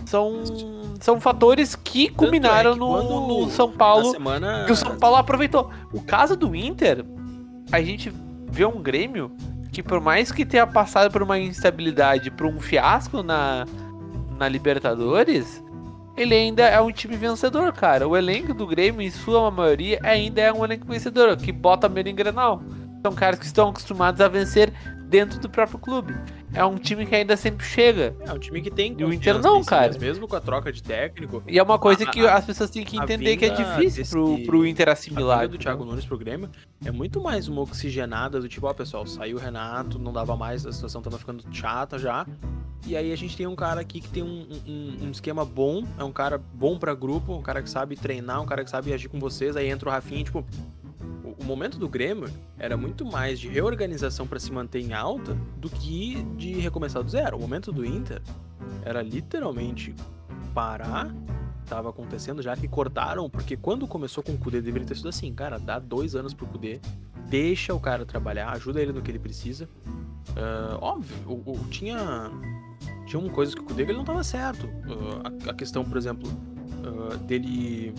São, 0.07 0.43
são 1.01 1.21
fatores 1.21 1.75
que 1.75 2.09
culminaram 2.09 2.71
é 2.71 2.75
que 2.75 2.81
no, 2.81 3.45
no, 3.45 3.51
São 3.51 3.71
Paulo. 3.71 4.11
Semana... 4.13 4.65
Que 4.65 4.73
o 4.73 4.77
São 4.77 4.97
Paulo 4.97 5.17
aproveitou. 5.17 5.71
O 5.93 6.01
caso 6.01 6.37
do 6.37 6.55
Inter, 6.55 7.05
a 7.71 7.81
gente 7.83 8.13
vê 8.51 8.65
um 8.65 8.81
Grêmio 8.81 9.37
que 9.73 9.83
por 9.83 10.01
mais 10.01 10.33
que 10.33 10.47
tenha 10.47 10.67
passado 10.67 11.13
por 11.13 11.23
uma 11.23 11.39
instabilidade, 11.39 12.31
por 12.31 12.47
um 12.47 12.59
fiasco 12.59 13.23
na, 13.23 13.67
na 14.39 14.49
Libertadores, 14.49 15.63
ele 16.17 16.35
ainda 16.35 16.63
é 16.63 16.81
um 16.81 16.91
time 16.91 17.15
vencedor, 17.15 17.71
cara. 17.75 18.09
O 18.09 18.17
elenco 18.17 18.55
do 18.55 18.67
Grêmio, 18.67 19.03
em 19.03 19.11
sua 19.11 19.51
maioria, 19.51 20.01
ainda 20.03 20.41
é 20.41 20.51
um 20.51 20.65
elenco 20.65 20.87
vencedor, 20.87 21.37
que 21.37 21.53
bota 21.53 21.91
medo 21.91 22.09
em 22.09 22.15
Grenal. 22.15 22.63
São 23.03 23.13
caras 23.13 23.39
que 23.39 23.45
estão 23.45 23.69
acostumados 23.69 24.21
a 24.23 24.29
vencer 24.29 24.73
dentro 25.09 25.39
do 25.39 25.51
próprio 25.51 25.79
clube. 25.79 26.17
É 26.57 26.65
um 26.65 26.77
time 26.77 27.05
que 27.05 27.15
ainda 27.15 27.37
sempre 27.37 27.67
chega. 27.67 28.17
É 28.21 28.33
um 28.33 28.39
time 28.39 28.63
que 28.63 28.71
tem. 28.71 28.97
E 28.99 29.05
o 29.05 29.13
Inter 29.13 29.39
não, 29.43 29.63
cara. 29.63 29.97
Mesmo 29.99 30.27
com 30.27 30.37
a 30.37 30.41
troca 30.41 30.73
de 30.73 30.83
técnico. 30.83 31.43
E 31.47 31.59
é 31.59 31.63
uma 31.63 31.79
coisa 31.79 32.05
a, 32.05 32.07
que 32.11 32.27
as 32.27 32.47
pessoas 32.47 32.71
têm 32.71 32.83
que 32.83 32.97
entender 32.97 33.37
que 33.37 33.45
é 33.45 33.51
difícil 33.51 34.03
desse, 34.03 34.11
pro, 34.11 34.39
pro 34.47 34.67
Inter 34.67 34.89
assimilar. 34.89 35.41
A 35.41 35.47
do 35.47 35.59
Thiago 35.59 35.85
Nunes 35.85 36.07
pro 36.07 36.17
Grêmio 36.17 36.49
é 36.83 36.91
muito 36.91 37.21
mais 37.21 37.47
uma 37.47 37.61
oxigenada 37.61 38.41
do 38.41 38.49
tipo, 38.49 38.67
ó, 38.67 38.73
pessoal, 38.73 39.07
saiu 39.07 39.37
o 39.37 39.41
Renato, 39.41 39.99
não 39.99 40.15
dava 40.15 40.35
mais, 40.35 40.65
a 40.65 40.73
situação 40.73 41.03
tava 41.03 41.19
ficando 41.19 41.45
chata 41.53 41.99
já. 41.99 42.27
E 42.87 42.97
aí 42.97 43.13
a 43.13 43.17
gente 43.17 43.37
tem 43.37 43.47
um 43.47 43.57
cara 43.57 43.81
aqui 43.81 44.01
que 44.01 44.09
tem 44.09 44.23
um, 44.23 44.47
um, 44.67 45.07
um 45.07 45.11
esquema 45.11 45.45
bom, 45.45 45.85
é 45.99 46.05
um 46.05 46.13
cara 46.13 46.39
bom 46.39 46.79
para 46.79 46.95
grupo, 46.95 47.35
um 47.35 47.43
cara 47.43 47.61
que 47.61 47.69
sabe 47.69 47.97
treinar, 47.97 48.41
um 48.41 48.47
cara 48.47 48.63
que 48.65 48.71
sabe 48.71 48.93
agir 48.93 49.09
com 49.09 49.19
vocês. 49.19 49.57
Aí 49.57 49.69
entra 49.69 49.89
o 49.89 49.93
Rafinha, 49.93 50.23
tipo, 50.23 50.47
o 51.39 51.45
momento 51.45 51.79
do 51.79 51.89
Grêmio 51.89 52.29
era 52.59 52.77
muito 52.77 53.05
mais 53.05 53.39
de 53.39 53.49
reorganização 53.49 54.27
para 54.27 54.39
se 54.39 54.51
manter 54.53 54.81
em 54.81 54.95
alta 54.95 55.35
do 55.59 55.69
que 55.69 56.23
de 56.37 56.53
recomeçar 56.53 57.03
do 57.03 57.11
zero. 57.11 57.37
O 57.37 57.41
momento 57.41 57.73
do 57.73 57.85
Inter 57.85 58.23
era 58.85 59.03
literalmente 59.03 59.95
parar. 60.55 61.15
Tava 61.67 61.91
acontecendo 61.91 62.41
já 62.43 62.57
que 62.57 62.69
cortaram, 62.69 63.29
porque 63.29 63.57
quando 63.57 63.87
começou 63.89 64.23
com 64.23 64.33
o 64.33 64.39
Kudê 64.39 64.61
deveria 64.61 64.87
ter 64.87 64.97
sido 64.97 65.09
assim, 65.09 65.35
cara, 65.35 65.59
dá 65.59 65.81
dois 65.81 66.15
anos 66.15 66.33
pro 66.33 66.47
Kudê, 66.47 66.81
deixa 67.29 67.75
o 67.75 67.81
cara 67.81 68.07
trabalhar, 68.07 68.51
ajuda 68.51 68.81
ele 68.81 68.93
no 68.93 69.03
que 69.03 69.11
ele 69.11 69.19
precisa. 69.19 69.69
Uh, 70.31 70.79
óbvio, 70.81 71.17
o, 71.27 71.53
o, 71.53 71.65
tinha 71.69 72.31
tinha 73.07 73.21
uma 73.21 73.31
coisa 73.31 73.55
que 73.55 73.61
o 73.61 73.65
Kudê 73.65 73.83
ele 73.83 73.95
não 73.95 74.05
tava 74.05 74.23
certo. 74.23 74.67
Uh, 74.67 75.47
a, 75.47 75.51
a, 75.51 75.55
questão, 75.55 75.85
por 75.85 75.97
exemplo, 75.97 76.29
uh, 76.29 77.17
dele 77.19 77.93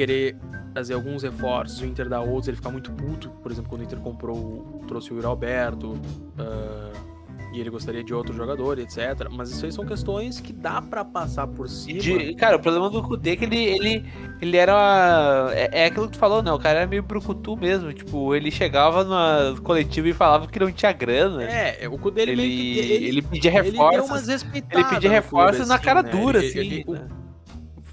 querer 0.00 0.36
trazer 0.72 0.94
alguns 0.94 1.22
reforços, 1.22 1.80
o 1.82 1.84
Inter 1.84 2.08
dar 2.08 2.20
outros, 2.20 2.48
ele 2.48 2.56
ficar 2.56 2.70
muito 2.70 2.90
puto, 2.92 3.28
por 3.42 3.52
exemplo, 3.52 3.68
quando 3.68 3.82
o 3.82 3.84
Inter 3.84 3.98
comprou, 3.98 4.82
trouxe 4.88 5.12
o 5.12 5.16
Yuri 5.16 5.26
Alberto, 5.26 5.90
uh, 5.90 7.10
e 7.52 7.60
ele 7.60 7.68
gostaria 7.68 8.02
de 8.02 8.14
outro 8.14 8.32
jogador, 8.34 8.78
etc. 8.78 9.28
Mas 9.30 9.50
isso 9.50 9.66
aí 9.66 9.72
são 9.72 9.84
questões 9.84 10.40
que 10.40 10.54
dá 10.54 10.80
para 10.80 11.04
passar 11.04 11.48
por 11.48 11.68
cima. 11.68 12.00
De, 12.00 12.34
cara, 12.34 12.56
o 12.56 12.60
problema 12.60 12.88
do 12.88 13.02
Kudê 13.02 13.32
é 13.32 13.36
que 13.36 13.44
ele, 13.44 13.58
ele, 13.58 14.12
ele 14.40 14.56
era. 14.56 15.50
É, 15.52 15.82
é, 15.82 15.84
aquilo 15.86 16.06
que 16.06 16.12
tu 16.12 16.18
falou, 16.18 16.42
né? 16.42 16.52
O 16.52 16.58
cara 16.60 16.78
era 16.78 16.86
meio 16.86 17.02
brucutu 17.02 17.56
mesmo. 17.56 17.92
Tipo, 17.92 18.36
ele 18.36 18.52
chegava 18.52 19.02
na 19.02 19.60
coletiva 19.62 20.08
e 20.08 20.12
falava 20.12 20.46
que 20.46 20.60
não 20.60 20.70
tinha 20.70 20.92
grana. 20.92 21.42
É, 21.42 21.88
o 21.88 21.98
Kudê 21.98 22.22
ele, 22.22 22.30
ele, 22.32 22.42
meio 22.42 22.52
que, 22.52 22.78
ele, 22.78 23.06
ele 23.08 23.22
pedia 23.22 23.50
reforços. 23.50 24.28
Ele, 24.28 24.64
ele 24.70 24.84
pedia 24.84 25.10
reforços 25.10 25.66
na 25.66 25.78
cara 25.78 26.02
né? 26.04 26.10
dura, 26.10 26.38
assim. 26.38 26.58
ele- 26.58 26.84
o- 26.86 26.92
né? 26.92 27.08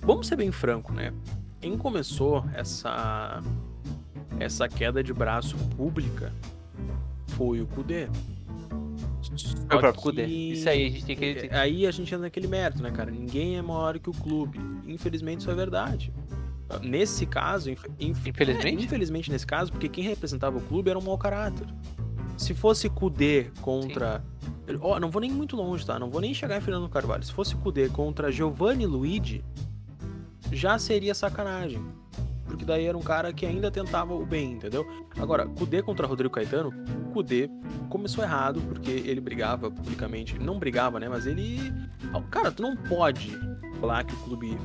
Vamos 0.04 0.28
ser 0.28 0.36
bem 0.36 0.52
franco, 0.52 0.94
né? 0.94 1.12
Quem 1.68 1.78
começou 1.78 2.46
essa 2.54 3.44
essa 4.40 4.70
queda 4.70 5.04
de 5.04 5.14
braço 5.14 5.58
pública 5.76 6.32
foi 7.30 7.60
o 7.60 7.68
Kudê. 7.68 8.08
Só 9.22 9.50
Foi 9.58 9.64
o 9.64 9.68
próprio 9.68 9.94
Kudê. 10.02 10.26
Isso 10.28 10.70
aí, 10.70 10.86
a 10.86 10.90
gente 10.90 11.06
tem 11.06 11.16
que. 11.18 11.34
que- 11.36 11.54
Aí 11.54 11.86
a 11.86 11.92
gente 11.92 12.08
entra 12.08 12.20
naquele 12.20 12.48
mérito, 12.48 12.82
né, 12.82 12.90
cara? 12.90 13.12
Ninguém 13.12 13.58
é 13.58 13.62
maior 13.62 14.00
que 14.00 14.10
o 14.10 14.14
clube. 14.14 14.58
Infelizmente, 14.88 15.42
isso 15.42 15.52
é 15.52 15.56
verdade. 15.56 16.14
Nesse 16.82 17.26
caso, 17.26 17.70
inf- 17.70 17.84
inf- 18.00 18.28
Infelizmente? 18.28 18.82
é, 18.82 18.86
infelizmente 18.86 19.30
nesse 19.30 19.46
caso, 19.46 19.70
porque 19.70 19.90
quem 19.90 20.06
representava 20.06 20.58
o 20.58 20.62
clube 20.62 20.90
era 20.90 20.98
um 20.98 21.02
mau 21.04 21.18
caráter. 21.18 21.68
Se 22.38 22.54
fosse 22.54 22.90
Kudê 22.90 23.52
contra. 23.62 24.24
Ó, 24.80 24.98
não 25.02 25.10
vou 25.12 25.20
nem 25.22 25.32
muito 25.32 25.58
longe, 25.58 25.86
tá? 25.86 26.00
Não 26.00 26.10
vou 26.10 26.22
nem 26.22 26.34
chegar 26.34 26.58
em 26.58 26.62
Fernando 26.62 26.88
Carvalho. 26.88 27.24
Se 27.24 27.34
fosse 27.34 27.56
Kudê 27.58 27.90
contra 27.90 28.32
Giovanni 28.32 28.86
Luigi, 28.86 29.44
já 30.52 30.78
seria 30.78 31.14
sacanagem. 31.14 31.84
Porque 32.46 32.64
daí 32.64 32.86
era 32.86 32.98
um 32.98 33.02
cara 33.02 33.34
que 33.34 33.46
ainda 33.46 33.70
tentava 33.70 34.14
o 34.14 34.26
bem, 34.26 34.54
entendeu? 34.54 34.88
Agora, 35.20 35.46
Kudê 35.46 35.82
contra 35.82 36.08
Rodrigo 36.08 36.34
Caetano, 36.34 36.72
Kudê 37.12 37.50
começou 37.90 38.24
errado 38.24 38.62
porque 38.62 38.90
ele 38.90 39.20
brigava 39.20 39.70
publicamente. 39.70 40.40
Não 40.40 40.58
brigava, 40.58 41.00
né? 41.00 41.10
Mas 41.10 41.28
ele. 41.28 41.60
Cara, 42.32 42.52
tu 42.52 42.62
não 42.64 42.76
pode 42.76 43.38
falar 43.80 44.06
que 44.06 44.14
o 44.14 44.18
clube. 44.20 44.58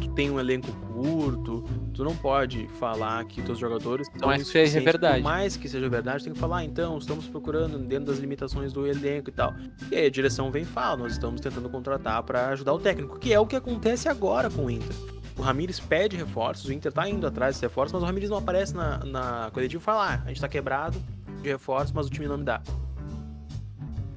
Tu 0.00 0.08
tem 0.10 0.30
um 0.30 0.38
elenco 0.38 0.70
curto, 0.92 1.64
tu 1.92 2.04
não 2.04 2.16
pode 2.16 2.66
falar 2.78 3.24
que 3.24 3.42
teus 3.42 3.58
jogadores 3.58 4.08
são 4.18 4.28
mais 4.28 4.42
que 4.42 4.48
seja 4.48 4.80
verdade. 4.80 5.22
Por 5.22 5.24
mais 5.24 5.56
que 5.56 5.68
seja 5.68 5.88
verdade, 5.88 6.24
tem 6.24 6.32
que 6.32 6.38
falar, 6.38 6.64
então, 6.64 6.98
estamos 6.98 7.26
procurando 7.26 7.78
dentro 7.78 8.06
das 8.06 8.18
limitações 8.18 8.72
do 8.72 8.86
elenco 8.86 9.30
e 9.30 9.32
tal. 9.32 9.54
E 9.90 9.96
aí 9.96 10.06
a 10.06 10.10
direção 10.10 10.50
vem 10.50 10.62
e 10.62 10.66
fala, 10.66 10.96
nós 10.96 11.12
estamos 11.12 11.40
tentando 11.40 11.68
contratar 11.68 12.22
pra 12.22 12.48
ajudar 12.48 12.72
o 12.72 12.78
técnico, 12.78 13.18
que 13.18 13.32
é 13.32 13.40
o 13.40 13.46
que 13.46 13.56
acontece 13.56 14.08
agora 14.08 14.50
com 14.50 14.66
o 14.66 14.70
Inter. 14.70 14.94
O 15.36 15.42
Ramires 15.42 15.78
pede 15.78 16.16
reforços, 16.16 16.68
o 16.68 16.72
Inter 16.72 16.92
tá 16.92 17.08
indo 17.08 17.26
atrás 17.26 17.50
desses 17.50 17.62
reforços, 17.62 17.92
mas 17.92 18.02
o 18.02 18.06
Ramires 18.06 18.28
não 18.28 18.38
aparece 18.38 18.74
na, 18.74 18.98
na 19.04 19.50
coletiva 19.52 19.80
e 19.80 19.84
fala, 19.84 20.14
ah, 20.14 20.22
a 20.24 20.28
gente 20.28 20.40
tá 20.40 20.48
quebrado 20.48 21.00
de 21.40 21.48
reforços, 21.48 21.92
mas 21.92 22.06
o 22.06 22.10
time 22.10 22.26
não 22.26 22.38
me 22.38 22.44
dá. 22.44 22.60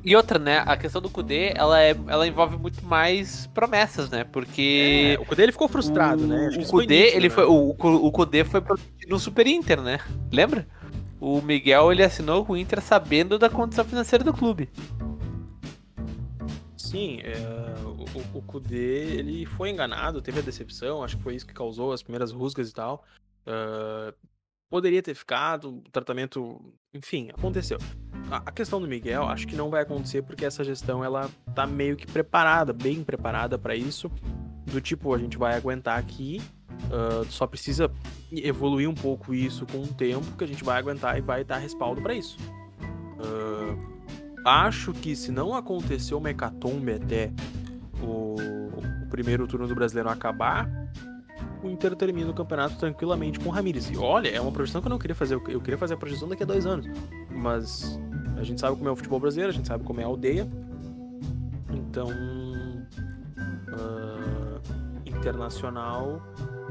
E 0.04 0.16
outra, 0.16 0.40
né? 0.40 0.64
A 0.66 0.76
questão 0.76 1.00
do 1.02 1.10
Kudê, 1.10 1.54
ela, 1.56 1.80
é, 1.82 1.96
ela 2.08 2.26
envolve 2.28 2.58
muito 2.58 2.84
mais 2.84 3.46
promessas, 3.48 4.10
né? 4.10 4.24
Porque. 4.24 5.16
É, 5.18 5.22
o 5.22 5.26
Kudê 5.26 5.44
ele 5.44 5.52
ficou 5.52 5.68
frustrado, 5.68 6.24
o, 6.24 6.28
né? 6.28 6.48
O 6.48 6.62
isso 6.62 6.72
foi 6.72 6.84
Kudê, 6.84 6.98
nítido, 7.04 7.18
ele 7.18 7.30
né? 7.30 7.36
foi, 7.36 7.44
o, 7.46 7.76
o 7.78 8.08
o 8.08 8.12
Kudê 8.12 8.44
foi 8.44 8.62
no 9.08 9.20
Super 9.20 9.46
Inter, 9.48 9.82
né? 9.82 10.00
Lembra? 10.32 10.68
O 11.20 11.40
Miguel, 11.42 11.92
ele 11.92 12.02
assinou 12.04 12.44
com 12.44 12.54
o 12.54 12.58
Inter 12.58 12.82
sabendo 12.82 13.38
da 13.38 13.48
condição 13.48 13.86
financeira 13.86 14.24
do 14.24 14.34
clube. 14.34 14.70
Sim, 16.76 17.20
é, 17.22 17.38
o, 17.86 17.90
o- 18.20 18.40
o 18.40 18.42
Kudê, 18.42 19.18
ele 19.20 19.46
foi 19.46 19.70
enganado, 19.70 20.22
teve 20.22 20.40
a 20.40 20.42
decepção, 20.42 21.04
acho 21.04 21.16
que 21.18 21.24
foi 21.24 21.36
isso 21.36 21.46
que 21.46 21.54
causou 21.54 21.94
as 21.94 22.02
primeiras 22.02 22.32
rusgas 22.32 22.70
e 22.70 22.74
tal. 22.74 23.06
Ah, 23.46 24.14
poderia 24.72 25.04
ter 25.04 25.14
ficado, 25.14 25.70
o 25.70 25.82
tratamento, 25.92 26.62
enfim, 26.94 27.30
aconteceu. 27.38 27.78
A, 28.32 28.52
questão 28.54 28.80
do 28.80 28.88
Miguel, 28.88 29.24
acho 29.28 29.46
que 29.46 29.56
não 29.56 29.70
vai 29.70 29.82
acontecer 29.82 30.22
porque 30.22 30.46
essa 30.46 30.64
gestão, 30.64 31.04
ela 31.04 31.30
tá 31.54 31.68
meio 31.68 31.98
que 31.98 32.08
preparada, 32.08 32.72
bem 32.72 33.04
preparada 33.04 33.60
para 33.60 33.76
isso. 33.76 34.10
Do 34.66 34.80
tipo, 34.80 35.14
a 35.14 35.18
gente 35.18 35.38
vai 35.38 35.58
aguentar 35.58 36.00
aqui, 36.00 36.42
ah, 36.90 37.26
só 37.30 37.46
precisa 37.46 37.92
evoluir 38.32 38.90
um 38.90 38.96
pouco 38.96 39.34
isso 39.34 39.66
com 39.66 39.82
o 39.82 39.88
tempo, 39.88 40.26
que 40.38 40.44
a 40.46 40.48
gente 40.48 40.64
vai 40.64 40.80
aguentar 40.80 41.18
e 41.18 41.22
vai 41.22 41.44
dar 41.44 41.58
respaldo 41.58 42.02
para 42.02 42.14
isso. 42.14 42.38
Ah, 44.46 44.66
acho 44.66 44.94
que 44.94 45.18
se 45.18 45.34
não 45.34 45.54
acontecer 45.54 46.16
uma 46.16 46.30
hecatombe 46.30 46.94
até 46.94 47.30
o, 48.02 48.36
o 49.04 49.10
primeiro 49.10 49.46
turno 49.48 49.68
do 49.68 49.76
Brasileiro 49.76 50.10
acabar, 50.10 50.70
o 51.64 51.70
Inter 51.70 51.96
termina 51.96 52.30
o 52.32 52.34
campeonato 52.34 52.76
tranquilamente 52.78 53.40
com 53.40 53.50
o 53.50 53.52
Ramires. 53.52 53.90
E 53.90 53.98
olha, 53.98 54.30
é 54.30 54.42
uma 54.42 54.52
projeção 54.52 54.82
que 54.82 54.88
eu 54.88 54.92
não 54.92 55.00
queria 55.00 55.16
fazer. 55.16 55.36
Eu 55.36 55.62
queria 55.62 55.78
fazer 55.78 55.94
a 55.94 55.98
projeção 55.98 56.28
daqui 56.28 56.44
a 56.44 56.46
dois 56.46 56.66
anos. 56.66 56.88
Mas 57.30 58.00
a 58.38 58.44
gente 58.44 58.60
sabe 58.60 58.76
como 58.76 58.90
é 58.90 58.92
o 58.92 58.96
futebol 58.96 59.20
brasileiro, 59.20 59.52
a 59.52 59.54
gente 59.54 59.68
sabe 59.68 59.84
como 59.84 60.00
é 60.00 60.04
a 60.04 60.08
aldeia. 60.08 60.48
Então. 61.72 62.10
ah, 63.74 64.12
internacional. 65.06 66.22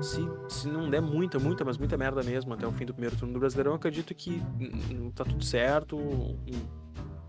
Se, 0.01 0.27
se 0.49 0.67
não 0.67 0.89
der 0.89 1.03
muita, 1.03 1.39
muita, 1.39 1.63
mas 1.65 1.77
muita 1.77 1.97
merda 1.97 2.23
mesmo 2.23 2.55
até 2.55 2.67
o 2.67 2.73
fim 2.73 2.87
do 2.87 2.95
primeiro 2.95 3.17
turno 3.17 3.35
do 3.35 3.41
Brasileirão, 3.41 3.73
eu 3.73 3.77
acredito 3.77 4.15
que 4.15 4.43
tá 5.15 5.25
tudo 5.25 5.45
certo. 5.45 5.99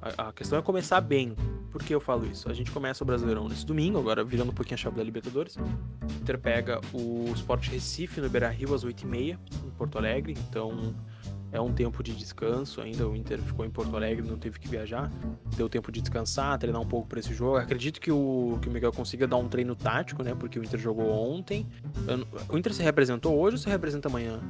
A, 0.02 0.30
a 0.30 0.34
questão 0.34 0.58
é 0.58 0.62
começar 0.62 1.00
bem. 1.00 1.36
Por 1.72 1.82
que 1.84 1.94
eu 1.94 2.02
falo 2.02 2.26
isso? 2.26 2.50
A 2.50 2.54
gente 2.54 2.72
começa 2.72 3.04
o 3.04 3.08
Brasileirão 3.08 3.48
nesse 3.48 3.66
domingo, 3.66 3.98
agora 3.98 4.24
virando 4.24 4.52
um 4.52 4.54
pouquinho 4.54 4.76
a 4.76 4.78
chave 4.78 4.98
da 4.98 5.04
Libertadores. 5.04 5.56
O 5.56 5.62
Inter 6.22 6.38
pega 6.38 6.82
o 6.94 7.32
Sport 7.36 7.70
Recife 7.70 8.20
no 8.20 8.30
Beira 8.30 8.50
Rio 8.50 8.74
às 8.74 8.84
8h30, 8.84 9.38
em 9.66 9.70
Porto 9.78 9.98
Alegre. 9.98 10.36
Então 10.50 10.94
é 11.52 11.62
um 11.62 11.72
tempo 11.72 12.04
de 12.04 12.14
descanso 12.14 12.82
ainda. 12.82 13.08
O 13.08 13.16
Inter 13.16 13.40
ficou 13.42 13.66
em 13.66 13.70
Porto 13.70 13.96
Alegre, 13.96 14.28
não 14.28 14.38
teve 14.38 14.60
que 14.60 14.68
viajar. 14.68 15.12
Deu 15.56 15.70
tempo 15.70 15.92
de 15.92 16.02
descansar, 16.02 16.58
treinar 16.58 16.82
um 16.82 16.88
pouco 16.88 17.08
para 17.08 17.20
esse 17.20 17.34
jogo. 17.34 17.58
Acredito 17.58 18.02
que 18.02 18.12
o, 18.12 18.58
que 18.62 18.68
o 18.68 18.72
Miguel 18.72 18.92
consiga 18.92 19.28
dar 19.28 19.38
um 19.38 19.48
treino 19.48 19.76
tático, 19.76 20.24
né? 20.24 20.36
Porque 20.38 20.60
o 20.60 20.64
Inter 20.64 20.80
jogou 20.80 21.10
ontem. 21.10 21.66
O 22.50 22.58
Inter 22.58 22.74
se 22.74 22.82
representou 22.84 23.38
hoje 23.38 23.56
ou 23.56 23.62
se 23.62 23.70
representa 23.70 24.10
amanhã? 24.10 24.42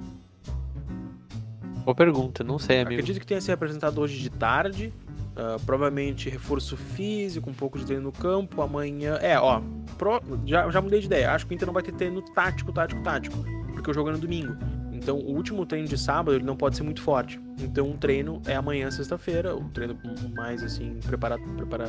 Boa 1.83 1.95
pergunta, 1.95 2.43
não 2.43 2.59
sei, 2.59 2.77
amigo. 2.81 2.93
Acredito 2.93 3.19
que 3.19 3.25
tenha 3.25 3.41
se 3.41 3.51
apresentado 3.51 3.99
hoje 3.99 4.19
de 4.19 4.29
tarde. 4.29 4.93
ah, 5.35 5.57
provavelmente 5.65 6.29
reforço 6.29 6.75
físico, 6.77 7.49
um 7.49 7.53
pouco 7.53 7.79
de 7.79 7.85
treino 7.85 8.03
no 8.03 8.11
campo. 8.11 8.61
Amanhã. 8.61 9.15
É, 9.21 9.39
ó. 9.39 9.61
pro- 9.97 10.21
Já, 10.45 10.69
já 10.69 10.81
mudei 10.81 10.99
de 10.99 11.05
ideia. 11.07 11.31
Acho 11.31 11.45
que 11.47 11.53
o 11.53 11.55
Inter 11.55 11.65
não 11.65 11.73
vai 11.73 11.81
ter 11.83 11.91
treino 11.93 12.21
tático, 12.21 12.71
tático, 12.71 13.01
tático. 13.01 13.37
Porque 13.73 13.89
o 13.89 13.93
jogo 13.93 14.09
é 14.09 14.11
no 14.13 14.19
domingo. 14.19 14.55
Então 14.91 15.17
o 15.17 15.31
último 15.35 15.65
treino 15.65 15.87
de 15.87 15.97
sábado 15.97 16.35
ele 16.35 16.43
não 16.43 16.55
pode 16.55 16.75
ser 16.77 16.83
muito 16.83 17.01
forte. 17.01 17.39
Então 17.59 17.89
o 17.89 17.97
treino 17.97 18.39
é 18.45 18.55
amanhã, 18.55 18.91
sexta-feira. 18.91 19.55
O 19.55 19.63
treino 19.69 19.97
mais 20.35 20.61
assim, 20.61 20.99
prepara, 21.07 21.39
prepara, 21.57 21.87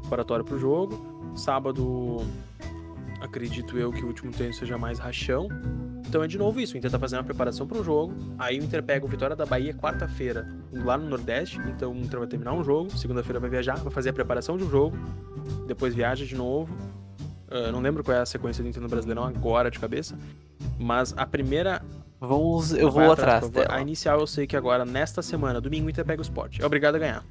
preparatório 0.00 0.44
pro 0.44 0.58
jogo. 0.58 1.32
Sábado. 1.36 2.24
Acredito 3.20 3.76
eu 3.78 3.92
que 3.92 4.02
o 4.02 4.06
último 4.06 4.32
treino 4.32 4.54
seja 4.54 4.78
mais 4.78 4.98
rachão. 4.98 5.48
Então 6.12 6.22
é 6.22 6.26
de 6.26 6.36
novo 6.36 6.60
isso, 6.60 6.74
o 6.74 6.76
Inter 6.76 6.90
tá 6.90 6.98
fazendo 6.98 7.20
a 7.20 7.24
preparação 7.24 7.66
para 7.66 7.78
um 7.78 7.82
jogo, 7.82 8.12
aí 8.38 8.60
o 8.60 8.62
Inter 8.62 8.82
pega 8.82 9.02
o 9.02 9.08
Vitória 9.08 9.34
da 9.34 9.46
Bahia 9.46 9.72
quarta-feira, 9.72 10.46
lá 10.70 10.98
no 10.98 11.08
Nordeste, 11.08 11.58
então 11.66 11.90
o 11.90 11.96
Inter 11.96 12.18
vai 12.18 12.28
terminar 12.28 12.52
um 12.52 12.62
jogo, 12.62 12.90
segunda-feira 12.98 13.40
vai 13.40 13.48
viajar, 13.48 13.78
vai 13.78 13.90
fazer 13.90 14.10
a 14.10 14.12
preparação 14.12 14.58
de 14.58 14.64
um 14.64 14.68
jogo, 14.68 14.94
depois 15.66 15.94
viaja 15.94 16.26
de 16.26 16.34
novo. 16.34 16.76
Ah, 17.50 17.72
não 17.72 17.80
lembro 17.80 18.04
qual 18.04 18.14
é 18.14 18.20
a 18.20 18.26
sequência 18.26 18.62
do 18.62 18.68
Inter 18.68 18.82
no 18.82 18.90
Brasileirão 18.90 19.24
agora 19.24 19.70
de 19.70 19.80
cabeça, 19.80 20.14
mas 20.78 21.14
a 21.16 21.24
primeira. 21.24 21.80
Vamos, 22.20 22.74
eu 22.74 22.90
vou 22.90 23.10
atrás, 23.10 23.44
atrás. 23.46 23.70
A 23.70 23.80
inicial 23.80 24.20
eu 24.20 24.26
sei 24.26 24.46
que 24.46 24.54
agora, 24.54 24.84
nesta 24.84 25.22
semana, 25.22 25.62
domingo, 25.62 25.86
o 25.86 25.90
Inter 25.90 26.04
pega 26.04 26.20
o 26.20 26.22
Sport. 26.22 26.60
É 26.60 26.66
obrigado 26.66 26.96
a 26.96 26.98
ganhar. 26.98 27.24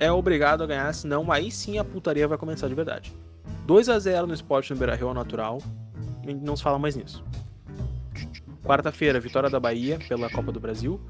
É 0.00 0.10
obrigado 0.10 0.64
a 0.64 0.66
ganhar, 0.66 0.92
senão 0.92 1.30
aí 1.30 1.48
sim 1.48 1.78
a 1.78 1.84
putaria 1.84 2.26
vai 2.26 2.36
começar 2.36 2.66
de 2.66 2.74
verdade. 2.74 3.14
2 3.66 3.88
a 3.88 3.96
0 4.00 4.26
no 4.26 4.34
Sport 4.34 4.70
no 4.70 4.76
Beira 4.76 4.96
Rio 4.96 5.06
ao 5.06 5.14
natural, 5.14 5.58
não 6.42 6.56
se 6.56 6.64
fala 6.64 6.76
mais 6.76 6.96
nisso. 6.96 7.22
Quarta-feira, 8.66 9.20
vitória 9.20 9.48
da 9.48 9.60
Bahia 9.60 9.96
pela 10.08 10.28
Copa 10.28 10.50
do 10.50 10.58
Brasil. 10.58 11.00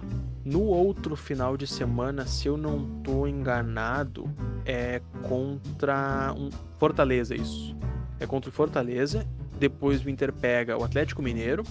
No 0.45 0.61
outro 0.62 1.16
final 1.16 1.57
de 1.57 1.66
semana, 1.66 2.27
se 2.27 2.47
eu 2.47 2.57
não 2.57 3.01
tô 3.03 3.27
enganado, 3.27 4.31
é 4.64 5.01
contra 5.23 6.35
um 6.37 6.51
Fortaleza 6.79 7.35
isso. 7.35 7.75
É 8.21 8.27
contra 8.27 8.51
o 8.51 8.53
Fortaleza. 8.53 9.27
Depois 9.59 10.05
o 10.05 10.11
Inter 10.11 10.33
pega 10.35 10.77
o 10.79 10.85
Atlético 10.85 11.23
Mineiro. 11.23 11.62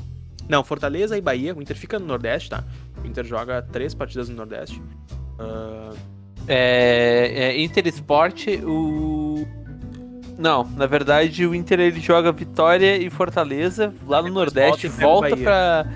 Não, 0.49 0.63
Fortaleza 0.63 1.15
e 1.15 1.21
Bahia. 1.21 1.53
O 1.55 1.61
Inter 1.61 1.77
fica 1.77 1.99
no 1.99 2.05
Nordeste, 2.07 2.49
tá? 2.49 2.63
O 3.03 3.07
Inter 3.07 3.23
joga 3.23 3.61
três 3.61 3.93
partidas 3.93 4.27
no 4.27 4.35
Nordeste. 4.35 4.81
Ah, 5.37 5.93
É, 6.47 7.49
é 7.53 7.61
Inter 7.63 7.85
Sport, 7.87 8.47
o. 8.63 9.47
Não, 10.37 10.63
na 10.75 10.85
verdade 10.85 11.45
o 11.45 11.55
Inter 11.55 11.79
ele 11.79 11.99
joga 11.99 12.31
Vitória 12.31 12.97
e 12.97 13.09
Fortaleza 13.09 13.93
lá 14.05 14.21
no 14.21 14.27
Depois 14.27 14.53
Nordeste, 14.53 14.87
volta 14.87 15.05
volta 15.05 15.29
Bahia. 15.29 15.43
pra. 15.43 15.83
Tá, 15.83 15.91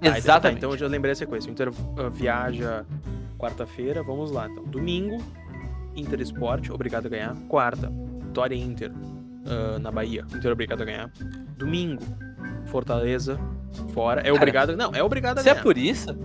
então 0.00 0.12
tá, 0.12 0.18
Exatamente. 0.18 0.58
Então 0.58 0.70
eu 0.70 0.78
já 0.78 0.86
lembrei 0.86 1.12
a 1.12 1.14
sequência. 1.14 1.48
O 1.48 1.52
Inter 1.52 1.70
ah, 1.98 2.08
viaja 2.08 2.84
quarta-feira, 3.38 4.02
vamos 4.02 4.30
lá. 4.30 4.48
Então, 4.48 4.64
domingo, 4.64 5.22
Inter 5.94 6.20
Esporte, 6.20 6.72
obrigado 6.72 7.06
a 7.06 7.08
ganhar. 7.08 7.36
Quarta, 7.48 7.92
Vitória 8.22 8.54
e 8.54 8.60
Inter 8.60 8.90
ah, 9.46 9.78
na 9.78 9.90
Bahia, 9.90 10.24
Inter 10.34 10.52
obrigado 10.52 10.82
a 10.82 10.84
ganhar. 10.84 11.10
Domingo, 11.56 12.02
Fortaleza, 12.66 13.38
fora. 13.92 14.20
É 14.20 14.24
Cara, 14.24 14.34
obrigado. 14.36 14.76
Não, 14.76 14.92
é 14.94 15.02
obrigado 15.02 15.38
a 15.38 15.42
Se 15.42 15.48
é 15.48 15.52
ganhar. 15.52 15.62
por 15.62 15.76
isso. 15.78 16.16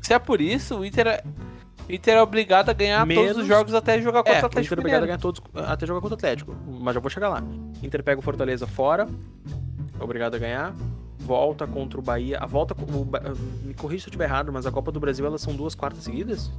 Se 0.00 0.14
é 0.14 0.18
por 0.18 0.40
isso, 0.40 0.78
o 0.78 0.84
Inter. 0.84 1.22
Inter 1.88 2.14
é 2.16 2.22
obrigado 2.22 2.68
a 2.70 2.72
ganhar 2.72 3.04
Menos- 3.06 3.24
todos 3.28 3.42
os 3.42 3.48
jogos 3.48 3.74
até 3.74 4.00
jogar 4.00 4.20
contra 4.22 4.38
É, 4.38 4.42
o 4.42 4.46
Atlético 4.46 4.74
Inter 4.74 4.78
é 4.78 4.80
obrigado 4.80 5.02
a 5.02 5.06
ganhar 5.06 5.18
todos 5.18 5.40
até 5.54 5.86
jogar 5.86 6.00
contra 6.00 6.14
o 6.14 6.18
Atlético. 6.18 6.54
Mas 6.80 6.94
já 6.94 7.00
vou 7.00 7.10
chegar 7.10 7.28
lá. 7.28 7.42
Inter 7.82 8.02
pega 8.02 8.18
o 8.18 8.22
Fortaleza 8.22 8.66
fora. 8.66 9.08
Obrigado 10.00 10.34
a 10.34 10.38
ganhar. 10.38 10.74
Volta 11.18 11.66
contra 11.66 11.98
o 11.98 12.02
Bahia. 12.02 12.38
A 12.38 12.46
volta. 12.46 12.74
o 12.74 13.66
me 13.66 13.74
corrija 13.74 14.02
se 14.02 14.08
eu 14.08 14.10
estiver 14.10 14.24
errado, 14.24 14.52
mas 14.52 14.66
a 14.66 14.70
Copa 14.70 14.92
do 14.92 15.00
Brasil 15.00 15.24
elas 15.26 15.40
são 15.40 15.54
duas 15.54 15.74
quartas 15.74 16.04
seguidas? 16.04 16.50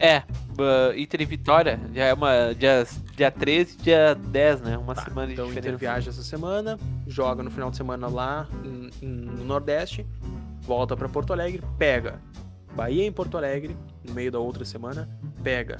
É, 0.00 0.18
uh, 0.20 0.96
Inter 0.96 1.20
e 1.20 1.24
Vitória 1.26 1.78
já 1.92 2.04
é 2.04 2.14
uma. 2.14 2.54
Dia, 2.56 2.86
dia 3.16 3.30
13 3.30 3.76
dia 3.76 4.14
10, 4.14 4.60
né? 4.62 4.78
Uma 4.78 4.94
Tá, 4.94 5.02
semana 5.04 5.26
de 5.26 5.32
então 5.34 5.46
Inter 5.46 5.56
diferença. 5.56 5.78
viaja 5.78 6.10
essa 6.10 6.22
semana, 6.22 6.78
joga 7.06 7.42
no 7.42 7.50
final 7.50 7.70
de 7.70 7.76
semana 7.76 8.06
lá 8.06 8.46
em- 8.64 8.90
em- 9.02 9.06
no 9.26 9.44
Nordeste, 9.44 10.06
volta 10.62 10.96
pra 10.96 11.08
Porto 11.08 11.32
Alegre, 11.32 11.62
pega 11.76 12.20
Bahia 12.74 13.04
em 13.06 13.12
Porto 13.12 13.36
Alegre 13.36 13.76
no 14.06 14.14
meio 14.14 14.30
da 14.32 14.38
outra 14.38 14.64
semana, 14.64 15.08
pega, 15.42 15.76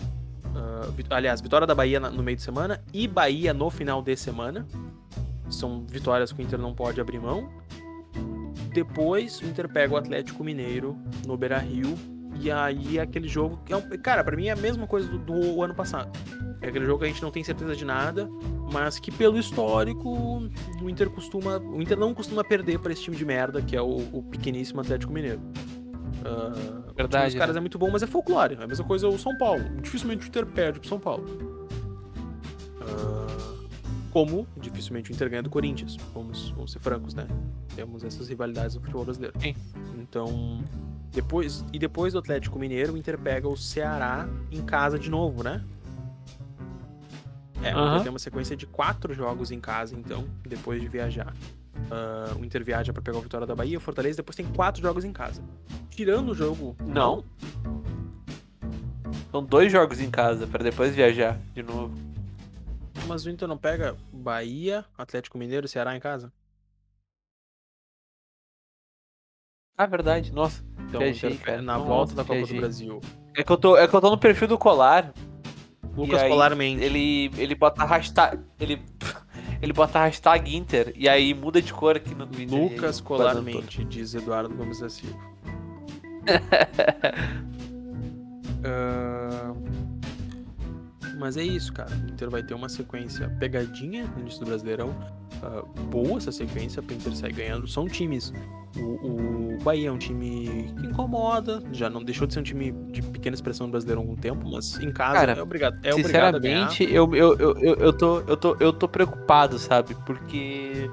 vi- 0.94 1.04
aliás, 1.10 1.40
vitória 1.40 1.66
da 1.66 1.74
Bahia 1.74 1.98
no 1.98 2.22
meio 2.22 2.36
de 2.36 2.42
semana 2.42 2.82
e 2.92 3.06
Bahia 3.08 3.52
no 3.54 3.70
final 3.70 4.02
de 4.02 4.16
semana. 4.16 4.66
São 5.50 5.84
vitórias 5.86 6.32
que 6.32 6.40
o 6.40 6.42
Inter 6.42 6.58
não 6.58 6.74
pode 6.74 7.00
abrir 7.00 7.18
mão. 7.20 7.48
Depois 8.72 9.40
o 9.40 9.44
Inter 9.46 9.68
pega 9.68 9.92
o 9.94 9.96
Atlético 9.96 10.42
Mineiro 10.42 10.96
no 11.26 11.36
Beira 11.36 11.58
Rio. 11.58 11.94
E 12.40 12.50
aí 12.50 12.98
aquele 12.98 13.28
jogo 13.28 13.60
que 13.64 13.72
é 13.72 13.76
um, 13.76 13.82
cara, 13.98 14.24
pra 14.24 14.34
mim 14.34 14.46
é 14.46 14.52
a 14.52 14.56
mesma 14.56 14.86
coisa 14.86 15.06
do, 15.06 15.18
do 15.18 15.62
ano 15.62 15.74
passado. 15.74 16.10
É 16.62 16.68
aquele 16.68 16.86
jogo 16.86 17.00
que 17.00 17.04
a 17.04 17.08
gente 17.08 17.22
não 17.22 17.30
tem 17.30 17.44
certeza 17.44 17.76
de 17.76 17.84
nada, 17.84 18.28
mas 18.72 18.98
que 18.98 19.10
pelo 19.10 19.38
histórico 19.38 20.08
o 20.80 20.88
Inter 20.88 21.10
costuma, 21.10 21.58
o 21.58 21.82
Inter 21.82 21.98
não 21.98 22.14
costuma 22.14 22.42
perder 22.42 22.78
pra 22.78 22.92
esse 22.92 23.02
time 23.02 23.16
de 23.16 23.24
merda 23.24 23.60
que 23.60 23.76
é 23.76 23.82
o, 23.82 24.08
o 24.12 24.22
pequeníssimo 24.22 24.80
Atlético 24.80 25.12
Mineiro. 25.12 25.40
Time 26.22 26.94
Verdade, 26.94 27.26
dos 27.26 27.34
caras 27.38 27.54
né? 27.54 27.58
é 27.58 27.60
muito 27.60 27.78
bom, 27.78 27.90
mas 27.90 28.02
é 28.02 28.06
folclore. 28.06 28.56
É 28.58 28.64
a 28.64 28.66
mesma 28.66 28.84
coisa 28.84 29.08
o 29.08 29.18
São 29.18 29.36
Paulo. 29.36 29.64
Dificilmente 29.80 30.26
o 30.26 30.28
Inter 30.28 30.46
perde 30.46 30.80
pro 30.80 30.88
São 30.88 30.98
Paulo. 30.98 31.68
Ah, 32.80 33.22
como 34.10 34.46
dificilmente 34.58 35.10
o 35.10 35.14
Inter 35.14 35.30
ganha 35.30 35.42
do 35.42 35.50
Corinthians. 35.50 35.96
Vamos, 36.14 36.50
vamos 36.50 36.72
ser 36.72 36.80
francos, 36.80 37.14
né? 37.14 37.26
Temos 37.74 38.04
essas 38.04 38.28
rivalidades 38.28 38.74
no 38.74 38.80
futebol 38.82 39.04
brasileiro. 39.04 39.34
Sim. 39.40 39.54
Então, 39.98 40.62
depois 41.10 41.64
e 41.72 41.78
depois 41.78 42.12
do 42.12 42.18
Atlético 42.18 42.58
Mineiro, 42.58 42.92
o 42.92 42.96
Inter 42.96 43.18
pega 43.18 43.48
o 43.48 43.56
Ceará 43.56 44.28
em 44.50 44.62
casa 44.62 44.98
de 44.98 45.10
novo, 45.10 45.42
né? 45.42 45.64
É. 47.62 47.70
Inter 47.70 48.02
tem 48.02 48.10
uma 48.10 48.18
sequência 48.18 48.56
de 48.56 48.66
quatro 48.66 49.14
jogos 49.14 49.50
em 49.50 49.60
casa, 49.60 49.96
então, 49.96 50.26
depois 50.42 50.80
de 50.80 50.88
viajar. 50.88 51.32
Ah, 51.90 52.34
o 52.38 52.44
Inter 52.44 52.64
viaja 52.64 52.92
pra 52.92 53.02
pegar 53.02 53.18
o 53.18 53.22
Vitória 53.22 53.46
da 53.46 53.54
Bahia, 53.54 53.78
o 53.78 53.80
Fortaleza, 53.80 54.16
depois 54.18 54.36
tem 54.36 54.46
quatro 54.46 54.80
jogos 54.82 55.04
em 55.04 55.12
casa. 55.12 55.42
Tirando 55.90 56.30
o 56.30 56.34
jogo. 56.34 56.76
Não. 56.80 57.24
São 59.30 59.42
dois 59.44 59.70
jogos 59.72 60.00
em 60.00 60.10
casa 60.10 60.46
pra 60.46 60.62
depois 60.62 60.94
viajar 60.94 61.38
de 61.54 61.62
novo. 61.62 61.94
Mas 63.06 63.24
o 63.26 63.30
Inter 63.30 63.48
não 63.48 63.56
pega 63.58 63.96
Bahia, 64.12 64.84
Atlético 64.96 65.36
Mineiro 65.38 65.66
e 65.66 65.68
Ceará 65.68 65.96
em 65.96 66.00
casa? 66.00 66.32
Ah, 69.76 69.86
verdade, 69.86 70.32
nossa. 70.32 70.62
Então, 70.88 71.00
Viajei, 71.00 71.36
cara. 71.38 71.62
na 71.62 71.74
Nossa, 71.78 71.88
volta 71.88 72.14
da 72.14 72.22
Copa 72.22 72.34
viajei. 72.36 72.56
do 72.56 72.60
Brasil. 72.60 73.00
É 73.34 73.42
que 73.42 73.50
eu 73.50 73.56
tô, 73.56 73.76
é 73.76 73.88
que 73.88 73.94
eu 73.96 74.00
tô 74.00 74.10
no 74.10 74.18
perfil 74.18 74.46
do 74.48 74.58
Colar. 74.58 75.12
Lucas 75.96 76.20
aí, 76.22 76.28
Polar 76.28 76.54
Mendes. 76.54 76.84
Ele, 76.84 77.30
ele 77.36 77.54
bota 77.54 77.84
hashtag. 77.84 78.38
Ele, 78.60 78.82
ele 79.62 79.72
bota 79.72 80.00
hashtag 80.00 80.54
Inter 80.54 80.92
e 80.96 81.08
aí 81.08 81.32
muda 81.32 81.62
de 81.62 81.72
cor 81.72 81.96
aqui 81.96 82.14
no 82.14 82.26
Twitter. 82.26 82.58
Lucas 82.58 82.98
aí 82.98 83.02
Colarmente, 83.04 83.84
diz 83.84 84.12
Eduardo 84.14 84.54
Gomes 84.54 84.80
da 84.80 84.90
Silva. 84.90 85.16
Ah, 88.64 89.52
Mas 91.22 91.36
é 91.36 91.44
isso, 91.44 91.72
cara. 91.72 91.88
O 91.88 92.10
Inter 92.10 92.28
vai 92.28 92.42
ter 92.42 92.52
uma 92.52 92.68
sequência 92.68 93.28
pegadinha 93.38 94.08
no 94.08 94.22
início 94.22 94.40
do 94.40 94.46
Brasileirão. 94.46 94.92
Ah, 95.40 95.62
boa 95.84 96.18
essa 96.18 96.32
sequência 96.32 96.82
pra 96.82 96.96
Inter 96.96 97.14
sair 97.14 97.32
ganhando. 97.32 97.68
São 97.68 97.86
times. 97.86 98.32
O, 98.76 99.54
o 99.54 99.58
Bahia 99.62 99.88
é 99.88 99.92
um 99.92 99.98
time 99.98 100.74
que 100.76 100.84
incomoda. 100.84 101.62
Já 101.70 101.88
não 101.88 102.02
deixou 102.02 102.26
de 102.26 102.34
ser 102.34 102.40
um 102.40 102.42
time 102.42 102.72
de 102.90 103.02
pequena 103.02 103.34
expressão 103.34 103.68
no 103.68 103.70
Brasileiro 103.70 104.00
há 104.00 104.02
algum 104.02 104.16
tempo, 104.16 104.50
mas 104.50 104.80
em 104.80 104.90
casa 104.90 105.20
Cara, 105.20 105.32
é 105.34 105.42
obrigado. 105.42 105.78
É 105.84 105.94
obrigado 105.94 106.40
ganhar. 106.40 106.68
Sinceramente, 106.68 106.92
eu, 106.92 107.14
eu, 107.14 107.38
eu, 107.38 107.58
eu, 107.58 107.74
eu, 107.76 107.92
tô, 107.92 108.20
eu, 108.22 108.36
tô, 108.36 108.56
eu 108.58 108.72
tô 108.72 108.88
preocupado, 108.88 109.60
sabe? 109.60 109.94
Porque 110.04 110.90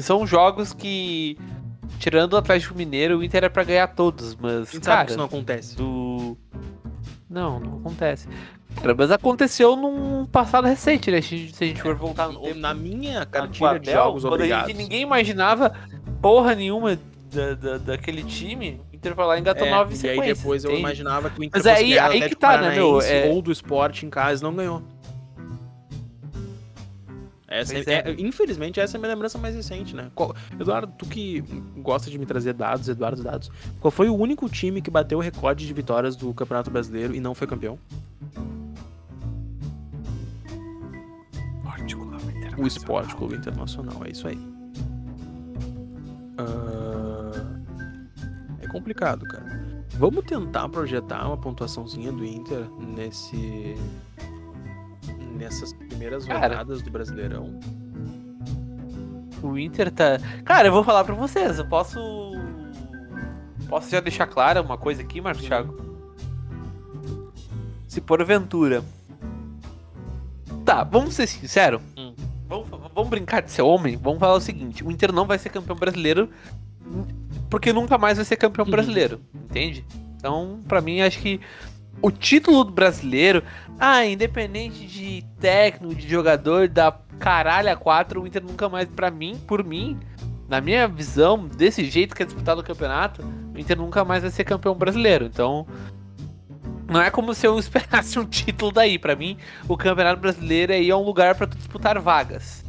são 0.00 0.26
jogos 0.26 0.72
que, 0.72 1.36
tirando 1.98 2.32
o 2.32 2.36
Atlético 2.38 2.74
Mineiro, 2.74 3.18
o 3.18 3.22
Inter 3.22 3.44
é 3.44 3.48
pra 3.50 3.62
ganhar 3.62 3.88
todos, 3.88 4.34
mas, 4.36 4.70
sabe 4.70 4.84
cara, 4.86 5.04
que 5.04 5.10
isso 5.10 5.18
não 5.18 5.26
acontece. 5.26 5.76
do... 5.76 6.34
Não, 7.28 7.60
não 7.60 7.76
acontece. 7.76 8.26
Cara, 8.86 8.94
mas 8.96 9.10
aconteceu 9.10 9.74
num 9.74 10.24
passado 10.26 10.66
recente, 10.68 11.10
né? 11.10 11.20
Se 11.20 11.34
a 11.34 11.38
gente- 11.38 11.56
se 11.56 11.64
a 11.64 11.66
gente 11.66 11.82
for 11.82 11.96
voltar 11.96 12.28
no 12.28 12.38
Ou 12.38 12.44
tempo. 12.46 12.60
Na 12.60 12.72
minha 12.72 13.26
cartilha 13.26 13.80
de 13.80 13.90
jogos 13.90 14.22
quando 14.22 14.34
obrigados. 14.34 14.72
ninguém 14.72 15.02
imaginava 15.02 15.72
porra 16.22 16.54
nenhuma 16.54 16.96
da, 17.32 17.54
da, 17.54 17.78
daquele 17.78 18.22
time, 18.22 18.80
Inter 18.92 19.12
foi 19.16 19.24
lá 19.24 19.36
e 19.36 19.40
engatou 19.40 19.66
É, 19.66 19.70
nove 19.70 19.94
e 19.94 19.96
sequências. 19.96 20.28
aí 20.28 20.34
depois 20.34 20.62
eu 20.64 20.70
entende? 20.70 20.82
imaginava 20.86 21.30
que 21.30 21.40
o 21.40 21.42
Inter 21.42 21.60
Mas 21.64 21.66
aí- 21.66 21.98
aí 21.98 22.28
que 22.28 22.36
tá, 22.36 22.58
né, 22.60 22.76
meu? 22.76 23.00
É- 23.00 23.28
ou 23.28 23.42
do 23.42 23.50
esporte 23.50 24.06
em 24.06 24.10
casa 24.10 24.44
não 24.44 24.54
ganhou. 24.54 24.80
Essa 27.48 27.76
é- 27.78 27.82
é. 27.86 27.92
é- 28.10 28.16
infelizmente, 28.18 28.78
essa 28.78 28.96
é 28.96 28.98
a 28.98 29.00
minha 29.00 29.12
lembrança 29.12 29.36
mais 29.36 29.54
recente, 29.56 29.96
né? 29.96 30.10
Qual- 30.14 30.34
Eduardo, 30.60 30.92
tu 30.96 31.06
que 31.06 31.42
gosta 31.78 32.08
de 32.08 32.18
me 32.18 32.26
trazer 32.26 32.52
dados, 32.52 32.88
Eduardo 32.88 33.20
Dados, 33.22 33.50
qual 33.80 33.90
foi 33.90 34.08
o 34.08 34.14
único 34.16 34.48
time 34.48 34.80
que 34.80 34.90
bateu 34.92 35.18
o 35.18 35.20
recorde 35.20 35.66
de 35.66 35.72
vitórias 35.72 36.14
do 36.14 36.32
Campeonato 36.32 36.70
Brasileiro 36.70 37.14
e 37.16 37.20
não 37.20 37.34
foi 37.34 37.46
campeão? 37.48 37.78
O 42.58 42.66
Esporte 42.66 43.14
Clube 43.14 43.36
Internacional, 43.36 44.02
é 44.04 44.10
isso 44.10 44.26
aí. 44.26 44.38
Ah, 46.38 47.32
É 48.62 48.66
complicado, 48.68 49.24
cara. 49.26 49.56
Vamos 49.98 50.24
tentar 50.24 50.68
projetar 50.68 51.26
uma 51.26 51.36
pontuaçãozinha 51.38 52.12
do 52.12 52.24
Inter 52.24 52.68
nesse 52.80 53.74
nessas 55.36 55.72
primeiras 55.72 56.24
Cara. 56.26 56.48
rodadas 56.48 56.82
do 56.82 56.90
Brasileirão. 56.90 57.58
O 59.42 59.56
Inter 59.58 59.90
tá. 59.92 60.18
Cara, 60.44 60.68
eu 60.68 60.72
vou 60.72 60.82
falar 60.82 61.04
pra 61.04 61.14
vocês. 61.14 61.58
Eu 61.58 61.66
posso. 61.66 61.98
Posso 63.68 63.90
já 63.90 64.00
deixar 64.00 64.26
clara 64.26 64.62
uma 64.62 64.78
coisa 64.78 65.02
aqui, 65.02 65.20
Marcos 65.20 65.44
Thiago? 65.44 65.76
Se 67.86 68.00
porventura. 68.00 68.82
Tá, 70.64 70.84
vamos 70.84 71.14
ser 71.14 71.26
sinceros. 71.26 71.80
Hum. 71.96 72.14
Vamos, 72.48 72.68
vamos 72.94 73.10
brincar 73.10 73.42
de 73.42 73.50
ser 73.50 73.62
homem. 73.62 73.96
Vamos 73.96 74.18
falar 74.20 74.34
o 74.34 74.40
seguinte: 74.40 74.84
o 74.84 74.90
Inter 74.90 75.12
não 75.12 75.26
vai 75.26 75.38
ser 75.38 75.48
campeão 75.50 75.76
brasileiro. 75.76 76.30
Porque 77.50 77.72
nunca 77.72 77.98
mais 77.98 78.16
vai 78.16 78.24
ser 78.24 78.36
campeão 78.36 78.64
Uhum. 78.64 78.70
brasileiro. 78.70 79.20
Entende? 79.34 79.84
Então, 80.16 80.60
pra 80.66 80.80
mim, 80.80 81.00
acho 81.00 81.18
que 81.20 81.40
o 82.00 82.10
título 82.10 82.64
do 82.64 82.72
brasileiro. 82.72 83.42
Ah, 83.78 84.04
independente 84.06 84.86
de 84.86 85.22
técnico, 85.40 85.94
de 85.94 86.08
jogador, 86.08 86.68
da 86.68 86.92
caralho 87.18 87.70
a 87.70 87.76
quatro, 87.76 88.22
o 88.22 88.26
Inter 88.26 88.42
nunca 88.42 88.68
mais, 88.68 88.88
pra 88.88 89.10
mim, 89.10 89.36
por 89.46 89.62
mim, 89.64 89.98
na 90.48 90.60
minha 90.60 90.86
visão, 90.88 91.46
desse 91.46 91.84
jeito 91.84 92.14
que 92.14 92.22
é 92.22 92.26
disputado 92.26 92.60
o 92.60 92.64
campeonato, 92.64 93.22
o 93.54 93.58
Inter 93.58 93.76
nunca 93.76 94.04
mais 94.04 94.22
vai 94.22 94.30
ser 94.30 94.44
campeão 94.44 94.74
brasileiro. 94.74 95.26
Então, 95.26 95.66
não 96.88 97.00
é 97.00 97.10
como 97.10 97.34
se 97.34 97.46
eu 97.46 97.58
esperasse 97.60 98.18
um 98.18 98.24
título 98.24 98.72
daí. 98.72 98.98
Pra 98.98 99.16
mim, 99.16 99.36
o 99.68 99.76
campeonato 99.76 100.20
brasileiro 100.20 100.72
aí 100.72 100.90
é 100.90 100.96
um 100.96 101.02
lugar 101.02 101.34
tu 101.34 101.56
disputar 101.56 101.98
vagas. 102.00 102.64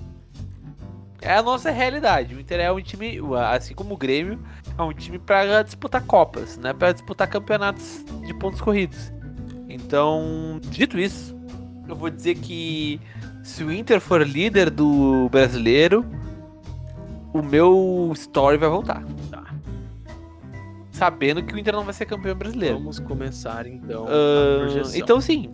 É 1.21 1.35
a 1.35 1.41
nossa 1.41 1.71
realidade. 1.71 2.35
O 2.35 2.39
Inter 2.39 2.59
é 2.59 2.71
um 2.71 2.81
time, 2.81 3.19
assim 3.51 3.73
como 3.73 3.95
o 3.95 3.97
Grêmio, 3.97 4.39
é 4.77 4.81
um 4.81 4.93
time 4.93 5.17
pra 5.17 5.63
disputar 5.63 6.01
copas, 6.03 6.57
não 6.57 6.69
é 6.69 6.73
pra 6.73 6.91
disputar 6.91 7.27
campeonatos 7.27 8.05
de 8.25 8.33
pontos 8.35 8.61
corridos. 8.61 9.11
Então, 9.67 10.59
dito 10.63 10.99
isso, 10.99 11.35
eu 11.87 11.95
vou 11.95 12.09
dizer 12.09 12.35
que 12.35 13.01
se 13.43 13.63
o 13.63 13.71
Inter 13.71 13.99
for 13.99 14.25
líder 14.25 14.69
do 14.69 15.27
brasileiro, 15.29 16.05
o 17.33 17.41
meu 17.41 18.11
story 18.15 18.57
vai 18.57 18.69
voltar. 18.69 19.03
Sabendo 20.97 21.43
que 21.43 21.53
o 21.53 21.59
Inter 21.59 21.73
não 21.75 21.83
vai 21.83 21.93
ser 21.93 22.05
campeão 22.05 22.35
brasileiro. 22.35 22.77
Vamos 22.77 22.99
começar 22.99 23.65
então 23.67 24.05
a 24.05 24.59
projeção. 24.59 24.95
então 24.99 25.21
sim, 25.21 25.53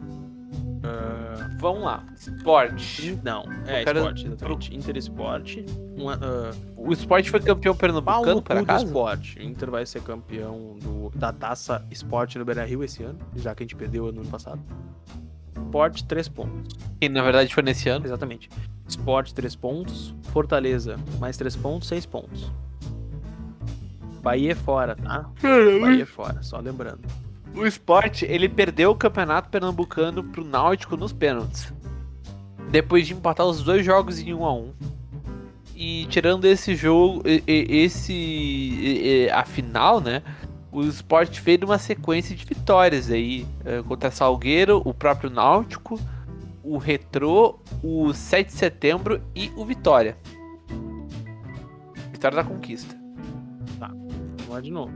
Ah, 0.84 1.50
vamos 1.60 1.84
lá. 1.84 2.04
Esporte. 2.16 3.20
não, 3.24 3.44
é 3.68 3.82
Eu 3.82 3.86
quero- 3.86 4.00
esporte, 4.00 4.28
exatamente. 4.28 4.76
Inter 4.76 4.98
Esporte. 4.98 5.66
Uma, 5.98 6.16
ah, 6.16 6.52
O 6.76 6.92
esporte 6.92 7.30
foi 7.30 7.40
campeão 7.40 7.76
pernambucano, 7.76 8.36
no 8.36 8.42
por 8.42 8.58
acaso? 8.58 8.86
esporte. 8.86 9.40
O 9.40 9.44
Inter 9.44 9.70
vai 9.72 9.86
ser 9.86 10.02
campeão 10.02 10.78
do, 10.82 11.10
da 11.18 11.32
taça 11.32 11.86
esporte 11.92 12.38
no 12.38 12.46
Beira 12.46 12.66
Rio 12.66 12.84
esse 12.84 13.04
ano, 13.04 13.20
já 13.36 13.54
que 13.56 13.64
a 13.64 13.66
gente 13.66 13.76
perdeu 13.76 14.12
no 14.12 14.22
ano 14.22 14.30
passado. 14.30 14.62
Esporte, 15.56 16.04
3 16.06 16.28
pontos. 16.28 16.76
Que 17.00 17.10
na 17.10 17.22
verdade 17.24 17.54
foi 17.54 17.64
nesse 17.64 17.88
ano. 17.90 18.06
Exatamente. 18.06 18.50
Esporte, 18.88 19.34
3 19.34 19.56
pontos. 19.56 20.14
Fortaleza, 20.24 20.98
mais 21.20 21.38
3 21.38 21.56
pontos, 21.56 21.88
6 21.88 22.06
pontos. 22.06 22.52
Bahia 24.24 24.54
é 24.54 24.56
fora, 24.56 24.96
tá? 24.96 25.30
Bahia 25.82 26.04
é 26.04 26.06
fora, 26.06 26.42
só 26.42 26.58
lembrando. 26.58 27.02
O 27.54 27.68
esporte, 27.68 28.26
ele 28.26 28.48
perdeu 28.48 28.92
o 28.92 28.96
campeonato 28.96 29.50
pernambucano 29.50 30.24
pro 30.24 30.46
Náutico 30.46 30.96
nos 30.96 31.12
pênaltis. 31.12 31.74
Depois 32.72 33.06
de 33.06 33.14
empatar 33.14 33.46
os 33.46 33.62
dois 33.62 33.86
jogos 33.86 34.20
em 34.20 34.34
1 34.34 34.46
a 34.46 34.54
1 34.54 34.74
E 35.76 36.06
tirando 36.06 36.46
esse 36.46 36.74
jogo, 36.74 37.22
esse. 37.46 39.28
a 39.32 39.44
final, 39.44 40.00
né? 40.00 40.24
O 40.72 40.82
esporte 40.84 41.42
fez 41.42 41.62
uma 41.62 41.78
sequência 41.78 42.36
de 42.36 42.46
vitórias 42.46 43.12
aí 43.12 43.46
eh, 43.64 43.84
contra 43.88 44.10
Salgueiro, 44.10 44.82
o 44.84 44.92
próprio 44.92 45.30
Náutico, 45.30 46.00
o 46.64 46.78
Retrô, 46.78 47.60
o 47.84 48.12
7 48.12 48.48
de 48.48 48.54
setembro 48.54 49.22
e 49.36 49.52
o 49.56 49.64
Vitória. 49.64 50.18
Vitória 52.12 52.38
da 52.38 52.44
Conquista. 52.44 53.03
Lá 54.54 54.62
de 54.62 54.70
novo. 54.70 54.94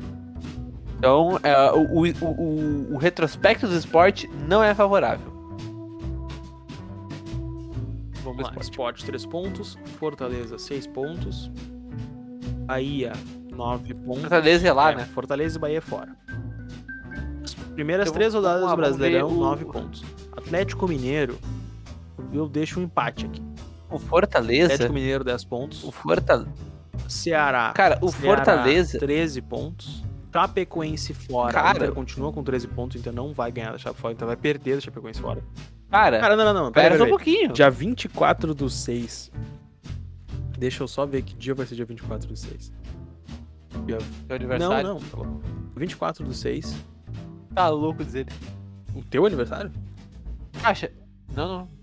Então, 1.00 1.40
é, 1.42 1.72
o, 1.72 1.82
o, 1.82 2.26
o, 2.26 2.94
o, 2.94 2.98
retrospecto 2.98 3.68
do 3.68 3.76
esporte 3.76 4.30
não 4.48 4.64
é 4.64 4.76
favorável. 4.76 5.34
Vamos 8.24 8.44
lá, 8.44 8.54
esporte 8.62 9.04
3 9.04 9.26
pontos, 9.26 9.76
Fortaleza 9.98 10.60
6 10.60 10.86
pontos, 10.86 11.52
Bahia 12.68 13.14
9 13.52 13.96
pontos. 13.96 14.22
Fortaleza 14.22 14.68
é 14.68 14.74
lá, 14.74 14.92
é, 14.92 14.96
né? 14.98 15.06
Fortaleza 15.06 15.58
e 15.58 15.60
Bahia 15.60 15.78
é 15.80 15.82
fora. 15.82 16.16
As 17.44 17.56
primeiras 17.56 18.12
três 18.12 18.36
rodadas 18.36 18.70
do 18.70 18.76
Brasileirão, 18.76 19.32
9 19.32 19.64
o... 19.64 19.72
pontos. 19.72 20.04
Atlético 20.34 20.88
Mineiro, 20.88 21.40
eu 22.32 22.48
deixo 22.48 22.80
um 22.80 22.84
empate 22.84 23.26
aqui. 23.26 23.42
O 23.90 23.98
Fortaleza. 23.98 24.74
Atlético 24.74 24.94
Mineiro 24.94 25.24
10 25.24 25.46
pontos. 25.46 25.84
O 25.84 25.92
Fortaleza. 25.92 26.77
Ceará. 27.08 27.74
Cara, 27.74 27.98
o 28.02 28.10
Ceará, 28.10 28.38
Fortaleza. 28.38 29.00
13 29.00 29.42
pontos. 29.42 30.04
Chapecoense 30.34 31.14
fora. 31.14 31.54
Cara, 31.54 31.80
o 31.80 31.84
Inter 31.84 31.92
continua 31.94 32.32
com 32.32 32.44
13 32.44 32.68
pontos, 32.68 32.96
o 32.96 33.00
Inter 33.00 33.14
não 33.14 33.34
vai 33.34 33.52
ganhar 33.52 33.72
da 33.72 33.78
Chape 33.78 34.00
fora, 34.00 34.14
então 34.14 34.28
vai 34.28 34.38
perder 34.38 34.76
da 34.76 34.82
Chapecoense 34.82 35.20
fora. 35.20 35.44
Cara, 35.90 36.20
cara, 36.20 36.36
não, 36.36 36.46
não, 36.46 36.66
não. 36.66 36.72
Pera, 36.72 36.92
pera, 36.92 37.04
um 37.06 37.10
pouquinho. 37.10 37.54
Dia 37.54 37.70
24 37.70 38.54
do 38.54 38.70
6. 38.70 39.32
Deixa 40.60 40.84
eu 40.84 40.88
só 40.88 41.06
ver 41.06 41.22
que 41.22 41.34
dia 41.36 41.56
vai 41.56 41.66
ser 41.66 41.76
dia 41.76 41.86
24 41.86 42.28
do 42.28 42.36
6. 42.36 42.74
Dia... 43.86 43.98
Teu 44.28 44.36
aniversário? 44.36 44.88
Não, 44.88 45.00
não. 45.00 45.42
24 45.76 46.26
do 46.26 46.34
6. 46.34 46.76
Tá 47.56 47.70
louco 47.70 48.04
dizer. 48.04 48.28
O 48.94 49.04
teu 49.04 49.26
aniversário? 49.26 49.72
Acha? 50.64 50.92
Não, 51.36 51.48
não. 51.48 51.77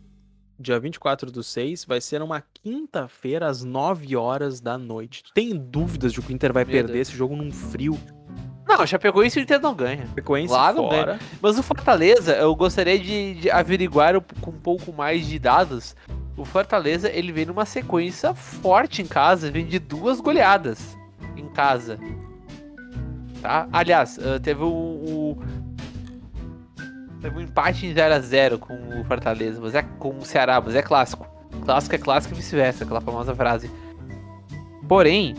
Dia 0.58 0.78
24 0.78 1.30
do 1.32 1.42
6 1.42 1.84
vai 1.84 2.00
ser 2.00 2.22
uma 2.22 2.42
quinta-feira 2.62 3.46
às 3.48 3.64
9 3.64 4.14
horas 4.16 4.60
da 4.60 4.78
noite. 4.78 5.24
Tu 5.24 5.32
tem 5.34 5.56
dúvidas 5.56 6.12
de 6.12 6.20
que 6.22 6.32
o 6.32 6.34
Inter 6.34 6.52
vai 6.52 6.64
Meu 6.64 6.72
perder 6.72 6.92
Deus. 6.92 7.08
esse 7.08 7.16
jogo 7.16 7.34
num 7.34 7.50
frio? 7.50 7.98
Não, 8.66 8.86
já 8.86 8.98
pegou 8.98 9.24
isso 9.24 9.38
e 9.38 9.42
o 9.42 9.44
Inter 9.44 9.60
não 9.60 9.74
ganha. 9.74 10.06
Chapecoense 10.06 10.52
Lá 10.52 10.72
não 10.72 10.88
fora. 10.88 11.04
ganha. 11.04 11.18
Mas 11.42 11.58
o 11.58 11.62
Fortaleza, 11.62 12.34
eu 12.36 12.54
gostaria 12.54 12.98
de, 12.98 13.34
de 13.34 13.50
averiguar 13.50 14.20
com 14.40 14.50
um 14.50 14.58
pouco 14.60 14.92
mais 14.92 15.26
de 15.26 15.38
dados. 15.38 15.94
O 16.36 16.44
Fortaleza, 16.44 17.10
ele 17.10 17.32
vem 17.32 17.46
numa 17.46 17.66
sequência 17.66 18.32
forte 18.34 19.02
em 19.02 19.06
casa, 19.06 19.50
vem 19.50 19.66
de 19.66 19.78
duas 19.78 20.20
goleadas 20.20 20.96
em 21.36 21.48
casa. 21.48 21.98
Tá? 23.42 23.68
Aliás, 23.72 24.18
eh, 24.18 24.38
teve 24.38 24.62
o, 24.62 24.66
o 24.68 25.38
Teve 27.24 27.38
um 27.38 27.40
empate 27.40 27.86
em 27.86 27.94
0x0 27.94 28.58
com 28.58 29.00
o 29.00 29.04
Fortaleza, 29.04 29.58
mas 29.58 29.74
é 29.74 29.80
com 29.80 30.18
o 30.18 30.26
Ceará, 30.26 30.60
mas 30.60 30.74
é 30.74 30.82
clássico. 30.82 31.26
Clássico 31.64 31.94
é 31.94 31.98
clássico 31.98 32.34
e 32.34 32.36
vice-versa, 32.36 32.84
aquela 32.84 33.00
famosa 33.00 33.34
frase. 33.34 33.70
Porém, 34.86 35.34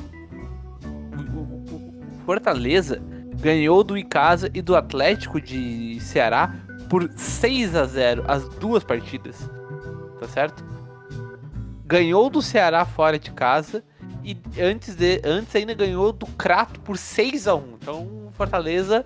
o 1.15 2.25
Fortaleza 2.25 2.99
ganhou 3.39 3.83
do 3.83 3.95
Icasa 3.95 4.49
e 4.51 4.63
do 4.63 4.75
Atlético 4.75 5.39
de 5.39 5.99
Ceará 5.99 6.55
por 6.89 7.07
6 7.15 7.75
a 7.75 7.85
0 7.85 8.25
as 8.27 8.49
duas 8.49 8.83
partidas. 8.83 9.47
Tá 10.19 10.27
certo? 10.27 10.65
Ganhou 11.85 12.31
do 12.31 12.41
Ceará 12.41 12.83
fora 12.83 13.19
de 13.19 13.29
casa 13.29 13.83
e 14.23 14.35
antes, 14.59 14.95
de, 14.95 15.21
antes 15.23 15.55
ainda 15.55 15.75
ganhou 15.75 16.11
do 16.11 16.25
Crato 16.25 16.79
por 16.79 16.97
6 16.97 17.47
a 17.47 17.53
1 17.53 17.77
Então, 17.79 18.29
Fortaleza 18.31 19.05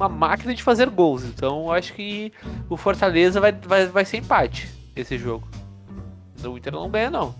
uma 0.00 0.08
máquina 0.08 0.54
de 0.54 0.62
fazer 0.62 0.88
gols. 0.88 1.24
Então 1.24 1.70
acho 1.70 1.92
que 1.92 2.32
o 2.68 2.76
Fortaleza 2.76 3.40
vai, 3.40 3.52
vai, 3.52 3.86
vai 3.86 4.04
ser 4.04 4.16
empate 4.16 4.68
esse 4.96 5.18
jogo. 5.18 5.46
O 6.42 6.56
Inter 6.56 6.72
não 6.72 6.90
ganha, 6.90 7.10
não. 7.10 7.34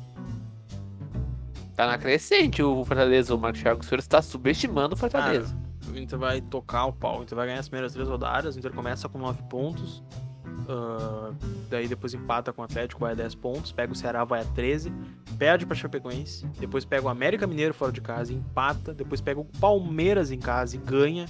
Tá 1.74 1.86
na 1.86 1.96
crescente 1.96 2.62
o 2.62 2.84
Fortaleza. 2.84 3.34
O 3.34 3.38
Marcos 3.38 3.62
Thiago 3.62 3.84
Senhor 3.84 3.98
está 3.98 4.20
subestimando 4.20 4.94
o 4.94 4.98
Fortaleza. 4.98 5.56
O 5.90 5.96
Inter 5.96 6.18
vai 6.18 6.40
tocar 6.42 6.84
o 6.84 6.92
pau. 6.92 7.20
O 7.20 7.22
Inter 7.22 7.34
vai 7.34 7.46
ganhar 7.46 7.60
as 7.60 7.68
primeiras 7.68 7.94
três 7.94 8.06
rodadas. 8.06 8.54
O 8.54 8.58
Inter 8.58 8.72
começa 8.72 9.08
com 9.08 9.18
9 9.18 9.42
pontos. 9.44 10.02
Uh, 10.44 11.34
daí 11.68 11.88
depois 11.88 12.12
empata 12.14 12.52
com 12.52 12.62
o 12.62 12.64
Atlético, 12.64 13.00
vai 13.00 13.12
a 13.12 13.14
10 13.14 13.34
pontos. 13.36 13.72
Pega 13.72 13.92
o 13.92 13.96
Ceará, 13.96 14.22
vai 14.24 14.42
a 14.42 14.44
13. 14.44 14.92
Perde 15.38 15.64
pra 15.64 15.74
Chapecoense. 15.74 16.46
Depois 16.58 16.84
pega 16.84 17.06
o 17.06 17.08
América 17.08 17.46
Mineiro 17.46 17.72
fora 17.72 17.90
de 17.90 18.02
casa, 18.02 18.32
empata. 18.32 18.92
Depois 18.92 19.22
pega 19.22 19.40
o 19.40 19.44
Palmeiras 19.44 20.30
em 20.30 20.38
casa 20.38 20.76
e 20.76 20.78
ganha. 20.78 21.26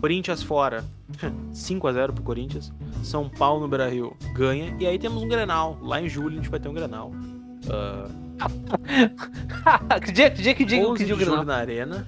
Corinthians 0.00 0.42
fora. 0.42 0.84
5 1.52 1.86
a 1.86 1.92
0 1.92 2.12
pro 2.12 2.22
Corinthians. 2.22 2.72
São 3.02 3.28
Paulo 3.28 3.60
no 3.60 3.68
Brasil 3.68 4.16
ganha. 4.34 4.74
E 4.78 4.86
aí 4.86 4.98
temos 4.98 5.22
um 5.22 5.28
Grenal. 5.28 5.78
Lá 5.80 6.00
em 6.00 6.08
julho 6.08 6.34
a 6.34 6.36
gente 6.36 6.48
vai 6.48 6.58
ter 6.58 6.68
um 6.68 6.74
Grenal. 6.74 7.10
Uh... 7.66 8.30
que 10.04 10.12
dia, 10.12 10.30
que 10.30 10.42
dia, 10.42 10.54
que 10.54 10.64
dia, 10.64 10.94
que 10.94 11.04
dia 11.04 11.14
o 11.14 11.18
Grenal? 11.18 11.44
na 11.44 11.56
Arena. 11.56 12.06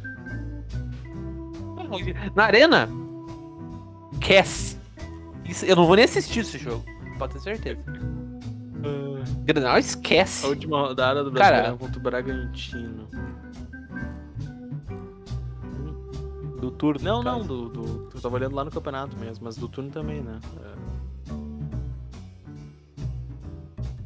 Na 2.34 2.44
Arena? 2.44 2.88
Cass. 4.20 4.78
Isso, 5.44 5.66
eu 5.66 5.76
não 5.76 5.86
vou 5.86 5.96
nem 5.96 6.06
assistir 6.06 6.40
esse 6.40 6.56
jogo. 6.56 6.82
Pode 7.18 7.34
ter 7.34 7.40
certeza. 7.40 7.82
Uh... 7.90 9.22
Grenal 9.44 9.78
esquece. 9.78 10.46
A 10.46 10.48
última 10.48 10.80
rodada 10.80 11.22
do 11.22 11.30
Brasileirão 11.30 11.76
contra 11.76 11.98
o 11.98 12.02
Bragantino. 12.02 13.08
Do 16.62 16.70
turno? 16.70 17.02
Não, 17.02 17.24
não, 17.24 17.44
do, 17.44 17.68
do. 17.68 18.08
Eu 18.14 18.20
tava 18.20 18.36
olhando 18.36 18.54
lá 18.54 18.64
no 18.64 18.70
campeonato 18.70 19.16
mesmo, 19.18 19.44
mas 19.44 19.56
do 19.56 19.66
turno 19.66 19.90
também, 19.90 20.22
né? 20.22 20.38
É... 20.62 20.74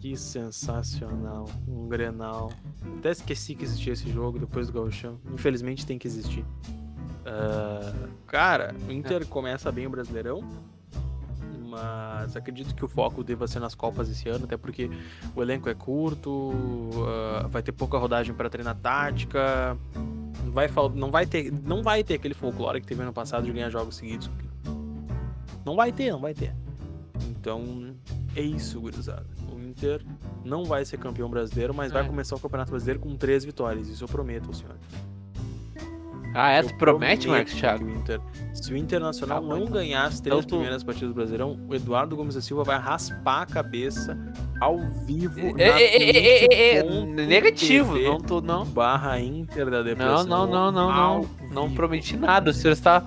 Que 0.00 0.16
sensacional. 0.16 1.44
Um 1.68 1.86
Grenal. 1.86 2.50
Até 2.96 3.10
esqueci 3.10 3.54
que 3.54 3.62
existia 3.62 3.92
esse 3.92 4.10
jogo 4.10 4.38
depois 4.38 4.68
do 4.68 4.72
Gauchão. 4.72 5.20
Infelizmente 5.34 5.84
tem 5.84 5.98
que 5.98 6.06
existir. 6.06 6.46
Uh... 7.26 8.08
Cara, 8.26 8.74
o 8.88 8.90
Inter 8.90 9.20
é. 9.20 9.24
começa 9.26 9.70
bem 9.70 9.86
o 9.86 9.90
Brasileirão. 9.90 10.42
Mas 11.68 12.34
acredito 12.36 12.74
que 12.74 12.86
o 12.86 12.88
foco 12.88 13.22
deva 13.22 13.46
ser 13.46 13.60
nas 13.60 13.74
Copas 13.74 14.08
esse 14.08 14.30
ano, 14.30 14.46
até 14.46 14.56
porque 14.56 14.90
o 15.34 15.42
elenco 15.42 15.68
é 15.68 15.74
curto, 15.74 16.30
uh, 16.30 17.46
vai 17.50 17.62
ter 17.62 17.72
pouca 17.72 17.98
rodagem 17.98 18.34
para 18.34 18.48
treinar 18.48 18.74
tática 18.76 19.76
vai, 20.56 20.70
não, 20.94 21.10
vai 21.10 21.26
ter, 21.26 21.52
não 21.52 21.82
vai 21.82 22.02
ter 22.02 22.14
aquele 22.14 22.32
folclore 22.32 22.80
que 22.80 22.86
teve 22.86 23.02
ano 23.02 23.12
passado 23.12 23.44
de 23.44 23.52
ganhar 23.52 23.68
jogos 23.68 23.96
seguidos. 23.96 24.30
Não 25.66 25.76
vai 25.76 25.92
ter, 25.92 26.10
não 26.10 26.20
vai 26.20 26.32
ter. 26.32 26.54
Então, 27.28 27.94
é 28.34 28.40
isso, 28.40 28.80
gurizada. 28.80 29.26
O 29.52 29.60
Inter 29.60 30.02
não 30.42 30.64
vai 30.64 30.82
ser 30.86 30.96
campeão 30.96 31.28
brasileiro, 31.28 31.74
mas 31.74 31.90
é. 31.90 31.94
vai 31.94 32.06
começar 32.06 32.36
o 32.36 32.40
Campeonato 32.40 32.70
Brasileiro 32.70 33.00
com 33.00 33.14
três 33.16 33.44
vitórias. 33.44 33.88
Isso 33.88 34.02
eu 34.04 34.08
prometo 34.08 34.46
ao 34.46 34.54
senhor. 34.54 34.76
Ah, 36.38 36.50
é? 36.50 36.62
Tu 36.62 36.74
promete, 36.74 37.26
Marcos 37.26 37.54
Thiago? 37.54 37.84
O 37.86 37.90
Inter, 37.90 38.20
se 38.52 38.70
o 38.72 38.76
Internacional 38.76 39.38
ah, 39.38 39.40
não 39.40 39.64
ganhar 39.64 40.04
as 40.04 40.20
três 40.20 40.44
então, 40.44 40.58
primeiras 40.58 40.84
partidas 40.84 41.08
do 41.08 41.14
Brasileirão, 41.14 41.58
o 41.66 41.74
Eduardo 41.74 42.14
Gomes 42.14 42.34
da 42.34 42.42
Silva 42.42 42.62
vai 42.62 42.78
raspar 42.78 43.42
a 43.42 43.46
cabeça 43.46 44.18
ao 44.60 44.78
vivo. 45.06 45.58
É, 45.58 45.62
é, 45.62 45.96
é, 45.96 46.76
é, 46.76 46.78
é 46.78 46.82
negativo, 47.26 47.98
não 47.98 48.20
tô 48.20 48.42
não. 48.42 48.66
Barra 48.66 49.18
Inter 49.18 49.70
da 49.70 49.82
depressão. 49.82 50.24
Não, 50.26 50.46
não, 50.46 50.70
não, 50.70 50.72
não, 50.72 51.22
não. 51.22 51.30
Não 51.50 51.74
prometi 51.74 52.18
nada. 52.18 52.50
O 52.50 52.54
senhor 52.54 52.74
está, 52.74 53.02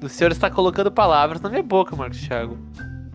o 0.00 0.08
senhor 0.08 0.30
está 0.30 0.48
colocando 0.48 0.90
palavras 0.92 1.40
na 1.40 1.48
minha 1.48 1.62
boca, 1.64 1.96
Marcos 1.96 2.20
Thiago. 2.20 2.56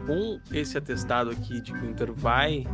Com 0.05 0.39
esse 0.51 0.78
atestado 0.78 1.30
aqui 1.30 1.61
de 1.61 1.72
que 1.72 1.80
o 1.80 1.89
Inter 1.89 2.11
vai 2.11 2.68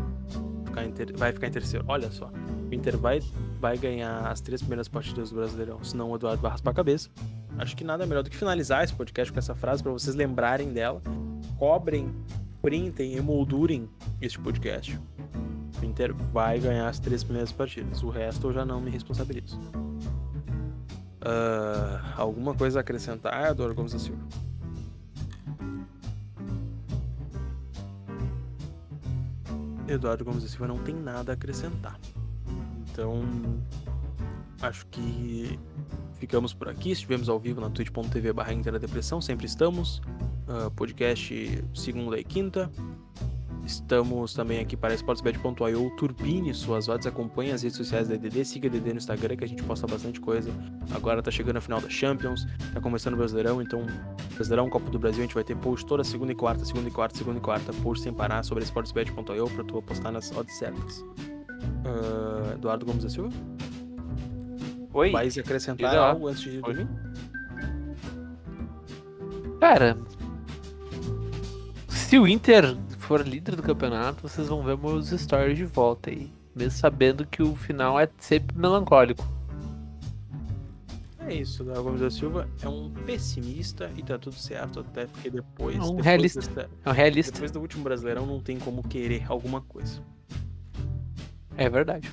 ficar 0.65 0.85
em, 0.85 0.91
ter... 0.91 1.15
vai 1.15 1.31
ficar 1.31 1.47
em 1.47 1.51
terceiro. 1.51 1.85
Olha 1.87 2.09
só, 2.09 2.31
o 2.69 2.73
Inter 2.73 2.97
vai, 2.97 3.21
vai 3.59 3.77
ganhar 3.77 4.27
as 4.27 4.39
três 4.39 4.61
primeiras 4.61 4.87
partidas 4.87 5.29
do 5.29 5.35
Brasileirão, 5.35 5.83
senão 5.83 6.09
o 6.11 6.15
Eduardo 6.15 6.41
vai 6.41 6.51
raspar 6.51 6.71
a 6.71 6.73
cabeça. 6.73 7.09
Acho 7.57 7.75
que 7.75 7.83
nada 7.83 8.05
melhor 8.05 8.23
do 8.23 8.29
que 8.29 8.37
finalizar 8.37 8.83
esse 8.83 8.93
podcast 8.93 9.33
com 9.33 9.39
essa 9.39 9.53
frase 9.53 9.83
para 9.83 9.91
vocês 9.91 10.15
lembrarem 10.15 10.71
dela. 10.71 11.01
Cobrem, 11.57 12.13
printem, 12.61 13.15
emoldurem 13.15 13.89
este 14.21 14.39
podcast. 14.39 14.97
O 15.81 15.85
Inter 15.85 16.13
vai 16.13 16.59
ganhar 16.59 16.87
as 16.87 16.99
três 16.99 17.23
primeiras 17.23 17.51
partidas. 17.51 18.01
O 18.01 18.09
resto 18.09 18.47
eu 18.47 18.53
já 18.53 18.65
não 18.65 18.79
me 18.79 18.89
responsabilizo. 18.89 19.59
Uh, 21.21 21.99
alguma 22.15 22.55
coisa 22.55 22.79
a 22.79 22.81
acrescentar, 22.81 23.51
Eduardo 23.51 23.75
Gomes 23.75 23.91
da 23.91 23.99
Silva? 23.99 24.23
Eduardo 29.85 30.23
Gomes 30.23 30.43
da 30.43 30.49
Silva 30.49 30.67
não 30.67 30.77
tem 30.77 30.95
nada 30.95 31.33
a 31.33 31.35
acrescentar. 31.35 31.99
Então, 32.99 33.23
acho 34.61 34.85
que 34.87 35.57
ficamos 36.15 36.53
por 36.53 36.67
aqui. 36.67 36.91
Estivemos 36.91 37.29
ao 37.29 37.39
vivo 37.39 37.61
na 37.61 37.69
twitch.tv 37.69 38.33
barra 38.33 38.53
Depressão, 38.53 39.21
sempre 39.21 39.45
estamos. 39.45 40.01
Uh, 40.45 40.69
podcast 40.75 41.63
segunda 41.73 42.19
e 42.19 42.25
quinta. 42.25 42.69
Estamos 43.65 44.33
também 44.33 44.59
aqui 44.59 44.75
para 44.75 44.93
sportsbet.io. 44.95 45.95
Turbine 45.95 46.53
suas 46.53 46.89
odds, 46.89 47.07
acompanhe 47.07 47.53
as 47.53 47.61
redes 47.63 47.77
sociais 47.77 48.09
da 48.09 48.17
DD, 48.17 48.43
siga 48.43 48.67
a 48.67 48.71
DD 48.71 48.89
no 48.89 48.97
Instagram 48.97 49.37
que 49.37 49.45
a 49.45 49.47
gente 49.47 49.63
posta 49.63 49.87
bastante 49.87 50.19
coisa. 50.19 50.51
Agora 50.93 51.23
tá 51.23 51.31
chegando 51.31 51.55
a 51.55 51.61
final 51.61 51.79
da 51.79 51.89
Champions, 51.89 52.45
tá 52.73 52.81
começando 52.81 53.13
o 53.13 53.17
Brasileirão, 53.17 53.61
então 53.61 53.85
Brasileirão, 54.35 54.69
Copa 54.69 54.89
do 54.89 54.99
Brasil, 54.99 55.19
a 55.19 55.25
gente 55.25 55.35
vai 55.35 55.43
ter 55.45 55.55
post 55.55 55.85
toda 55.85 56.03
segunda 56.03 56.33
e 56.33 56.35
quarta, 56.35 56.65
segunda 56.65 56.89
e 56.89 56.91
quarta, 56.91 57.17
segunda 57.17 57.37
e 57.37 57.41
quarta, 57.41 57.71
post 57.81 58.03
sem 58.03 58.11
parar 58.11 58.43
sobre 58.43 58.65
sportsbet.io 58.65 59.49
para 59.51 59.63
tu 59.63 59.77
apostar 59.77 60.11
nas 60.11 60.35
odds 60.35 60.57
certas. 60.57 61.05
Uh, 61.85 62.53
Eduardo 62.53 62.85
Gomes 62.85 63.03
da 63.03 63.09
Silva? 63.09 63.29
Oi. 64.93 65.11
Vai 65.11 65.27
acrescentar 65.27 65.95
algo 65.95 66.27
antes 66.27 66.41
de 66.41 66.59
dormir? 66.61 66.87
Cara, 69.59 69.97
se 71.89 72.17
o 72.17 72.27
Inter 72.27 72.77
for 72.97 73.21
líder 73.27 73.55
do 73.55 73.63
campeonato, 73.63 74.27
vocês 74.27 74.47
vão 74.47 74.63
ver 74.63 74.77
meus 74.77 75.09
stories 75.09 75.57
de 75.57 75.65
volta 75.65 76.09
aí. 76.09 76.31
Mesmo 76.55 76.71
sabendo 76.71 77.25
que 77.25 77.41
o 77.43 77.55
final 77.55 77.99
é 77.99 78.09
sempre 78.17 78.57
melancólico. 78.57 79.23
É 81.19 81.33
isso, 81.35 81.63
Davi 81.63 81.81
Gomes 81.81 82.01
da 82.01 82.09
Silva 82.09 82.47
é 82.61 82.67
um 82.67 82.89
pessimista 83.05 83.91
e 83.95 84.01
tá 84.01 84.17
tudo 84.17 84.35
certo, 84.35 84.79
até 84.79 85.05
porque 85.05 85.29
depois. 85.29 85.75
É 85.75 85.79
um 85.79 85.87
depois 85.87 86.05
realista. 86.05 86.39
desta- 86.39 86.69
É 86.83 86.89
um 86.89 86.93
realista. 86.93 87.31
depois 87.33 87.51
do 87.51 87.59
último 87.59 87.83
Brasileirão 87.83 88.25
não 88.25 88.39
tem 88.39 88.57
como 88.57 88.81
querer 88.81 89.25
alguma 89.29 89.61
coisa. 89.61 90.01
É 91.59 91.69
verdade. 91.69 92.09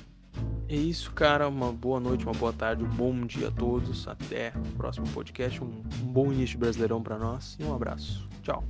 É 0.67 0.75
isso, 0.75 1.11
cara. 1.13 1.47
Uma 1.47 1.71
boa 1.71 1.99
noite, 1.99 2.25
uma 2.25 2.33
boa 2.33 2.51
tarde, 2.51 2.83
um 2.83 2.89
bom 2.89 3.25
dia 3.25 3.47
a 3.47 3.51
todos. 3.51 4.05
Até 4.07 4.51
o 4.55 4.75
próximo 4.75 5.07
podcast. 5.07 5.63
Um, 5.63 5.67
um 6.01 6.05
bom 6.05 6.33
início 6.33 6.59
Brasileirão 6.59 7.01
pra 7.01 7.17
nós 7.17 7.57
e 7.57 7.63
um 7.63 7.73
abraço. 7.73 8.27
Tchau. 8.43 8.63